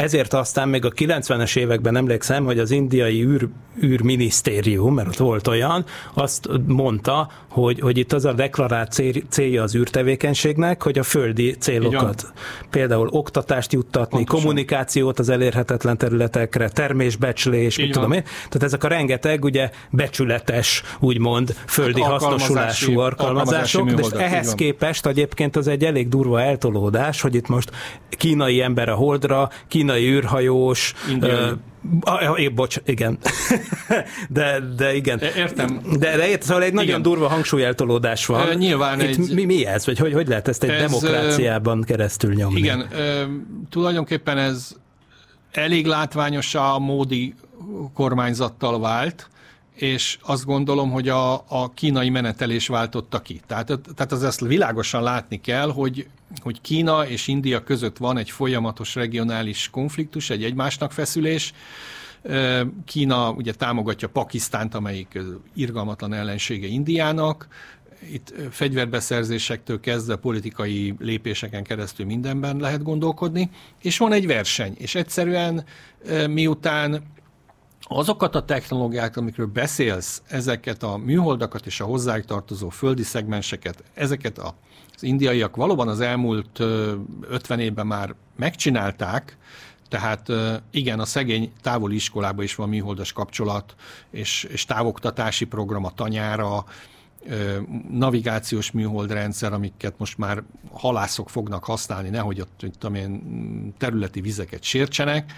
ezért 0.00 0.34
aztán 0.34 0.68
még 0.68 0.84
a 0.84 0.90
90-es 0.90 1.56
években 1.56 1.96
emlékszem, 1.96 2.44
hogy 2.44 2.58
az 2.58 2.70
indiai 2.70 3.22
űr, 3.22 3.48
űrminisztérium, 3.82 4.94
mert 4.94 5.08
ott 5.08 5.16
volt 5.16 5.48
olyan, 5.48 5.84
azt 6.14 6.48
mondta, 6.66 7.30
hogy, 7.50 7.80
hogy 7.80 7.98
itt 7.98 8.12
az 8.12 8.24
a 8.24 8.32
deklarált 8.32 9.02
célja 9.28 9.62
az 9.62 9.74
űrtevékenységnek, 9.74 10.82
hogy 10.82 10.98
a 10.98 11.02
földi 11.02 11.50
célokat, 11.50 12.32
például 12.70 13.08
oktatást 13.10 13.72
juttatni, 13.72 14.16
Pontosan. 14.16 14.40
kommunikációt 14.40 15.18
az 15.18 15.28
elérhetetlen 15.28 15.98
területekre, 15.98 16.68
termésbecslés, 16.68 17.76
mit 17.76 17.92
tudom 17.92 18.12
én. 18.12 18.22
Tehát 18.22 18.62
ezek 18.62 18.84
a 18.84 18.88
rengeteg 18.88 19.44
ugye 19.44 19.70
becsületes, 19.90 20.82
úgymond 21.00 21.54
földi 21.66 22.02
hát 22.02 22.10
hasznosulású 22.10 22.98
alkalmazások, 22.98 23.90
de 23.90 24.18
ehhez 24.18 24.54
képest 24.54 25.06
egyébként 25.06 25.56
az 25.56 25.68
egy 25.68 25.84
elég 25.84 26.08
durva 26.08 26.40
eltolódás, 26.40 27.20
hogy 27.20 27.34
itt 27.34 27.48
most 27.48 27.70
kínai 28.08 28.62
ember 28.62 28.88
a 28.88 28.94
holdra, 28.94 29.50
kínai 29.68 29.89
űrhajós, 29.98 30.94
Indiai. 31.10 31.50
Uh, 32.04 32.50
bocs, 32.54 32.76
igen. 32.84 33.18
de, 34.28 34.60
de 34.76 34.94
igen. 34.94 35.20
Értem. 35.36 35.80
De, 35.98 36.16
de 36.16 36.28
ért, 36.28 36.42
szóval 36.42 36.62
egy 36.62 36.72
igen. 36.72 36.84
nagyon 36.84 37.02
durva 37.02 37.28
hangsúlyeltolódás 37.28 38.26
van. 38.26 38.48
E, 38.48 38.54
nyilván 38.54 39.00
Itt 39.00 39.06
egy... 39.06 39.34
mi, 39.34 39.44
mi 39.44 39.66
ez? 39.66 39.86
Vagy 39.86 39.98
hogy, 39.98 40.12
hogy 40.12 40.28
lehet 40.28 40.48
ezt 40.48 40.62
egy 40.62 40.70
ez, 40.70 40.80
demokráciában 40.80 41.82
keresztül 41.82 42.34
nyomni? 42.34 42.58
Igen, 42.58 42.80
e, 42.80 43.26
tulajdonképpen 43.70 44.38
ez 44.38 44.72
elég 45.52 45.86
látványos 45.86 46.54
a 46.54 46.78
módi 46.78 47.34
kormányzattal 47.94 48.80
vált, 48.80 49.28
és 49.74 50.18
azt 50.22 50.44
gondolom, 50.44 50.90
hogy 50.90 51.08
a, 51.08 51.34
a 51.34 51.70
kínai 51.74 52.08
menetelés 52.08 52.66
váltotta 52.66 53.20
ki. 53.20 53.40
Tehát, 53.46 53.66
tehát 53.66 54.12
az 54.12 54.24
ezt 54.24 54.40
világosan 54.40 55.02
látni 55.02 55.40
kell, 55.40 55.72
hogy, 55.72 56.08
hogy 56.42 56.60
Kína 56.60 57.06
és 57.06 57.28
India 57.28 57.62
között 57.62 57.96
van 57.96 58.16
egy 58.18 58.30
folyamatos 58.30 58.94
regionális 58.94 59.68
konfliktus, 59.70 60.30
egy 60.30 60.44
egymásnak 60.44 60.92
feszülés. 60.92 61.52
Kína 62.84 63.30
ugye 63.30 63.52
támogatja 63.52 64.08
Pakisztánt, 64.08 64.74
amelyik 64.74 65.18
irgalmatlan 65.54 66.12
ellensége 66.12 66.66
Indiának, 66.66 67.48
itt 68.12 68.34
fegyverbeszerzésektől 68.50 69.80
kezdve 69.80 70.16
politikai 70.16 70.94
lépéseken 70.98 71.62
keresztül 71.62 72.06
mindenben 72.06 72.56
lehet 72.56 72.82
gondolkodni, 72.82 73.50
és 73.82 73.98
van 73.98 74.12
egy 74.12 74.26
verseny, 74.26 74.74
és 74.78 74.94
egyszerűen 74.94 75.64
miután 76.28 77.02
azokat 77.92 78.34
a 78.34 78.44
technológiákat, 78.44 79.16
amikről 79.16 79.46
beszélsz, 79.46 80.22
ezeket 80.26 80.82
a 80.82 80.96
műholdakat 80.96 81.66
és 81.66 81.80
a 81.80 81.84
hozzájuk 81.84 82.26
tartozó 82.26 82.68
földi 82.68 83.02
szegmenseket, 83.02 83.82
ezeket 83.94 84.38
a, 84.38 84.54
az 84.94 85.02
indiaiak 85.02 85.56
valóban 85.56 85.88
az 85.88 86.00
elmúlt 86.00 86.60
50 86.60 87.60
évben 87.60 87.86
már 87.86 88.14
megcsinálták, 88.36 89.36
tehát 89.88 90.28
igen, 90.70 91.00
a 91.00 91.04
szegény 91.04 91.52
távoli 91.62 91.94
iskolában 91.94 92.44
is 92.44 92.54
van 92.54 92.68
műholdas 92.68 93.12
kapcsolat, 93.12 93.74
és, 94.10 94.44
és 94.44 94.64
távoktatási 94.64 95.44
program 95.44 95.84
a 95.84 95.90
tanyára, 95.90 96.64
navigációs 97.90 98.70
műholdrendszer, 98.70 99.52
amiket 99.52 99.98
most 99.98 100.18
már 100.18 100.42
halászok 100.72 101.30
fognak 101.30 101.64
használni, 101.64 102.08
nehogy 102.08 102.40
ott 102.40 102.64
tudom 102.78 103.72
területi 103.78 104.20
vizeket 104.20 104.62
sértsenek 104.62 105.32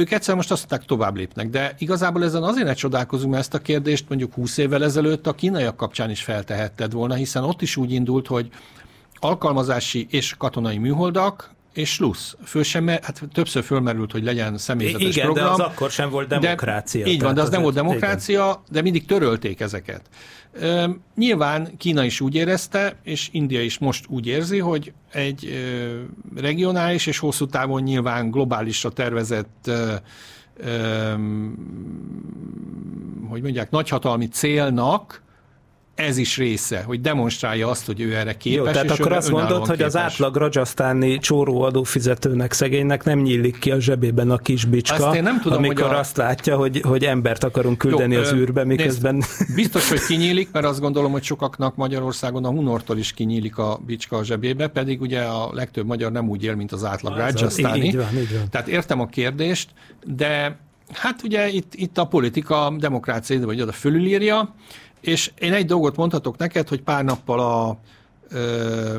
ők 0.00 0.10
egyszer 0.10 0.34
most 0.34 0.50
azt 0.50 0.70
mondták, 0.70 0.88
tovább 0.88 1.16
lépnek. 1.16 1.48
De 1.48 1.74
igazából 1.78 2.24
ezen 2.24 2.42
azért 2.42 2.66
ne 2.66 2.74
csodálkozunk, 2.74 3.30
mert 3.30 3.42
ezt 3.42 3.54
a 3.54 3.58
kérdést 3.58 4.08
mondjuk 4.08 4.34
20 4.34 4.56
évvel 4.56 4.84
ezelőtt 4.84 5.26
a 5.26 5.34
kínaiak 5.34 5.76
kapcsán 5.76 6.10
is 6.10 6.22
feltehetted 6.22 6.92
volna, 6.92 7.14
hiszen 7.14 7.44
ott 7.44 7.62
is 7.62 7.76
úgy 7.76 7.92
indult, 7.92 8.26
hogy 8.26 8.48
alkalmazási 9.14 10.06
és 10.10 10.34
katonai 10.38 10.78
műholdak, 10.78 11.54
és 11.72 11.92
slusz. 11.92 12.36
Föl 12.44 12.62
sem, 12.62 12.86
hát 12.86 13.22
többször 13.32 13.62
fölmerült, 13.62 14.12
hogy 14.12 14.24
legyen 14.24 14.58
személyzetes 14.58 15.16
Igen, 15.16 15.24
program. 15.24 15.44
de 15.44 15.50
az 15.50 15.58
akkor 15.58 15.90
sem 15.90 16.10
volt 16.10 16.28
demokrácia. 16.28 17.04
De, 17.04 17.10
így 17.10 17.22
van, 17.22 17.34
de 17.34 17.40
az, 17.40 17.46
az 17.46 17.52
nem 17.52 17.62
volt 17.62 17.74
demokrácia, 17.74 18.44
igen. 18.44 18.62
de 18.70 18.82
mindig 18.82 19.06
törölték 19.06 19.60
ezeket. 19.60 20.02
Nyilván 21.16 21.76
Kína 21.76 22.04
is 22.04 22.20
úgy 22.20 22.34
érezte, 22.34 22.96
és 23.02 23.28
India 23.32 23.62
is 23.62 23.78
most 23.78 24.04
úgy 24.08 24.26
érzi, 24.26 24.58
hogy 24.58 24.92
egy 25.12 25.64
regionális 26.36 27.06
és 27.06 27.18
hosszú 27.18 27.46
távon 27.46 27.82
nyilván 27.82 28.30
globálisra 28.30 28.90
tervezett 28.90 29.70
hogy 33.28 33.42
mondják, 33.42 33.70
nagyhatalmi 33.70 34.28
célnak 34.28 35.22
ez 36.00 36.16
is 36.16 36.36
része, 36.36 36.82
hogy 36.82 37.00
demonstrálja 37.00 37.68
azt, 37.68 37.86
hogy 37.86 38.00
ő 38.00 38.14
erre 38.14 38.36
képes. 38.36 38.58
Jó, 38.58 38.64
tehát 38.64 38.90
akkor 38.90 39.12
azt 39.12 39.30
mondod, 39.30 39.66
hogy 39.66 39.82
az 39.82 39.96
átlag 39.96 40.36
rajasztáni 40.36 41.18
csóró 41.18 41.62
adófizetőnek, 41.62 42.52
szegénynek 42.52 43.04
nem 43.04 43.18
nyílik 43.18 43.58
ki 43.58 43.70
a 43.70 43.80
zsebében 43.80 44.30
a 44.30 44.38
kis 44.38 44.64
bicska, 44.64 45.06
azt 45.06 45.16
én 45.16 45.22
nem 45.22 45.40
tudom, 45.40 45.58
amikor 45.58 45.84
hogy 45.84 45.94
a... 45.94 45.98
azt 45.98 46.16
látja, 46.16 46.56
hogy, 46.56 46.80
hogy 46.80 47.04
embert 47.04 47.44
akarunk 47.44 47.78
küldeni 47.78 48.14
Jó, 48.14 48.20
az 48.20 48.32
űrbe, 48.32 48.64
miközben... 48.64 49.14
Nézd, 49.14 49.54
biztos, 49.54 49.88
hogy 49.88 50.04
kinyílik, 50.06 50.48
mert 50.52 50.66
azt 50.66 50.80
gondolom, 50.80 51.12
hogy 51.12 51.22
sokaknak 51.22 51.76
Magyarországon 51.76 52.44
a 52.44 52.48
Hunortól 52.48 52.98
is 52.98 53.12
kinyílik 53.12 53.58
a 53.58 53.80
bicska 53.86 54.16
a 54.16 54.24
zsebébe, 54.24 54.68
pedig 54.68 55.00
ugye 55.00 55.20
a 55.20 55.50
legtöbb 55.52 55.86
magyar 55.86 56.12
nem 56.12 56.28
úgy 56.28 56.44
él, 56.44 56.54
mint 56.54 56.72
az 56.72 56.84
átlag 56.84 57.16
rajasztáni. 57.16 57.96
Tehát 58.50 58.68
értem 58.68 59.00
a 59.00 59.06
kérdést, 59.06 59.70
de 60.04 60.58
hát 60.92 61.22
ugye 61.22 61.48
itt, 61.48 61.74
itt 61.74 61.98
a 61.98 62.04
politika 62.04 62.74
demokrácia, 62.78 63.46
vagy 63.46 63.60
oda 63.60 63.72
fölülírja, 63.72 64.54
és 65.00 65.32
én 65.38 65.52
egy 65.52 65.66
dolgot 65.66 65.96
mondhatok 65.96 66.36
neked, 66.36 66.68
hogy 66.68 66.82
pár 66.82 67.04
nappal 67.04 67.40
a 67.40 67.78
ö, 68.28 68.98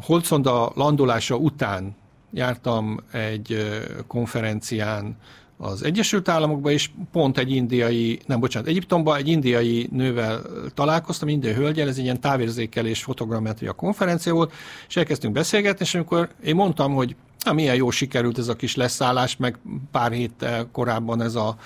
Holconda 0.00 0.72
landolása 0.74 1.36
után 1.36 1.96
jártam 2.32 3.00
egy 3.12 3.52
ö, 3.52 3.76
konferencián 4.06 5.16
az 5.58 5.84
Egyesült 5.84 6.28
Államokban, 6.28 6.72
és 6.72 6.90
pont 7.12 7.38
egy 7.38 7.50
indiai, 7.50 8.20
nem 8.26 8.40
bocsánat, 8.40 8.68
Egyiptomban 8.68 9.16
egy 9.16 9.28
indiai 9.28 9.88
nővel 9.92 10.42
találkoztam, 10.74 11.28
indiai 11.28 11.54
hölgyel, 11.54 11.88
ez 11.88 11.96
egy 11.96 12.04
ilyen 12.04 12.20
távérzékelés 12.20 13.02
fotogrammetria 13.02 13.72
konferencia 13.72 14.32
volt, 14.34 14.52
és 14.88 14.96
elkezdtünk 14.96 15.34
beszélgetni, 15.34 15.84
és 15.84 15.94
amikor 15.94 16.28
én 16.44 16.54
mondtam, 16.54 16.94
hogy 16.94 17.16
na, 17.44 17.52
milyen 17.52 17.74
jó 17.74 17.90
sikerült 17.90 18.38
ez 18.38 18.48
a 18.48 18.56
kis 18.56 18.74
leszállás, 18.74 19.36
meg 19.36 19.58
pár 19.90 20.12
héttel 20.12 20.68
korábban 20.72 21.22
ez 21.22 21.34
a 21.34 21.56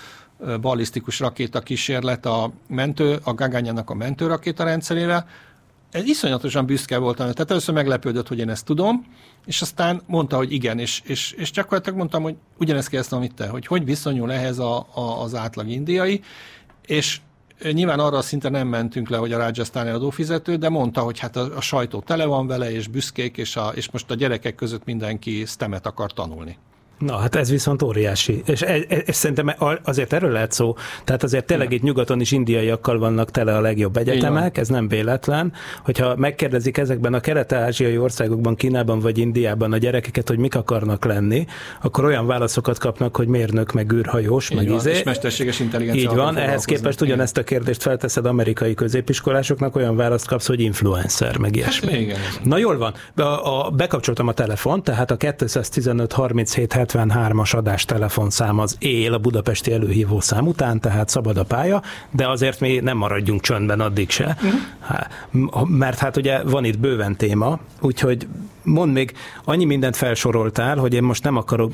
ballisztikus 0.60 1.20
rakéta 1.20 1.60
kísérlet 1.60 2.26
a 2.26 2.52
mentő, 2.68 3.18
a 3.24 3.34
Gaganyának 3.34 3.90
a 3.90 3.94
mentőrakéta 3.94 4.64
rendszerére. 4.64 5.26
Ez 5.90 6.04
iszonyatosan 6.04 6.66
büszke 6.66 6.98
voltam. 6.98 7.32
Tehát 7.32 7.50
először 7.50 7.74
meglepődött, 7.74 8.28
hogy 8.28 8.38
én 8.38 8.48
ezt 8.48 8.64
tudom, 8.64 9.06
és 9.46 9.62
aztán 9.62 10.02
mondta, 10.06 10.36
hogy 10.36 10.52
igen, 10.52 10.78
és, 10.78 11.02
és, 11.04 11.32
és 11.32 11.50
gyakorlatilag 11.50 11.98
mondtam, 11.98 12.22
hogy 12.22 12.34
ugyanezt 12.58 12.88
kérdeztem, 12.88 13.18
amit 13.18 13.34
te, 13.34 13.48
hogy 13.48 13.66
hogy 13.66 13.84
viszonyul 13.84 14.32
ehhez 14.32 14.58
a, 14.58 14.86
a, 14.94 15.22
az 15.22 15.34
átlag 15.34 15.68
indiai, 15.68 16.20
és 16.86 17.20
Nyilván 17.72 17.98
arra 17.98 18.16
a 18.16 18.22
szinten 18.22 18.50
nem 18.50 18.68
mentünk 18.68 19.08
le, 19.08 19.16
hogy 19.16 19.32
a 19.32 19.38
Rajasztáni 19.38 19.90
adófizető, 19.90 20.56
de 20.56 20.68
mondta, 20.68 21.00
hogy 21.00 21.18
hát 21.18 21.36
a, 21.36 21.56
a 21.56 21.60
sajtó 21.60 22.00
tele 22.00 22.24
van 22.24 22.46
vele, 22.46 22.72
és 22.72 22.88
büszkék, 22.88 23.36
és, 23.36 23.56
a, 23.56 23.72
és 23.74 23.90
most 23.90 24.10
a 24.10 24.14
gyerekek 24.14 24.54
között 24.54 24.84
mindenki 24.84 25.44
STEM-et 25.46 25.86
akar 25.86 26.12
tanulni. 26.12 26.58
Na, 27.00 27.16
hát 27.16 27.34
ez 27.34 27.50
viszont 27.50 27.82
óriási. 27.82 28.42
És 28.46 28.62
ez, 28.62 28.82
ez, 28.88 28.98
ez 29.06 29.16
szerintem 29.16 29.54
azért 29.82 30.12
erről 30.12 30.30
lehet 30.30 30.52
szó. 30.52 30.74
Tehát 31.04 31.22
azért 31.22 31.44
tényleg 31.44 31.72
itt 31.72 31.82
nyugaton 31.82 32.20
is 32.20 32.32
indiaiakkal 32.32 32.98
vannak 32.98 33.30
tele 33.30 33.56
a 33.56 33.60
legjobb 33.60 33.96
egyetemek, 33.96 34.58
ez 34.58 34.68
nem 34.68 34.88
véletlen. 34.88 35.52
Hogyha 35.84 36.16
megkérdezik 36.16 36.76
ezekben 36.76 37.14
a 37.14 37.20
kelet-ázsiai 37.20 37.98
országokban, 37.98 38.54
Kínában 38.54 39.00
vagy 39.00 39.18
Indiában 39.18 39.72
a 39.72 39.76
gyerekeket, 39.76 40.28
hogy 40.28 40.38
mik 40.38 40.54
akarnak 40.54 41.04
lenni, 41.04 41.46
akkor 41.82 42.04
olyan 42.04 42.26
válaszokat 42.26 42.78
kapnak, 42.78 43.16
hogy 43.16 43.26
mérnök, 43.26 43.72
meg 43.72 43.92
űrhajós, 43.92 44.50
Így 44.50 44.56
meg 44.56 44.68
van, 44.68 44.76
izé. 44.76 44.90
És 44.90 45.02
mesterséges 45.02 45.60
intelligencia. 45.60 46.10
Így 46.10 46.16
van, 46.16 46.36
ehhez 46.36 46.64
képest 46.64 47.00
ugyanezt 47.00 47.36
a 47.36 47.42
kérdést 47.42 47.82
felteszed 47.82 48.26
amerikai 48.26 48.74
középiskolásoknak, 48.74 49.76
olyan 49.76 49.96
választ 49.96 50.26
kapsz, 50.26 50.46
hogy 50.46 50.60
influencer, 50.60 51.36
meg 51.36 51.50
hát 51.50 51.56
ilyesmi. 51.56 51.92
Igen. 51.92 52.18
Na 52.42 52.58
jól 52.58 52.78
van, 52.78 52.94
a, 53.16 53.66
a, 53.66 53.70
bekapcsoltam 53.70 54.28
a 54.28 54.32
telefon, 54.32 54.82
tehát 54.82 55.10
a 55.10 55.16
215 55.16 56.12
37 56.12 56.72
173-as 56.92 57.56
adás 57.56 57.84
telefonszám 57.84 58.58
az 58.58 58.76
él 58.78 59.14
a 59.14 59.18
budapesti 59.18 59.72
előhívó 59.72 60.20
szám 60.20 60.46
után, 60.46 60.80
tehát 60.80 61.08
szabad 61.08 61.36
a 61.36 61.44
pálya, 61.44 61.82
de 62.10 62.28
azért 62.28 62.60
mi 62.60 62.78
nem 62.78 62.96
maradjunk 62.96 63.40
csöndben 63.40 63.80
addig 63.80 64.10
se, 64.10 64.36
uh-huh. 65.30 65.68
mert 65.68 65.98
hát 65.98 66.16
ugye 66.16 66.42
van 66.42 66.64
itt 66.64 66.78
bőven 66.78 67.16
téma, 67.16 67.58
úgyhogy 67.80 68.26
mond 68.62 68.92
még, 68.92 69.12
annyi 69.44 69.64
mindent 69.64 69.96
felsoroltál, 69.96 70.76
hogy 70.76 70.94
én 70.94 71.02
most 71.02 71.24
nem 71.24 71.36
akarok 71.36 71.72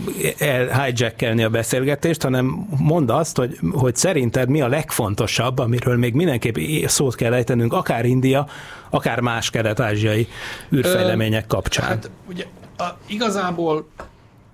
hijackelni 0.85 1.43
a 1.43 1.49
beszélgetést, 1.49 2.23
hanem 2.23 2.67
mondd 2.79 3.11
azt, 3.11 3.37
hogy, 3.37 3.59
hogy 3.73 3.97
szerinted 3.97 4.49
mi 4.49 4.61
a 4.61 4.69
legfontosabb, 4.69 5.59
amiről 5.59 5.97
még 5.97 6.15
mindenképp 6.15 6.57
szót 6.87 7.15
kell 7.15 7.33
ejtenünk, 7.33 7.73
akár 7.73 8.05
India, 8.05 8.47
akár 8.91 9.21
más 9.21 9.51
kelet-ázsiai 9.51 10.29
űrfejlemények 10.75 11.47
kapcsán. 11.47 11.87
Hát 11.87 12.11
ugye 12.29 12.45
a, 12.77 12.85
igazából 13.07 13.87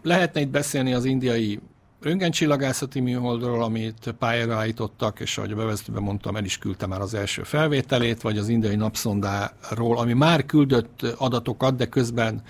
lehetne 0.03 0.41
itt 0.41 0.49
beszélni 0.49 0.93
az 0.93 1.05
indiai 1.05 1.61
röntgencsillagászati 2.01 3.01
műholdról, 3.01 3.63
amit 3.63 4.15
pályára 4.19 4.57
állítottak, 4.57 5.21
és 5.21 5.39
ahogy 5.39 5.53
a 5.53 5.57
bevezetőben 5.57 6.03
mondtam, 6.03 6.37
el 6.37 6.45
is 6.45 6.59
küldte 6.59 6.87
már 6.87 7.01
az 7.01 7.15
első 7.15 7.43
felvételét, 7.43 8.23
vagy 8.23 8.39
az 8.39 8.49
indiai 8.49 8.77
napszondáról, 8.77 9.99
ami 9.99 10.13
már 10.13 10.47
küldött 10.47 11.03
adatokat, 11.03 11.77
de 11.77 11.87
közben 11.87 12.43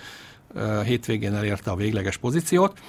hétvégén 0.85 1.33
elérte 1.33 1.71
a 1.71 1.75
végleges 1.75 2.17
pozíciót. 2.17 2.79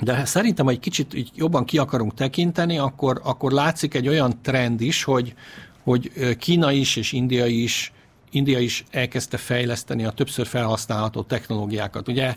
De 0.00 0.24
szerintem, 0.24 0.64
ha 0.64 0.70
egy 0.70 0.78
kicsit 0.78 1.14
így 1.14 1.30
jobban 1.34 1.64
ki 1.64 1.78
akarunk 1.78 2.14
tekinteni, 2.14 2.78
akkor, 2.78 3.20
akkor 3.24 3.52
látszik 3.52 3.94
egy 3.94 4.08
olyan 4.08 4.42
trend 4.42 4.80
is, 4.80 5.04
hogy, 5.04 5.34
hogy 5.82 6.36
Kína 6.38 6.72
is 6.72 6.96
és 6.96 7.12
India 7.12 7.46
is 7.46 7.92
India 8.32 8.58
is 8.58 8.84
elkezdte 8.90 9.36
fejleszteni 9.36 10.04
a 10.04 10.10
többször 10.10 10.46
felhasználható 10.46 11.22
technológiákat. 11.22 12.08
Ugye 12.08 12.34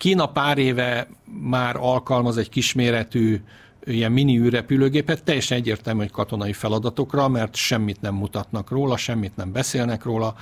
Kína 0.00 0.26
pár 0.26 0.58
éve 0.58 1.08
már 1.40 1.76
alkalmaz 1.76 2.36
egy 2.36 2.48
kisméretű 2.48 3.40
ilyen 3.84 4.12
mini 4.12 4.38
űrrepülőgépet, 4.38 5.24
teljesen 5.24 5.58
egyértelmű, 5.58 6.00
hogy 6.00 6.10
katonai 6.10 6.52
feladatokra, 6.52 7.28
mert 7.28 7.56
semmit 7.56 8.00
nem 8.00 8.14
mutatnak 8.14 8.70
róla, 8.70 8.96
semmit 8.96 9.36
nem 9.36 9.52
beszélnek 9.52 10.04
róla. 10.04 10.34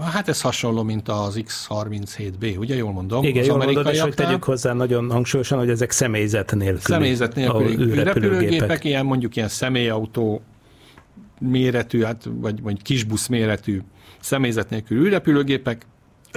Hát 0.00 0.28
ez 0.28 0.40
hasonló, 0.40 0.82
mint 0.82 1.08
az 1.08 1.40
X-37B, 1.44 2.58
ugye 2.58 2.76
jól 2.76 2.92
mondom? 2.92 3.24
Igen, 3.24 3.44
jól 3.44 3.56
mondod, 3.56 3.88
és 3.92 4.00
hogy 4.00 4.14
tegyük 4.14 4.44
hozzá 4.44 4.72
nagyon 4.72 5.10
hangsúlyosan, 5.10 5.58
hogy 5.58 5.70
ezek 5.70 5.90
személyzet 5.90 6.54
nélküli. 6.54 6.80
Személyzet 6.80 7.34
nélküli 7.34 7.94
repülőgépek, 7.94 8.84
ilyen 8.84 9.06
mondjuk 9.06 9.36
ilyen 9.36 9.48
személyautó 9.48 10.42
méretű, 11.40 12.02
hát, 12.02 12.28
vagy, 12.30 12.62
vagy 12.62 12.82
kisbusz 12.82 13.26
méretű 13.26 13.82
személyzet 14.20 14.70
nélkül 14.70 15.06
űrrepülőgépek, 15.06 15.86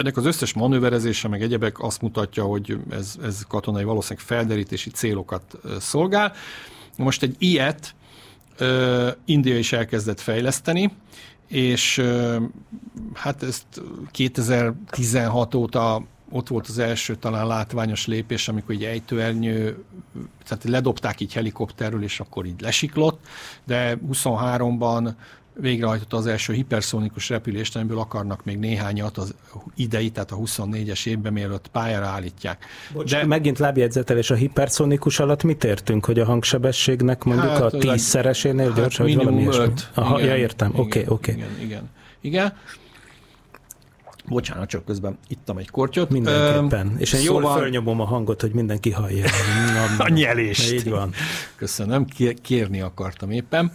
ennek 0.01 0.17
az 0.17 0.25
összes 0.25 0.53
manőverezése, 0.53 1.27
meg 1.27 1.41
egyebek 1.41 1.79
azt 1.79 2.01
mutatja, 2.01 2.43
hogy 2.43 2.77
ez, 2.89 3.15
ez 3.23 3.45
katonai 3.47 3.83
valószínűleg 3.83 4.25
felderítési 4.25 4.89
célokat 4.89 5.57
szolgál. 5.79 6.33
Most 6.97 7.23
egy 7.23 7.35
ilyet 7.39 7.95
uh, 8.59 9.07
India 9.25 9.57
is 9.57 9.73
elkezdett 9.73 10.19
fejleszteni, 10.19 10.91
és 11.47 11.97
uh, 11.97 12.35
hát 13.13 13.43
ezt 13.43 13.65
2016 14.11 15.55
óta 15.55 16.03
ott 16.31 16.47
volt 16.47 16.67
az 16.67 16.79
első 16.79 17.15
talán 17.15 17.47
látványos 17.47 18.07
lépés, 18.07 18.47
amikor 18.47 18.75
egy 18.75 18.83
ejtőernyő, 18.83 19.83
tehát 20.47 20.63
ledobták 20.63 21.19
így 21.19 21.33
helikopterről, 21.33 22.03
és 22.03 22.19
akkor 22.19 22.45
így 22.45 22.61
lesiklott, 22.61 23.25
de 23.63 23.97
23-ban 24.11 25.11
végrehajtotta 25.61 26.17
az 26.17 26.25
első 26.25 26.53
hiperszónikus 26.53 27.29
repülést, 27.29 27.75
amiből 27.75 27.99
akarnak 27.99 28.43
még 28.43 28.57
néhányat 28.57 29.17
az 29.17 29.35
idei, 29.75 30.09
tehát 30.09 30.31
a 30.31 30.35
24-es 30.35 31.05
évben, 31.05 31.33
mielőtt 31.33 31.67
pályára 31.67 32.05
állítják. 32.05 32.65
Bocs, 32.93 33.11
De 33.11 33.25
megint 33.25 33.59
lábjegyzetelés 33.59 34.29
a 34.29 34.35
hiperszónikus 34.35 35.19
alatt 35.19 35.43
mit 35.43 35.63
értünk, 35.63 36.05
hogy 36.05 36.19
a 36.19 36.25
hangsebességnek 36.25 37.23
mondjuk 37.23 37.49
hát, 37.49 37.61
a 37.61 37.69
tízszeresénél 37.69 38.67
hát 38.67 38.75
gyorsabb, 38.75 39.05
vagy 39.05 39.15
valami 39.15 39.41
ilyesmi? 39.41 39.73
Aha, 39.93 40.19
igen, 40.19 40.29
ja, 40.29 40.37
értem, 40.37 40.71
oké, 40.75 40.79
oké. 40.79 40.99
Okay, 40.99 41.13
okay. 41.13 41.35
Igen, 41.35 41.49
igen. 41.61 41.89
igen. 42.21 42.53
Bocsánat, 44.31 44.69
csak 44.69 44.85
közben 44.85 45.17
ittam 45.27 45.57
egy 45.57 45.69
kortyot. 45.69 46.09
Mindenképpen. 46.09 46.91
Ö, 46.95 46.99
és 46.99 47.13
én 47.13 47.19
szóval... 47.21 47.41
jól 47.41 47.53
fölnyomom 47.53 47.99
a 47.99 48.05
hangot, 48.05 48.41
hogy 48.41 48.53
mindenki 48.53 48.91
hallja. 48.91 49.25
a 49.97 50.09
nyelést. 50.09 50.71
Így 50.71 50.89
van. 50.89 51.13
Köszönöm, 51.55 52.05
kérni 52.41 52.81
akartam 52.81 53.31
éppen. 53.31 53.71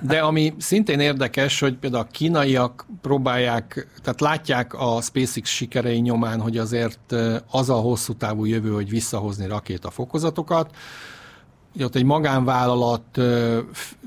De 0.00 0.18
ami 0.18 0.54
szintén 0.58 1.00
érdekes, 1.00 1.60
hogy 1.60 1.74
például 1.74 2.02
a 2.02 2.10
kínaiak 2.10 2.86
próbálják, 3.00 3.88
tehát 4.02 4.20
látják 4.20 4.74
a 4.74 5.00
SpaceX 5.00 5.50
sikerei 5.50 5.98
nyomán, 5.98 6.40
hogy 6.40 6.58
azért 6.58 7.14
az 7.50 7.70
a 7.70 7.74
hosszú 7.74 8.12
távú 8.12 8.44
jövő, 8.44 8.70
hogy 8.70 8.90
visszahozni 8.90 9.46
rakétafokozatokat. 9.46 10.74
Ott 11.80 11.94
egy 11.94 12.04
magánvállalat 12.04 13.20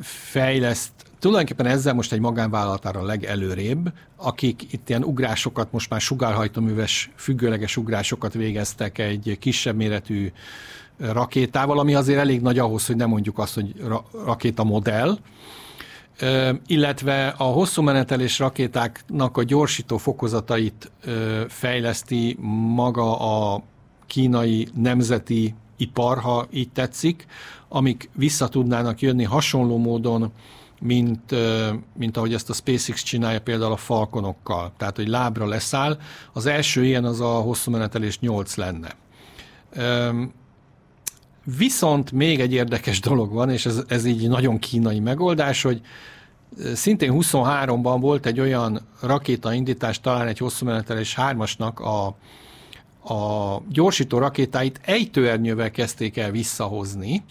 fejleszt 0.01 0.91
Tulajdonképpen 1.23 1.65
ezzel 1.65 1.93
most 1.93 2.11
egy 2.11 2.19
magánvállalatára 2.19 3.03
legelőrébb, 3.03 3.93
akik 4.17 4.73
itt 4.73 4.89
ilyen 4.89 5.03
ugrásokat, 5.03 5.71
most 5.71 5.89
már 5.89 6.01
sugárhajtóműves, 6.01 7.11
függőleges 7.15 7.77
ugrásokat 7.77 8.33
végeztek 8.33 8.97
egy 8.97 9.37
kisebb 9.39 9.75
méretű 9.75 10.31
rakétával, 10.97 11.79
ami 11.79 11.95
azért 11.95 12.19
elég 12.19 12.41
nagy 12.41 12.59
ahhoz, 12.59 12.85
hogy 12.85 12.95
nem 12.95 13.09
mondjuk 13.09 13.37
azt, 13.37 13.53
hogy 13.53 13.73
ra- 13.87 14.05
rakéta 14.25 14.63
modell, 14.63 15.17
illetve 16.65 17.27
a 17.27 17.43
hosszú 17.43 17.81
menetelés 17.81 18.39
rakétáknak 18.39 19.37
a 19.37 19.43
gyorsító 19.43 19.97
fokozatait 19.97 20.91
fejleszti 21.47 22.37
maga 22.75 23.19
a 23.19 23.63
kínai 24.07 24.67
nemzeti 24.73 25.55
ipar, 25.77 26.17
ha 26.17 26.47
így 26.51 26.71
tetszik, 26.71 27.25
amik 27.67 28.09
vissza 28.15 28.47
tudnának 28.47 29.01
jönni 29.01 29.23
hasonló 29.23 29.77
módon 29.77 30.31
mint, 30.83 31.35
mint 31.97 32.17
ahogy 32.17 32.33
ezt 32.33 32.49
a 32.49 32.53
SpaceX 32.53 33.03
csinálja 33.03 33.41
például 33.41 33.71
a 33.71 33.77
falkonokkal. 33.77 34.73
Tehát, 34.77 34.95
hogy 34.95 35.07
lábra 35.07 35.47
leszáll. 35.47 35.97
Az 36.33 36.45
első 36.45 36.85
ilyen 36.85 37.05
az 37.05 37.21
a 37.21 37.27
hosszú 37.27 37.71
menetelés 37.71 38.19
8 38.19 38.55
lenne. 38.55 38.95
Viszont 41.57 42.11
még 42.11 42.39
egy 42.39 42.53
érdekes 42.53 42.99
dolog 42.99 43.33
van, 43.33 43.49
és 43.49 43.65
ez, 43.65 43.83
ez 43.87 44.05
így 44.05 44.27
nagyon 44.27 44.59
kínai 44.59 44.99
megoldás, 44.99 45.61
hogy 45.61 45.81
szintén 46.73 47.11
23-ban 47.13 47.97
volt 47.99 48.25
egy 48.25 48.39
olyan 48.39 48.87
rakétaindítás, 49.01 49.99
talán 49.99 50.27
egy 50.27 50.37
hosszú 50.37 50.65
menetelés 50.65 51.15
hármasnak 51.15 51.79
a, 51.79 52.05
a 53.13 53.61
gyorsító 53.69 54.17
rakétáit 54.17 54.79
ejtőernyővel 54.83 55.71
kezdték 55.71 56.17
el 56.17 56.31
visszahozni, 56.31 57.23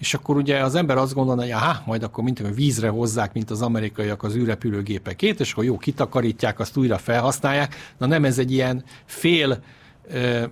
és 0.00 0.14
akkor 0.14 0.36
ugye 0.36 0.64
az 0.64 0.74
ember 0.74 0.96
azt 0.96 1.14
gondolna, 1.14 1.42
hogy 1.42 1.50
aha, 1.50 1.82
majd 1.86 2.02
akkor 2.02 2.24
mint 2.24 2.38
hogy 2.38 2.54
vízre 2.54 2.88
hozzák, 2.88 3.32
mint 3.32 3.50
az 3.50 3.62
amerikaiak 3.62 4.22
az 4.22 4.36
űrrepülőgépekét, 4.36 5.40
és 5.40 5.52
akkor 5.52 5.64
jó, 5.64 5.78
kitakarítják, 5.78 6.58
azt 6.58 6.76
újra 6.76 6.98
felhasználják. 6.98 7.74
Na 7.98 8.06
nem, 8.06 8.24
ez 8.24 8.38
egy 8.38 8.52
ilyen 8.52 8.84
fél 9.04 9.62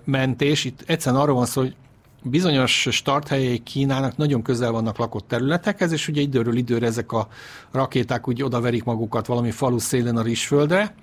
mentés. 0.03 0.65
Itt 0.65 0.83
egyszerűen 0.85 1.21
arról 1.21 1.35
van 1.35 1.45
szó, 1.45 1.61
hogy 1.61 1.75
bizonyos 2.23 2.87
starthelyei 2.91 3.59
Kínának 3.59 4.17
nagyon 4.17 4.41
közel 4.41 4.71
vannak 4.71 4.97
lakott 4.97 5.27
területekhez, 5.27 5.91
és 5.91 6.07
ugye 6.07 6.21
időről 6.21 6.57
időre 6.57 6.85
ezek 6.85 7.11
a 7.11 7.27
rakéták 7.71 8.27
úgy 8.27 8.43
odaverik 8.43 8.83
magukat 8.83 9.25
valami 9.25 9.51
falu 9.51 9.77
szélén 9.77 10.17
a 10.17 10.21
rizsföldre, 10.21 10.95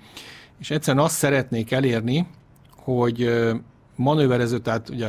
és 0.59 0.71
egyszerűen 0.71 1.03
azt 1.03 1.15
szeretnék 1.15 1.71
elérni, 1.71 2.27
hogy 2.77 3.29
manőverező, 3.95 4.59
tehát 4.59 4.89
ugye 4.89 5.07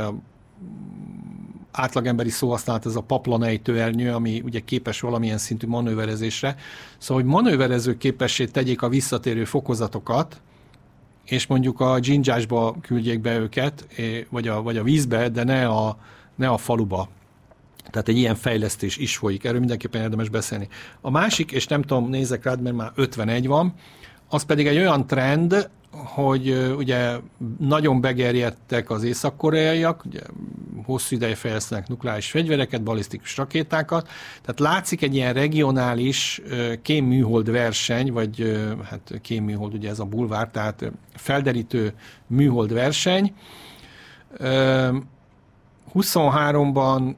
átlagemberi 1.78 2.30
szóhasználat 2.30 2.86
ez 2.86 2.96
a 2.96 3.00
paplanejtőernyő, 3.00 4.12
ami 4.12 4.42
ugye 4.44 4.60
képes 4.60 5.00
valamilyen 5.00 5.38
szintű 5.38 5.66
manőverezésre. 5.66 6.56
Szóval, 6.98 7.22
hogy 7.22 7.32
manőverező 7.32 7.96
képessé 7.96 8.44
tegyék 8.44 8.82
a 8.82 8.88
visszatérő 8.88 9.44
fokozatokat, 9.44 10.40
és 11.24 11.46
mondjuk 11.46 11.80
a 11.80 11.98
dzsindzsásba 11.98 12.76
küldjék 12.80 13.20
be 13.20 13.38
őket, 13.38 13.86
vagy 14.30 14.48
a, 14.48 14.62
vagy 14.62 14.76
a 14.76 14.82
vízbe, 14.82 15.28
de 15.28 15.44
ne 15.44 15.66
a, 15.66 15.98
ne 16.34 16.48
a 16.48 16.56
faluba. 16.56 17.08
Tehát 17.90 18.08
egy 18.08 18.16
ilyen 18.16 18.34
fejlesztés 18.34 18.96
is 18.96 19.16
folyik, 19.16 19.44
erről 19.44 19.58
mindenképpen 19.58 20.02
érdemes 20.02 20.28
beszélni. 20.28 20.68
A 21.00 21.10
másik, 21.10 21.52
és 21.52 21.66
nem 21.66 21.82
tudom, 21.82 22.08
nézek 22.08 22.44
rád, 22.44 22.62
mert 22.62 22.76
már 22.76 22.92
51 22.94 23.46
van, 23.46 23.74
az 24.28 24.42
pedig 24.42 24.66
egy 24.66 24.76
olyan 24.76 25.06
trend, 25.06 25.70
hogy 25.90 26.72
ugye 26.76 27.16
nagyon 27.58 28.00
begerjedtek 28.00 28.90
az 28.90 29.02
észak-koreaiak, 29.02 30.04
ugye 30.04 30.20
hosszú 30.84 31.16
ideje 31.16 31.34
fejlesztenek 31.34 31.88
nukleáris 31.88 32.30
fegyvereket, 32.30 32.82
balisztikus 32.82 33.36
rakétákat, 33.36 34.08
tehát 34.42 34.60
látszik 34.60 35.02
egy 35.02 35.14
ilyen 35.14 35.32
regionális 35.32 36.40
kémműhold 36.82 37.50
verseny, 37.50 38.12
vagy 38.12 38.62
hát 38.84 39.18
kémműhold, 39.22 39.74
ugye 39.74 39.88
ez 39.88 39.98
a 39.98 40.04
bulvár, 40.04 40.48
tehát 40.50 40.92
felderítő 41.14 41.92
műhold 42.26 42.72
verseny. 42.72 43.34
23-ban 45.94 47.14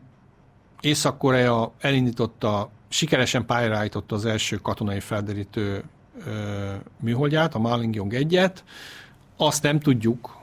Észak-Korea 0.81 1.73
elindította, 1.81 2.71
sikeresen 2.89 3.47
pályára 3.47 4.03
az 4.09 4.25
első 4.25 4.57
katonai 4.57 5.01
felderítő 5.01 5.85
műholdját, 7.01 7.55
a 7.55 7.59
Malingyong 7.59 8.13
1-et. 8.15 8.57
Azt 9.37 9.63
nem 9.63 9.81
tudjuk, 9.81 10.40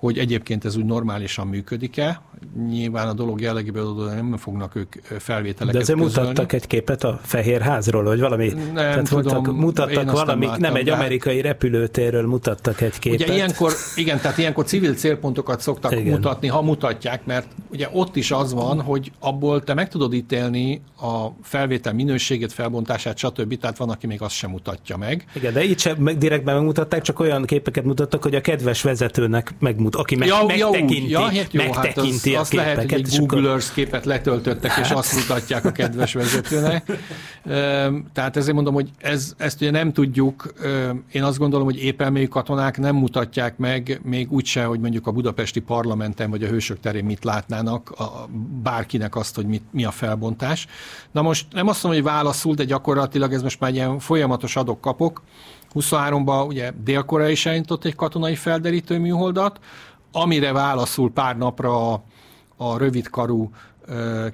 hogy 0.00 0.18
egyébként 0.18 0.64
ez 0.64 0.76
úgy 0.76 0.84
normálisan 0.84 1.46
működik-e. 1.46 2.22
Nyilván 2.68 3.08
a 3.08 3.12
dolog 3.12 3.40
jellegéből 3.40 3.82
adódóan 3.82 4.14
nem 4.14 4.36
fognak 4.36 4.76
ők 4.76 4.94
felvételeket 5.18 5.72
De 5.72 5.78
azért 5.78 5.98
közölni. 5.98 6.28
mutattak 6.28 6.52
egy 6.52 6.66
képet 6.66 7.04
a 7.04 7.20
Fehérházról, 7.22 8.04
vagy 8.04 8.20
valami, 8.20 8.48
Nem 8.48 8.74
tehát 8.74 9.08
tudom, 9.08 9.56
mutattak 9.56 10.04
nem 10.04 10.14
valami, 10.14 10.46
nem, 10.46 10.60
láttam, 10.60 10.76
egy 10.76 10.84
de- 10.84 10.92
amerikai 10.92 11.40
repülőtérről 11.40 12.26
mutattak 12.26 12.80
egy 12.80 12.98
képet. 12.98 13.20
Ugye 13.20 13.34
ilyenkor, 13.34 13.72
igen, 13.96 14.20
tehát 14.20 14.38
ilyenkor 14.38 14.64
civil 14.64 14.94
célpontokat 14.94 15.60
szoktak 15.60 15.92
Igen. 15.92 16.04
mutatni, 16.04 16.48
ha 16.48 16.62
mutatják, 16.62 17.24
mert 17.24 17.46
ugye 17.70 17.88
ott 17.92 18.16
is 18.16 18.30
az 18.30 18.52
van, 18.52 18.80
hogy 18.80 19.12
abból 19.18 19.62
te 19.64 19.74
meg 19.74 19.88
tudod 19.88 20.12
ítélni 20.14 20.80
a 21.00 21.26
felvétel 21.42 21.92
minőségét, 21.92 22.52
felbontását, 22.52 23.18
stb. 23.18 23.58
Tehát 23.58 23.76
van, 23.76 23.90
aki 23.90 24.06
még 24.06 24.22
azt 24.22 24.34
sem 24.34 24.50
mutatja 24.50 24.96
meg. 24.96 25.24
Igen, 25.34 25.52
de 25.52 25.64
itt 25.64 25.78
sem 25.78 25.96
meg, 25.96 26.18
direktben 26.18 26.54
megmutatták, 26.54 27.02
csak 27.02 27.20
olyan 27.20 27.44
képeket 27.44 27.84
mutattak, 27.84 28.22
hogy 28.22 28.34
a 28.34 28.40
kedves 28.40 28.82
vezetőnek 28.82 29.54
megmut, 29.90 29.94
aki 29.94 30.16
meg, 30.16 30.28
megtekinti, 30.46 31.02
úgy. 31.02 31.10
ja, 31.10 31.20
hát 31.20 31.52
jó, 31.52 31.60
hát 31.62 31.70
az, 31.70 31.82
megtekinti 31.82 32.34
a 32.34 32.40
azt 32.40 32.52
lehet, 32.52 32.76
hogy 32.76 32.86
képeket. 32.86 33.12
egy 33.12 33.16
akkor- 33.16 33.28
Google 33.28 33.50
Earth 33.50 33.72
képet 33.72 34.04
letöltöttek, 34.04 34.72
és 34.82 34.90
azt 34.90 35.14
mutatják 35.14 35.64
a 35.64 35.72
kedves 35.72 36.12
vezetőnek. 36.12 36.92
Tehát 38.12 38.36
ezért 38.36 38.54
mondom, 38.54 38.74
hogy 38.74 38.88
ez, 38.98 39.34
ezt 39.36 39.60
ugye 39.60 39.70
nem 39.70 39.92
tudjuk. 39.92 40.54
Én 41.12 41.22
azt 41.22 41.38
gondolom, 41.38 41.64
hogy 41.64 41.82
épelmélyű 41.82 42.26
katonák 42.26 42.78
nem 42.78 42.96
mutatják 42.96 43.58
meg, 43.58 44.00
még 44.04 44.32
úgyse, 44.32 44.64
hogy 44.64 44.80
mondjuk 44.80 45.06
a 45.06 45.10
budapesti 45.10 45.60
parlamenten 45.60 46.30
vagy 46.30 46.42
a 46.42 46.48
hősök 46.48 46.80
terén 46.80 47.04
mit 47.04 47.24
látnának, 47.24 47.90
a, 47.90 48.28
bárkinek 48.62 49.16
azt, 49.16 49.34
hogy 49.34 49.46
mit, 49.46 49.62
mi 49.70 49.84
a 49.84 49.90
felbontás. 49.90 50.66
Na 51.10 51.22
most 51.22 51.46
nem 51.52 51.68
azt 51.68 51.82
mondom, 51.82 52.02
hogy 52.02 52.10
válaszul, 52.12 52.54
de 52.54 52.64
gyakorlatilag 52.64 53.32
ez 53.32 53.42
most 53.42 53.60
már 53.60 53.70
egy 53.70 53.76
ilyen 53.76 53.98
folyamatos 53.98 54.56
adok-kapok. 54.56 55.22
23-ban 55.74 56.46
ugye 56.46 56.72
Dél-Korea 56.84 57.28
is 57.28 57.46
elindított 57.46 57.84
egy 57.84 57.94
katonai 57.94 58.34
felderítő 58.34 58.98
műholdat, 58.98 59.60
amire 60.12 60.52
válaszul 60.52 61.12
pár 61.12 61.36
napra 61.36 61.92
a, 61.92 62.02
a 62.56 62.78
rövidkarú 62.78 63.50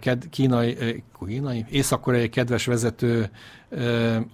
ked, 0.00 0.28
kínai, 0.30 1.02
kínai, 1.26 1.64
észak-koreai 1.70 2.28
kedves 2.28 2.66
vezető 2.66 3.30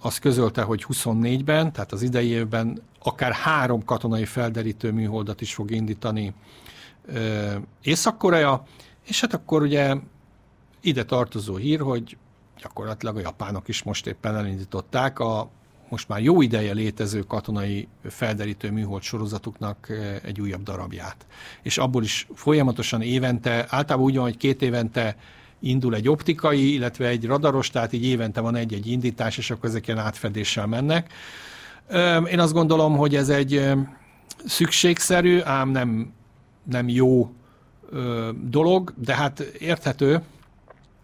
azt 0.01 0.19
közölte, 0.19 0.61
hogy 0.61 0.85
24-ben, 0.89 1.71
tehát 1.71 1.91
az 1.91 2.01
idei 2.01 2.27
évben 2.27 2.81
akár 2.99 3.31
három 3.31 3.85
katonai 3.85 4.25
felderítő 4.25 4.91
műholdat 4.91 5.41
is 5.41 5.53
fog 5.53 5.71
indítani 5.71 6.33
Észak-Korea, 7.81 8.63
és 9.05 9.21
hát 9.21 9.33
akkor 9.33 9.61
ugye 9.61 9.95
ide 10.81 11.03
tartozó 11.03 11.55
hír, 11.55 11.79
hogy 11.79 12.17
gyakorlatilag 12.61 13.17
a 13.17 13.19
japánok 13.19 13.67
is 13.67 13.83
most 13.83 14.07
éppen 14.07 14.35
elindították 14.35 15.19
a 15.19 15.49
most 15.93 16.07
már 16.07 16.21
jó 16.21 16.41
ideje 16.41 16.73
létező 16.73 17.19
katonai 17.19 17.87
felderítő 18.09 18.71
műhold 18.71 19.01
sorozatuknak 19.01 19.89
eh, 19.89 20.15
egy 20.23 20.41
újabb 20.41 20.63
darabját. 20.63 21.25
És 21.61 21.77
abból 21.77 22.03
is 22.03 22.27
folyamatosan 22.35 23.01
évente, 23.01 23.65
általában 23.69 24.05
úgy 24.05 24.15
van, 24.15 24.23
hogy 24.23 24.37
két 24.37 24.61
évente 24.61 25.15
indul 25.59 25.95
egy 25.95 26.09
optikai, 26.09 26.73
illetve 26.73 27.07
egy 27.07 27.25
radaros, 27.25 27.69
tehát 27.69 27.93
így 27.93 28.05
évente 28.05 28.41
van 28.41 28.55
egy-egy 28.55 28.87
indítás, 28.87 29.37
és 29.37 29.51
akkor 29.51 29.69
ezek 29.69 29.87
ilyen 29.87 29.99
átfedéssel 29.99 30.67
mennek. 30.67 31.13
Én 32.31 32.39
azt 32.39 32.53
gondolom, 32.53 32.97
hogy 32.97 33.15
ez 33.15 33.29
egy 33.29 33.71
szükségszerű, 34.45 35.39
ám 35.41 35.69
nem, 35.69 36.13
nem 36.63 36.89
jó 36.89 37.33
dolog, 38.41 38.93
de 38.97 39.15
hát 39.15 39.39
érthető, 39.39 40.21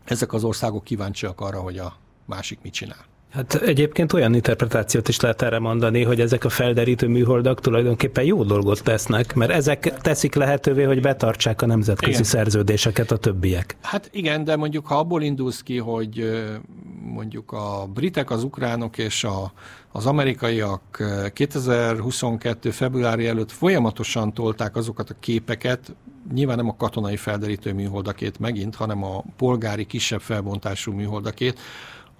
ezek 0.03 0.33
az 0.33 0.43
országok 0.43 0.83
kíváncsiak 0.83 1.41
arra, 1.41 1.59
hogy 1.59 1.77
a 1.77 1.97
másik 2.25 2.59
mit 2.61 2.73
csinál. 2.73 3.09
Hát 3.30 3.53
egyébként 3.53 4.13
olyan 4.13 4.34
interpretációt 4.34 5.07
is 5.07 5.19
lehet 5.19 5.41
erre 5.41 5.59
mondani, 5.59 6.03
hogy 6.03 6.19
ezek 6.19 6.43
a 6.43 6.49
felderítő 6.49 7.07
műholdak 7.07 7.61
tulajdonképpen 7.61 8.23
jó 8.23 8.43
dolgot 8.43 8.84
tesznek, 8.84 9.34
mert 9.34 9.51
ezek 9.51 9.97
teszik 10.01 10.36
lehetővé, 10.36 10.84
hogy 10.84 11.01
betartsák 11.01 11.61
a 11.61 11.65
nemzetközi 11.65 12.11
Igen. 12.11 12.23
szerződéseket 12.23 13.11
a 13.11 13.17
többiek. 13.17 13.75
Hát 13.82 14.09
igen, 14.11 14.43
de 14.43 14.55
mondjuk 14.55 14.88
ha 14.88 14.97
abból 14.97 15.21
indulsz 15.21 15.61
ki, 15.61 15.77
hogy 15.77 16.32
mondjuk 17.03 17.51
a 17.51 17.88
britek, 17.93 18.32
az 18.32 18.43
ukránok 18.43 18.97
és 18.97 19.23
a, 19.23 19.51
az 19.91 20.05
amerikaiak 20.05 20.82
ö, 20.99 21.27
2022. 21.34 22.71
februári 22.71 23.27
előtt 23.27 23.51
folyamatosan 23.51 24.34
tolták 24.34 24.75
azokat 24.75 25.09
a 25.09 25.15
képeket, 25.19 25.95
nyilván 26.34 26.57
nem 26.57 26.69
a 26.69 26.75
katonai 26.75 27.17
felderítő 27.17 27.73
műholdakét 27.73 28.39
megint, 28.39 28.75
hanem 28.75 29.03
a 29.03 29.23
polgári 29.38 29.86
kisebb 29.86 30.21
felbontású 30.21 30.91
műholdakét, 30.91 31.59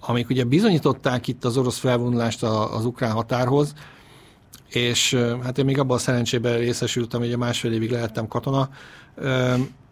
amik 0.00 0.30
ugye 0.30 0.44
bizonyították 0.44 1.28
itt 1.28 1.44
az 1.44 1.56
orosz 1.56 1.78
felvonulást 1.78 2.42
az 2.42 2.84
ukrán 2.84 3.12
határhoz, 3.12 3.74
és 4.68 5.14
hát 5.42 5.58
én 5.58 5.64
még 5.64 5.78
abban 5.78 5.96
a 5.96 6.00
szerencsében 6.00 6.58
részesültem, 6.58 7.20
hogy 7.20 7.32
a 7.32 7.38
másfél 7.38 7.72
évig 7.72 7.90
lehettem 7.90 8.28
katona. 8.28 8.68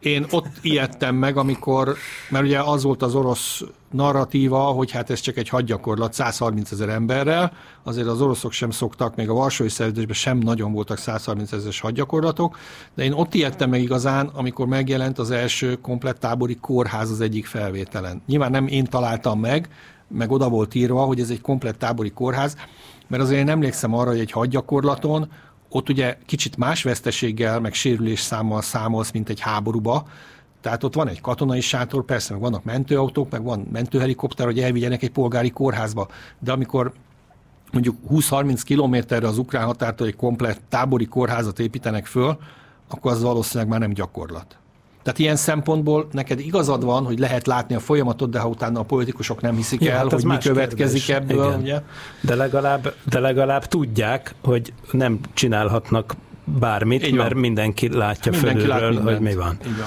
Én 0.01 0.27
ott 0.31 0.47
ijedtem 0.63 1.15
meg, 1.15 1.37
amikor, 1.37 1.95
mert 2.31 2.45
ugye 2.45 2.61
az 2.61 2.83
volt 2.83 3.03
az 3.03 3.15
orosz 3.15 3.63
narratíva, 3.91 4.59
hogy 4.59 4.91
hát 4.91 5.11
ez 5.11 5.21
csak 5.21 5.37
egy 5.37 5.49
hadgyakorlat 5.49 6.13
130 6.13 6.71
ezer 6.71 6.89
emberrel, 6.89 7.53
azért 7.83 8.07
az 8.07 8.21
oroszok 8.21 8.53
sem 8.53 8.71
szoktak, 8.71 9.17
még 9.17 9.29
a 9.29 9.35
Varsói 9.35 9.69
Szerződésben 9.69 10.15
sem 10.15 10.39
nagyon 10.39 10.73
voltak 10.73 10.99
130 10.99 11.53
ezeres 11.53 11.81
hadgyakorlatok, 11.81 12.59
de 12.95 13.05
én 13.05 13.13
ott 13.13 13.35
ijedtem 13.35 13.71
meg 13.71 13.81
igazán, 13.81 14.27
amikor 14.27 14.67
megjelent 14.67 15.19
az 15.19 15.31
első 15.31 15.75
komplett 15.75 16.19
tábori 16.19 16.57
kórház 16.57 17.11
az 17.11 17.21
egyik 17.21 17.47
felvételen. 17.47 18.23
Nyilván 18.27 18.51
nem 18.51 18.67
én 18.67 18.85
találtam 18.85 19.41
meg, 19.41 19.69
meg 20.09 20.31
oda 20.31 20.49
volt 20.49 20.75
írva, 20.75 21.01
hogy 21.01 21.21
ez 21.21 21.31
egy 21.31 21.41
komplett 21.41 21.79
tábori 21.79 22.11
kórház, 22.11 22.57
mert 23.07 23.23
azért 23.23 23.41
én 23.41 23.49
emlékszem 23.49 23.95
arra, 23.95 24.11
hogy 24.11 24.21
egy 24.21 24.31
hadgyakorlaton 24.31 25.31
ott 25.69 25.89
ugye 25.89 26.19
kicsit 26.27 26.57
más 26.57 26.83
veszteséggel, 26.83 27.61
meg 27.61 27.75
sérülés 27.75 28.21
számmal 28.21 28.63
számolsz, 28.63 29.11
mint 29.11 29.29
egy 29.29 29.41
háborúba. 29.41 30.07
Tehát 30.61 30.85
ott 30.85 30.95
van 30.95 31.09
egy 31.09 31.21
katonai 31.21 31.61
sátor, 31.61 32.05
persze, 32.05 32.33
meg 32.33 32.43
vannak 32.43 32.65
mentőautók, 32.65 33.31
meg 33.31 33.43
van 33.43 33.67
mentőhelikopter, 33.73 34.47
hogy 34.47 34.61
elvigyenek 34.61 35.03
egy 35.03 35.11
polgári 35.11 35.51
kórházba. 35.51 36.09
De 36.39 36.53
amikor 36.53 36.93
mondjuk 37.73 37.97
20-30 38.11 38.61
kilométerre 38.65 39.27
az 39.27 39.39
ukrán 39.39 39.65
határtól 39.65 40.07
egy 40.07 40.17
komplett 40.17 40.61
tábori 40.69 41.07
kórházat 41.07 41.59
építenek 41.59 42.07
föl, 42.07 42.39
akkor 42.89 43.13
az 43.13 43.23
valószínűleg 43.23 43.69
már 43.69 43.81
nem 43.81 43.93
gyakorlat. 43.93 44.59
Tehát 45.09 45.23
ilyen 45.23 45.37
szempontból 45.37 46.09
neked 46.13 46.41
igazad 46.41 46.85
van, 46.85 47.05
hogy 47.05 47.19
lehet 47.19 47.47
látni 47.47 47.75
a 47.75 47.79
folyamatot, 47.81 48.31
de 48.31 48.39
ha 48.39 48.49
utána 48.49 48.81
a 48.81 48.83
politikusok 48.83 49.41
nem 49.41 49.55
hiszik 49.57 49.83
Ja, 49.83 49.91
el, 49.93 49.97
hát 49.97 50.13
hogy 50.13 50.25
mi 50.25 50.37
következik 50.39 51.03
kérdés. 51.05 51.31
ebből, 51.35 51.47
Igen. 51.47 51.61
ugye? 51.61 51.81
De 52.21 52.35
legalább, 52.35 52.95
de 53.11 53.19
legalább 53.19 53.65
tudják, 53.67 54.35
hogy 54.45 54.73
nem 54.91 55.19
csinálhatnak 55.35 56.15
bármit, 56.45 57.03
Így 57.07 57.11
van. 57.11 57.19
mert 57.19 57.35
mindenki 57.35 57.97
látja 57.97 58.33
Mindenki 58.33 58.67
lát 58.67 58.79
fölülről, 58.79 59.03
hogy 59.03 59.21
mindent. 59.21 59.37
mi 59.37 59.43
van. 59.43 59.59
Így 59.67 59.79
van. 59.79 59.87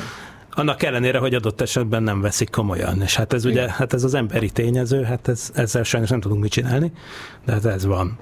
Annak 0.51 0.84
ellenére, 0.84 1.17
hogy 1.17 1.34
adott 1.36 1.61
esetben 1.61 2.03
nem 2.03 2.22
veszik 2.22 2.49
komolyan. 2.49 3.01
És 3.01 3.15
hát 3.15 3.34
ez 3.34 3.45
ugye, 3.45 3.69
hát 3.69 3.93
ez 3.93 4.03
az 4.03 4.13
emberi 4.13 4.49
tényező, 4.49 5.03
hát 5.03 5.28
ez, 5.28 5.49
ezzel 5.53 5.84
sajnos 5.84 6.09
nem 6.09 6.19
tudunk 6.22 6.41
mit 6.41 6.51
csinálni, 6.51 6.91
de 7.45 7.51
hát 7.51 7.65
ez 7.65 7.86
van. 7.86 8.17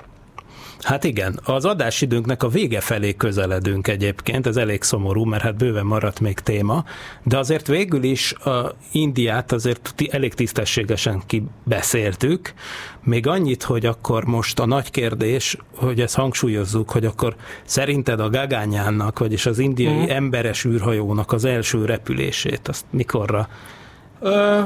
Hát 0.82 1.04
igen, 1.04 1.40
az 1.44 1.66
adásidőnknek 1.66 2.44
a 2.44 2.48
vége 2.48 2.80
felé 2.80 3.16
közeledünk 3.16 3.88
egyébként, 3.88 4.48
ez 4.48 4.58
elég 4.58 4.84
szomorú, 4.84 5.24
mert 5.24 5.44
hát 5.44 5.58
bőven 5.58 5.86
maradt 5.86 6.20
még 6.20 6.40
téma, 6.40 6.84
de 7.24 7.38
azért 7.38 7.68
végül 7.68 8.04
is 8.04 8.34
a 8.34 8.76
Indiát 8.92 9.52
azért 9.52 9.94
elég 10.10 10.34
tisztességesen 10.34 11.22
kibeszéltük, 11.26 12.54
még 13.04 13.28
annyit, 13.28 13.64
hogy 13.64 13.86
akkor 13.86 14.24
most 14.26 14.60
a 14.60 14.66
nagy 14.66 14.92
kérdés, 14.92 15.58
hogy 15.76 16.02
ezt 16.02 16.16
hangsúlyozzuk, 16.16 16.90
hogy 16.90 17.06
akkor 17.06 17.36
szerinted 17.64 18.20
a 18.20 18.30
Gagányánnak, 18.30 19.20
vagyis 19.20 19.46
az 19.46 19.60
indiai 19.60 20.06
mm. 20.06 20.10
emberes 20.10 20.66
űrhajónak 20.66 21.32
az 21.32 21.46
első 21.46 21.86
repülését, 21.86 22.68
azt 22.68 22.86
mikorra 22.90 23.50
Ö, 24.22 24.62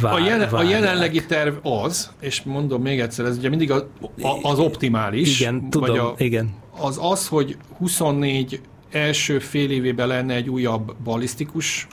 Vár- 0.00 0.14
a, 0.14 0.18
jelen, 0.18 0.48
a 0.48 0.62
jelenlegi 0.62 1.26
terv 1.26 1.66
az, 1.66 2.10
és 2.20 2.42
mondom 2.42 2.82
még 2.82 3.00
egyszer, 3.00 3.24
ez 3.24 3.36
ugye 3.36 3.48
mindig 3.48 3.70
a, 3.70 3.88
a, 4.20 4.38
az 4.42 4.58
optimális. 4.58 5.40
Igen, 5.40 5.70
tudom, 5.70 5.88
vagy 5.88 5.98
a, 5.98 6.14
igen. 6.16 6.54
Az 6.80 6.98
az, 7.02 7.28
hogy 7.28 7.56
24 7.78 8.60
első 8.90 9.38
fél 9.38 9.70
évében 9.70 10.08
lenne 10.08 10.34
egy 10.34 10.48
újabb 10.48 10.96
balisztikus 11.04 11.86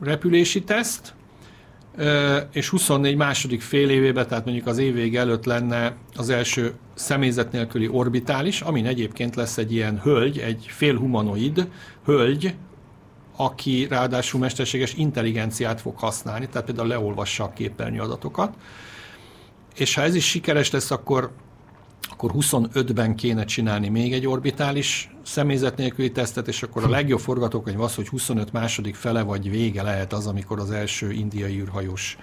repülési 0.00 0.62
teszt, 0.62 1.14
és 2.52 2.68
24 2.68 3.16
második 3.16 3.60
fél 3.60 3.90
évében, 3.90 4.28
tehát 4.28 4.44
mondjuk 4.44 4.66
az 4.66 4.78
év 4.78 4.94
vége 4.94 5.20
előtt 5.20 5.44
lenne 5.44 5.96
az 6.14 6.28
első 6.28 6.74
személyzet 6.94 7.52
nélküli 7.52 7.88
orbitális, 7.88 8.60
amin 8.60 8.86
egyébként 8.86 9.36
lesz 9.36 9.58
egy 9.58 9.72
ilyen 9.72 10.00
hölgy, 10.02 10.38
egy 10.38 10.66
félhumanoid 10.68 11.68
hölgy, 12.04 12.54
aki 13.36 13.86
ráadásul 13.90 14.40
mesterséges 14.40 14.94
intelligenciát 14.94 15.80
fog 15.80 15.98
használni, 15.98 16.48
tehát 16.48 16.66
például 16.66 16.88
leolvassa 16.88 17.44
a 17.44 17.52
képernyő 17.52 18.00
adatokat. 18.00 18.54
És 19.76 19.94
ha 19.94 20.02
ez 20.02 20.14
is 20.14 20.28
sikeres 20.28 20.70
lesz, 20.70 20.90
akkor, 20.90 21.32
akkor 22.10 22.30
25-ben 22.34 23.14
kéne 23.14 23.44
csinálni 23.44 23.88
még 23.88 24.12
egy 24.12 24.26
orbitális 24.26 25.10
személyzet 25.22 25.76
nélküli 25.76 26.12
tesztet, 26.12 26.48
és 26.48 26.62
akkor 26.62 26.84
a 26.84 26.88
legjobb 26.88 27.20
forgatókönyv 27.20 27.80
az, 27.80 27.94
hogy 27.94 28.08
25 28.08 28.52
második 28.52 28.94
fele 28.94 29.22
vagy 29.22 29.50
vége 29.50 29.82
lehet 29.82 30.12
az, 30.12 30.26
amikor 30.26 30.58
az 30.58 30.70
első 30.70 31.12
indiai 31.12 31.58
űrhajós 31.58 32.18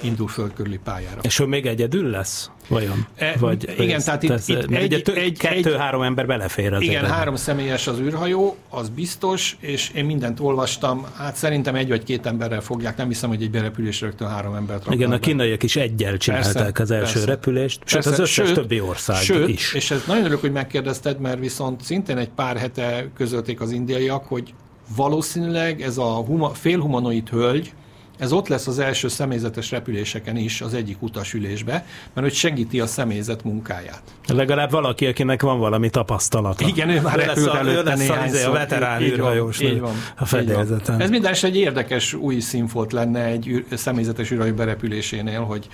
indul 0.00 0.28
föld 0.28 0.52
körüli 0.54 0.78
pályára. 0.84 1.20
És 1.22 1.38
ő 1.38 1.44
még 1.44 1.66
egyedül 1.66 2.10
lesz? 2.10 2.50
Vajon? 2.68 3.06
E, 3.16 3.34
Vagy 3.38 3.74
igen, 3.78 4.00
tehát 4.02 4.22
itt, 4.22 4.30
ez, 4.30 4.48
itt 4.48 4.56
egy, 4.70 4.92
egy, 4.92 5.10
egy, 5.14 5.38
kettő-három 5.38 6.02
ember 6.02 6.26
belefér 6.26 6.72
azért. 6.72 6.90
Igen, 6.90 7.04
három 7.06 7.36
személyes 7.36 7.86
az 7.86 7.98
űrhajó, 8.00 8.56
az 8.68 8.88
biztos, 8.88 9.56
és 9.60 9.90
én 9.94 10.04
mindent 10.04 10.40
olvastam, 10.40 11.06
hát 11.16 11.36
szerintem 11.36 11.74
egy 11.74 11.88
vagy 11.88 12.02
két 12.02 12.26
emberrel 12.26 12.60
fogják, 12.60 12.96
nem 12.96 13.08
hiszem, 13.08 13.28
hogy 13.28 13.42
egy 13.42 13.50
berepülésre 13.50 14.06
rögtön 14.06 14.28
három 14.28 14.54
embert 14.54 14.86
Igen, 14.90 15.08
a 15.08 15.10
be. 15.10 15.18
kínaiak 15.18 15.62
is 15.62 15.76
egyel 15.76 16.16
csinálták 16.16 16.54
Persze, 16.72 16.82
az 16.82 16.90
első 16.90 17.12
persze. 17.12 17.26
repülést, 17.26 17.80
sőt 17.84 17.92
Persze, 18.02 18.10
az 18.10 18.18
összes 18.18 18.46
sőt- 18.46 18.54
többi 18.54 18.80
ország 18.80 19.22
sőt, 19.22 19.48
is. 19.48 19.72
És 19.74 19.90
ez 19.90 20.02
nagyon 20.06 20.22
örülök, 20.22 20.40
hogy 20.40 20.52
megkérdezted, 20.52 21.20
mert 21.20 21.38
viszont 21.38 21.82
szintén 21.82 22.16
egy 22.18 22.28
pár 22.30 22.56
hete 22.56 23.08
közölték 23.16 23.60
az 23.60 23.70
indiaiak, 23.70 24.24
hogy 24.26 24.54
valószínűleg 24.96 25.80
ez 25.82 25.98
a 25.98 26.04
huma, 26.14 26.48
félhumanoid 26.48 27.28
hölgy, 27.28 27.72
ez 28.18 28.32
ott 28.32 28.48
lesz 28.48 28.66
az 28.66 28.78
első 28.78 29.08
személyzetes 29.08 29.70
repüléseken 29.70 30.36
is, 30.36 30.60
az 30.60 30.74
egyik 30.74 31.02
utasülésbe, 31.02 31.72
mert 32.14 32.26
hogy 32.26 32.36
segíti 32.36 32.80
a 32.80 32.86
személyzet 32.86 33.44
munkáját. 33.44 34.02
Legalább 34.26 34.70
valaki, 34.70 35.06
akinek 35.06 35.42
van 35.42 35.58
valami 35.58 35.90
tapasztalata. 35.90 36.66
Igen, 36.66 36.88
ő 36.88 37.00
már 37.00 37.16
lesz 37.16 37.26
repült 37.26 37.48
a, 37.48 37.54
ő 37.54 37.58
előtte 37.58 37.82
lesz 37.82 38.08
a, 38.08 38.12
néhányszor. 38.12 38.48
a 38.48 38.52
veterán 38.52 39.02
Így 39.02 39.12
űrhajós 39.12 39.60
így 39.60 39.80
van, 39.80 39.94
a 40.18 40.24
fedélzeten. 40.24 41.00
Ez 41.00 41.10
minden 41.10 41.34
egy 41.42 41.56
érdekes 41.56 42.14
új 42.14 42.40
színfolt 42.40 42.92
lenne 42.92 43.24
egy 43.24 43.48
űr, 43.48 43.64
személyzetes 43.70 44.30
űrhajó 44.30 44.54
berepülésénél, 44.54 45.40
hogy, 45.40 45.68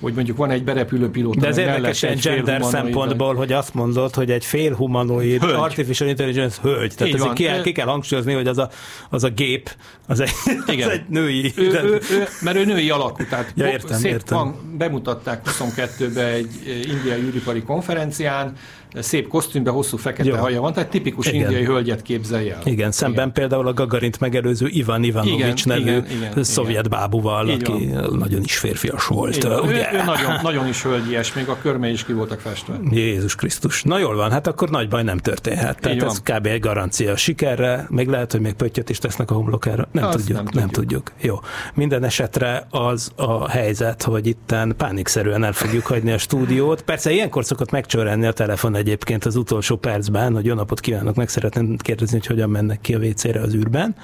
hogy 0.00 0.14
mondjuk 0.14 0.36
van 0.36 0.50
egy 0.50 0.64
berepülő 0.64 1.10
pilóta, 1.10 1.40
De 1.40 1.46
ez 1.46 1.56
érdekes 1.56 2.02
egy 2.02 2.20
gender 2.20 2.64
szempontból, 2.64 3.34
hogy 3.34 3.52
azt 3.52 3.74
mondod, 3.74 4.14
hogy 4.14 4.30
egy 4.30 4.44
fél 4.44 4.74
humanoid 4.74 5.42
Hölgy. 5.42 5.54
artificial 5.54 6.08
intelligence 6.08 6.58
hölgy. 6.62 6.94
Tehát 6.94 7.18
van. 7.18 7.34
ki, 7.34 7.48
Ő- 7.48 7.60
ki 7.60 7.72
kell 7.72 7.86
hangsúlyozni, 7.86 8.32
hogy 8.32 8.46
az 8.46 8.58
a, 8.58 8.68
az 9.10 9.24
a 9.24 9.28
gép, 9.28 9.70
az 10.06 10.20
egy, 10.20 10.30
Igen. 10.66 10.88
az 10.88 10.94
egy 10.94 11.04
női. 11.08 11.52
Ő, 11.56 11.81
ő, 11.82 12.00
ő, 12.10 12.26
mert 12.40 12.56
ő 12.56 12.64
női 12.64 12.90
alakú, 12.90 13.24
tehát 13.28 13.52
Ja, 13.54 13.66
értem, 13.66 13.98
szép 13.98 14.12
értem. 14.12 14.38
Van, 14.38 14.74
bemutatták 14.78 15.42
22-ben 15.44 16.26
egy 16.26 16.50
eh, 16.66 16.88
indiai 16.88 17.20
űripari 17.20 17.62
konferencián, 17.62 18.56
szép 18.94 19.28
kosztümben, 19.28 19.72
hosszú 19.72 19.96
fekete 19.96 20.28
Jó. 20.28 20.36
haja 20.36 20.60
van, 20.60 20.72
tehát 20.72 20.90
tipikus 20.90 21.26
Igen. 21.26 21.40
indiai 21.40 21.64
hölgyet 21.64 22.02
képzelj 22.02 22.50
el. 22.50 22.60
Igen, 22.64 22.90
szemben 22.90 23.32
például 23.32 23.66
a 23.66 23.72
Gagarint 23.72 24.20
megelőző 24.20 24.66
Ivan 24.66 25.02
Ivanovics 25.02 25.64
Igen, 25.64 25.84
nevű 25.84 25.90
igen, 25.90 26.06
igen, 26.10 26.44
szovjet 26.44 26.86
igen. 26.86 27.00
bábúval, 27.00 27.48
Így 27.48 27.62
aki 27.70 27.84
nagyon 28.18 28.42
is 28.42 28.56
férfias 28.58 29.06
volt. 29.06 29.36
Így 29.36 29.42
van. 29.42 29.52
Ő, 29.52 29.72
ugye? 29.72 29.88
ő 29.92 30.04
nagyon, 30.04 30.38
nagyon 30.42 30.68
is 30.68 30.82
hölgyes, 30.82 31.32
még 31.32 31.48
a 31.48 31.56
körmei 31.62 31.92
is 31.92 32.04
ki 32.04 32.12
voltak 32.12 32.40
festve. 32.40 32.78
Jézus 32.90 33.34
Krisztus. 33.34 33.82
Na 33.82 33.98
jól 33.98 34.16
van, 34.16 34.30
hát 34.30 34.46
akkor 34.46 34.70
nagy 34.70 34.88
baj 34.88 35.02
nem 35.02 35.18
történhet. 35.18 35.80
Tehát 35.80 35.96
Így 35.96 36.02
ez 36.02 36.20
kb. 36.22 36.46
egy 36.46 36.60
garancia 36.60 37.16
sikerre, 37.16 37.86
még 37.90 38.08
lehet, 38.08 38.32
hogy 38.32 38.40
még 38.40 38.52
pöttyöt 38.52 38.90
is 38.90 38.98
tesznek 38.98 39.30
a 39.30 39.34
homlokára. 39.34 39.88
Nem 39.92 40.04
Azt 40.04 40.16
tudjuk, 40.16 40.36
nem 40.36 40.46
nem, 40.52 40.68
tudjuk. 40.68 41.02
tudjuk. 41.02 41.12
Jó. 41.20 41.40
Minden 41.74 42.04
esetre 42.04 42.66
az 42.70 43.12
a 43.16 43.48
helyzet, 43.48 44.02
hogy 44.02 44.26
itten 44.26 44.74
pánikszerűen 44.76 45.44
el 45.44 45.52
fogjuk 45.52 45.86
hagyni 45.86 46.12
a 46.12 46.18
stúdiót. 46.18 46.82
Persze 46.82 47.10
ilyenkor 47.10 47.44
szokott 47.44 47.70
megcsörrenni 47.70 48.26
a 48.26 48.32
telefon 48.32 48.74
egyébként 48.82 49.24
az 49.24 49.36
utolsó 49.36 49.76
percben, 49.76 50.34
hogy 50.34 50.44
jó 50.44 50.54
napot 50.54 50.80
kívánok, 50.80 51.14
meg 51.14 51.28
szeretném 51.28 51.76
kérdezni, 51.76 52.18
hogy 52.18 52.26
hogyan 52.26 52.50
mennek 52.50 52.80
ki 52.80 52.94
a 52.94 52.98
WC-re 52.98 53.40
az 53.40 53.54
űrben. 53.54 53.94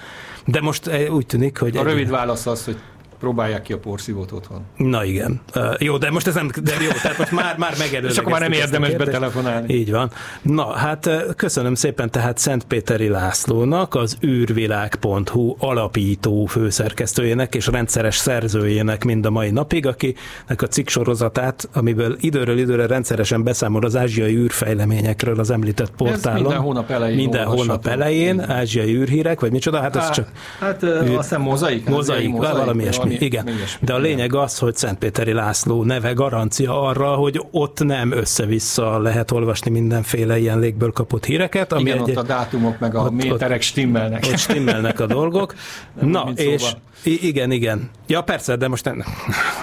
De 0.47 0.61
most 0.61 0.87
eh, 0.87 1.15
úgy 1.15 1.27
tűnik, 1.27 1.59
hogy... 1.59 1.77
A 1.77 1.81
egy- 1.81 1.87
rövid 1.87 2.11
válasz 2.11 2.47
az, 2.47 2.65
hogy 2.65 2.77
próbálják 3.19 3.63
ki 3.63 3.73
a 3.73 3.79
porszívót 3.79 4.33
otthon. 4.33 4.61
Na 4.77 5.05
igen. 5.05 5.41
Uh, 5.55 5.75
jó, 5.79 5.97
de 5.97 6.11
most 6.11 6.27
ez 6.27 6.35
nem, 6.35 6.51
de 6.63 6.73
jó, 6.83 6.91
tehát 7.03 7.19
most 7.19 7.33
már, 7.33 7.57
már 7.59 7.75
megelőlegeztük 7.79 8.11
És 8.11 8.19
akkor 8.19 8.33
már 8.33 8.41
nem 8.41 8.53
érdemes 8.53 8.95
betelefonálni. 8.95 9.75
Így 9.75 9.91
van. 9.91 10.11
Na, 10.43 10.73
hát 10.73 11.11
köszönöm 11.37 11.75
szépen 11.75 12.11
tehát 12.11 12.39
Szentpéteri 12.39 13.09
Lászlónak, 13.09 13.95
az 13.95 14.17
űrvilág.hu 14.27 15.55
alapító 15.59 16.47
főszerkesztőjének 16.47 17.55
és 17.55 17.67
rendszeres 17.67 18.17
szerzőjének 18.17 19.05
mind 19.05 19.27
a 19.27 19.31
mai 19.31 19.51
napig, 19.51 19.87
akinek 19.87 20.63
a 20.63 20.67
cikk 20.67 20.89
sorozatát, 20.89 21.69
amiből 21.73 22.17
időről 22.21 22.59
időre 22.59 22.87
rendszeresen 22.87 23.43
beszámol 23.43 23.85
az 23.85 23.97
ázsiai 23.97 24.35
űrfejleményekről 24.35 25.39
az 25.39 25.51
említett 25.51 25.91
portálon. 25.91 26.43
minden 26.43 26.61
hónap 26.61 26.91
elején 26.91 27.17
Minden 27.17 27.47
hónap 27.47 27.87
elején, 27.87 28.41
ázsiai 28.41 28.95
űrhírek, 28.95 29.41
vagy 29.41 29.51
micsoda, 29.51 29.81
hát 29.81 29.97
ez 29.97 30.03
Á, 30.03 30.11
csak 30.11 30.29
Hát 30.61 30.83
ö, 30.83 30.99
azt 30.99 31.29
hiszem 31.29 31.41
mozaik. 31.41 31.89
Mozaik, 31.89 32.35
ázsiai 32.35 32.53
valami 32.59 32.83
ilyesmi, 32.83 33.08
valami- 33.09 33.25
igen. 33.25 33.49
De 33.81 33.93
a 33.95 33.99
lényeg 33.99 34.35
az, 34.35 34.59
hogy 34.59 34.77
Szentpéteri 34.77 35.33
László 35.33 35.83
neve 35.85 36.13
garancia 36.13 36.83
arra, 36.83 37.15
hogy 37.15 37.41
ott 37.51 37.85
nem 37.85 38.13
össze-vissza 38.13 38.99
lehet 38.99 39.31
olvasni 39.31 39.71
mindenféle 39.71 40.39
ilyen 40.39 40.59
légből 40.59 40.91
kapott 40.93 41.25
híreket, 41.25 41.73
ami 41.73 41.83
Igen, 41.83 41.97
egy, 41.97 42.11
ott 42.11 42.17
a 42.17 42.23
dátumok 42.23 42.79
meg 42.79 42.95
a 42.95 43.01
ott- 43.03 43.11
méterek 43.11 43.63
stimmelnek. 43.63 44.25
ott 44.27 44.39
stimmelnek 44.39 45.01
a 45.01 45.07
dolgok. 45.07 45.55
Na, 46.01 46.25
mint 46.25 46.39
és 46.41 46.63
szóba. 46.63 46.79
i- 47.03 47.27
igen, 47.27 47.51
igen. 47.51 47.91
Ja, 48.07 48.21
persze, 48.23 48.57
de 48.57 48.69
most 48.69 48.85
nem, 48.85 49.05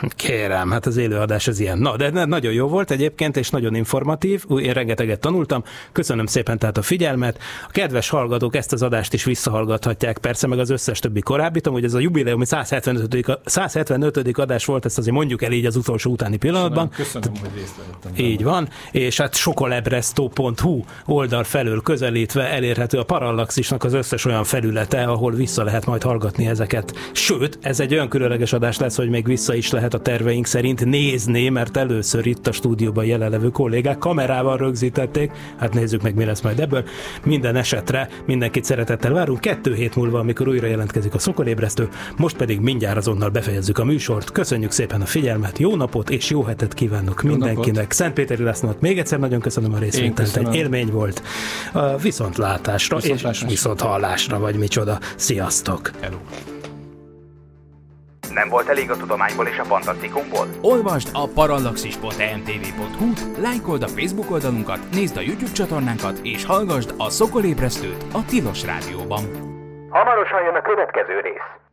kérem, 0.09 0.71
hát 0.71 0.85
az 0.85 0.97
élőadás 0.97 1.47
az 1.47 1.59
ilyen. 1.59 1.77
Na, 1.77 1.95
de 1.97 2.25
nagyon 2.25 2.53
jó 2.53 2.67
volt 2.67 2.91
egyébként, 2.91 3.37
és 3.37 3.49
nagyon 3.49 3.75
informatív. 3.75 4.43
Én 4.61 4.73
rengeteget 4.73 5.19
tanultam. 5.19 5.63
Köszönöm 5.91 6.25
szépen 6.25 6.57
tehát 6.59 6.77
a 6.77 6.81
figyelmet. 6.81 7.37
A 7.67 7.71
kedves 7.71 8.09
hallgatók 8.09 8.55
ezt 8.55 8.73
az 8.73 8.81
adást 8.81 9.13
is 9.13 9.23
visszahallgathatják, 9.23 10.17
persze, 10.17 10.47
meg 10.47 10.59
az 10.59 10.69
összes 10.69 10.99
többi 10.99 11.21
korábbit, 11.21 11.67
hogy 11.67 11.83
ez 11.83 11.93
a 11.93 11.99
jubileumi 11.99 12.45
175. 12.45 13.34
a- 13.43 13.49
175. 13.49 14.38
adás 14.38 14.65
volt, 14.65 14.86
ezt 14.86 14.97
azért 14.97 15.15
mondjuk 15.15 15.41
el 15.43 15.51
így 15.51 15.65
az 15.65 15.75
utolsó 15.75 16.11
utáni 16.11 16.38
pillanatban. 16.38 16.89
Köszönöm, 16.89 17.31
hogy 17.39 17.49
részt 17.55 17.75
vettem. 17.75 18.25
Így 18.25 18.43
van, 18.43 18.69
és 18.91 19.17
hát 19.17 19.36
sokolebresztó.hu 19.36 20.83
oldal 21.05 21.43
felől 21.43 21.81
közelítve 21.81 22.43
elérhető 22.51 22.97
a 22.97 23.03
Parallaxisnak 23.03 23.83
az 23.83 23.93
összes 23.93 24.25
olyan 24.25 24.43
felülete, 24.43 25.03
ahol 25.03 25.31
vissza 25.31 25.63
lehet 25.63 25.86
majd 25.86 26.03
hallgatni 26.03 26.47
ezeket. 26.47 26.93
Sőt, 27.13 27.57
ez 27.61 27.79
egy 27.79 27.93
olyan 27.93 28.09
különleges 28.09 28.53
adás 28.53 28.77
lesz, 28.77 28.95
hogy 28.95 29.09
még 29.09 29.25
vissza 29.25 29.55
is 29.55 29.71
lehet 29.71 29.93
a 29.93 29.99
terveink 29.99 30.45
szerint 30.45 30.86
nézni, 30.86 31.49
mert 31.49 31.77
először 31.77 32.25
itt 32.25 32.47
a 32.47 32.51
stúdióban 32.51 33.05
jelenlevő 33.05 33.49
kollégák 33.49 33.97
kamerával 33.97 34.57
rögzítették. 34.57 35.31
Hát 35.57 35.73
nézzük 35.73 36.01
meg, 36.01 36.15
mi 36.15 36.25
lesz 36.25 36.41
majd 36.41 36.59
ebből. 36.59 36.83
Minden 37.23 37.55
esetre 37.55 38.09
mindenkit 38.25 38.63
szeretettel 38.65 39.13
várunk. 39.13 39.39
Kettő 39.39 39.73
hét 39.73 39.95
múlva, 39.95 40.19
amikor 40.19 40.47
újra 40.47 40.67
jelentkezik 40.67 41.13
a 41.13 41.19
szokolébresztő, 41.19 41.89
most 42.17 42.38
pedig 42.38 42.59
mindjárt 42.59 42.97
azonnal 42.97 43.24
befejezzük 43.32 43.78
a 43.78 43.84
műsort. 43.86 44.32
Köszönjük 44.32 44.71
szépen 44.71 45.01
a 45.01 45.05
figyelmet, 45.05 45.57
jó 45.57 45.76
napot 45.76 46.09
és 46.09 46.30
jó 46.30 46.43
hetet 46.43 46.73
kívánok 46.73 47.21
mindenkinek. 47.21 47.91
Szentpéteri 47.91 48.43
Lászlónak 48.43 48.80
még 48.80 48.99
egyszer 48.99 49.19
nagyon 49.19 49.39
köszönöm 49.39 49.73
a 49.73 49.78
részvételt, 49.78 50.36
egy 50.38 50.55
élmény 50.55 50.91
volt. 50.91 51.21
A 51.73 51.97
viszontlátásra, 51.97 52.95
Viszontlátásra. 52.95 53.45
és 53.45 53.51
viszont 53.53 53.82
hallásra, 53.82 54.39
vagy 54.39 54.55
micsoda. 54.55 54.99
Sziasztok! 55.15 55.91
Hello. 56.01 56.17
Nem 58.34 58.49
volt 58.49 58.67
elég 58.67 58.91
a 58.91 58.97
tudományból 58.97 59.47
és 59.47 59.57
a 59.57 59.63
fantasztikumból? 59.63 60.47
Olvasd 60.61 61.09
a 61.13 61.28
parallaxis.emtv.hu-t, 61.28 63.38
lájkold 63.41 63.84
a 63.84 63.88
Facebook 63.88 64.32
oldalunkat, 64.32 64.80
nézd 64.91 65.17
a 65.17 65.21
YouTube 65.21 65.51
csatornánkat, 65.51 66.19
és 66.23 66.45
hallgassd 66.45 66.93
a 66.97 67.09
Szokolébresztőt 67.09 68.05
a 68.13 68.26
Tilos 68.26 68.63
Rádióban. 68.65 69.23
Hamarosan 69.89 70.43
jön 70.43 70.55
a 70.55 70.61
következő 70.61 71.19
rész. 71.19 71.64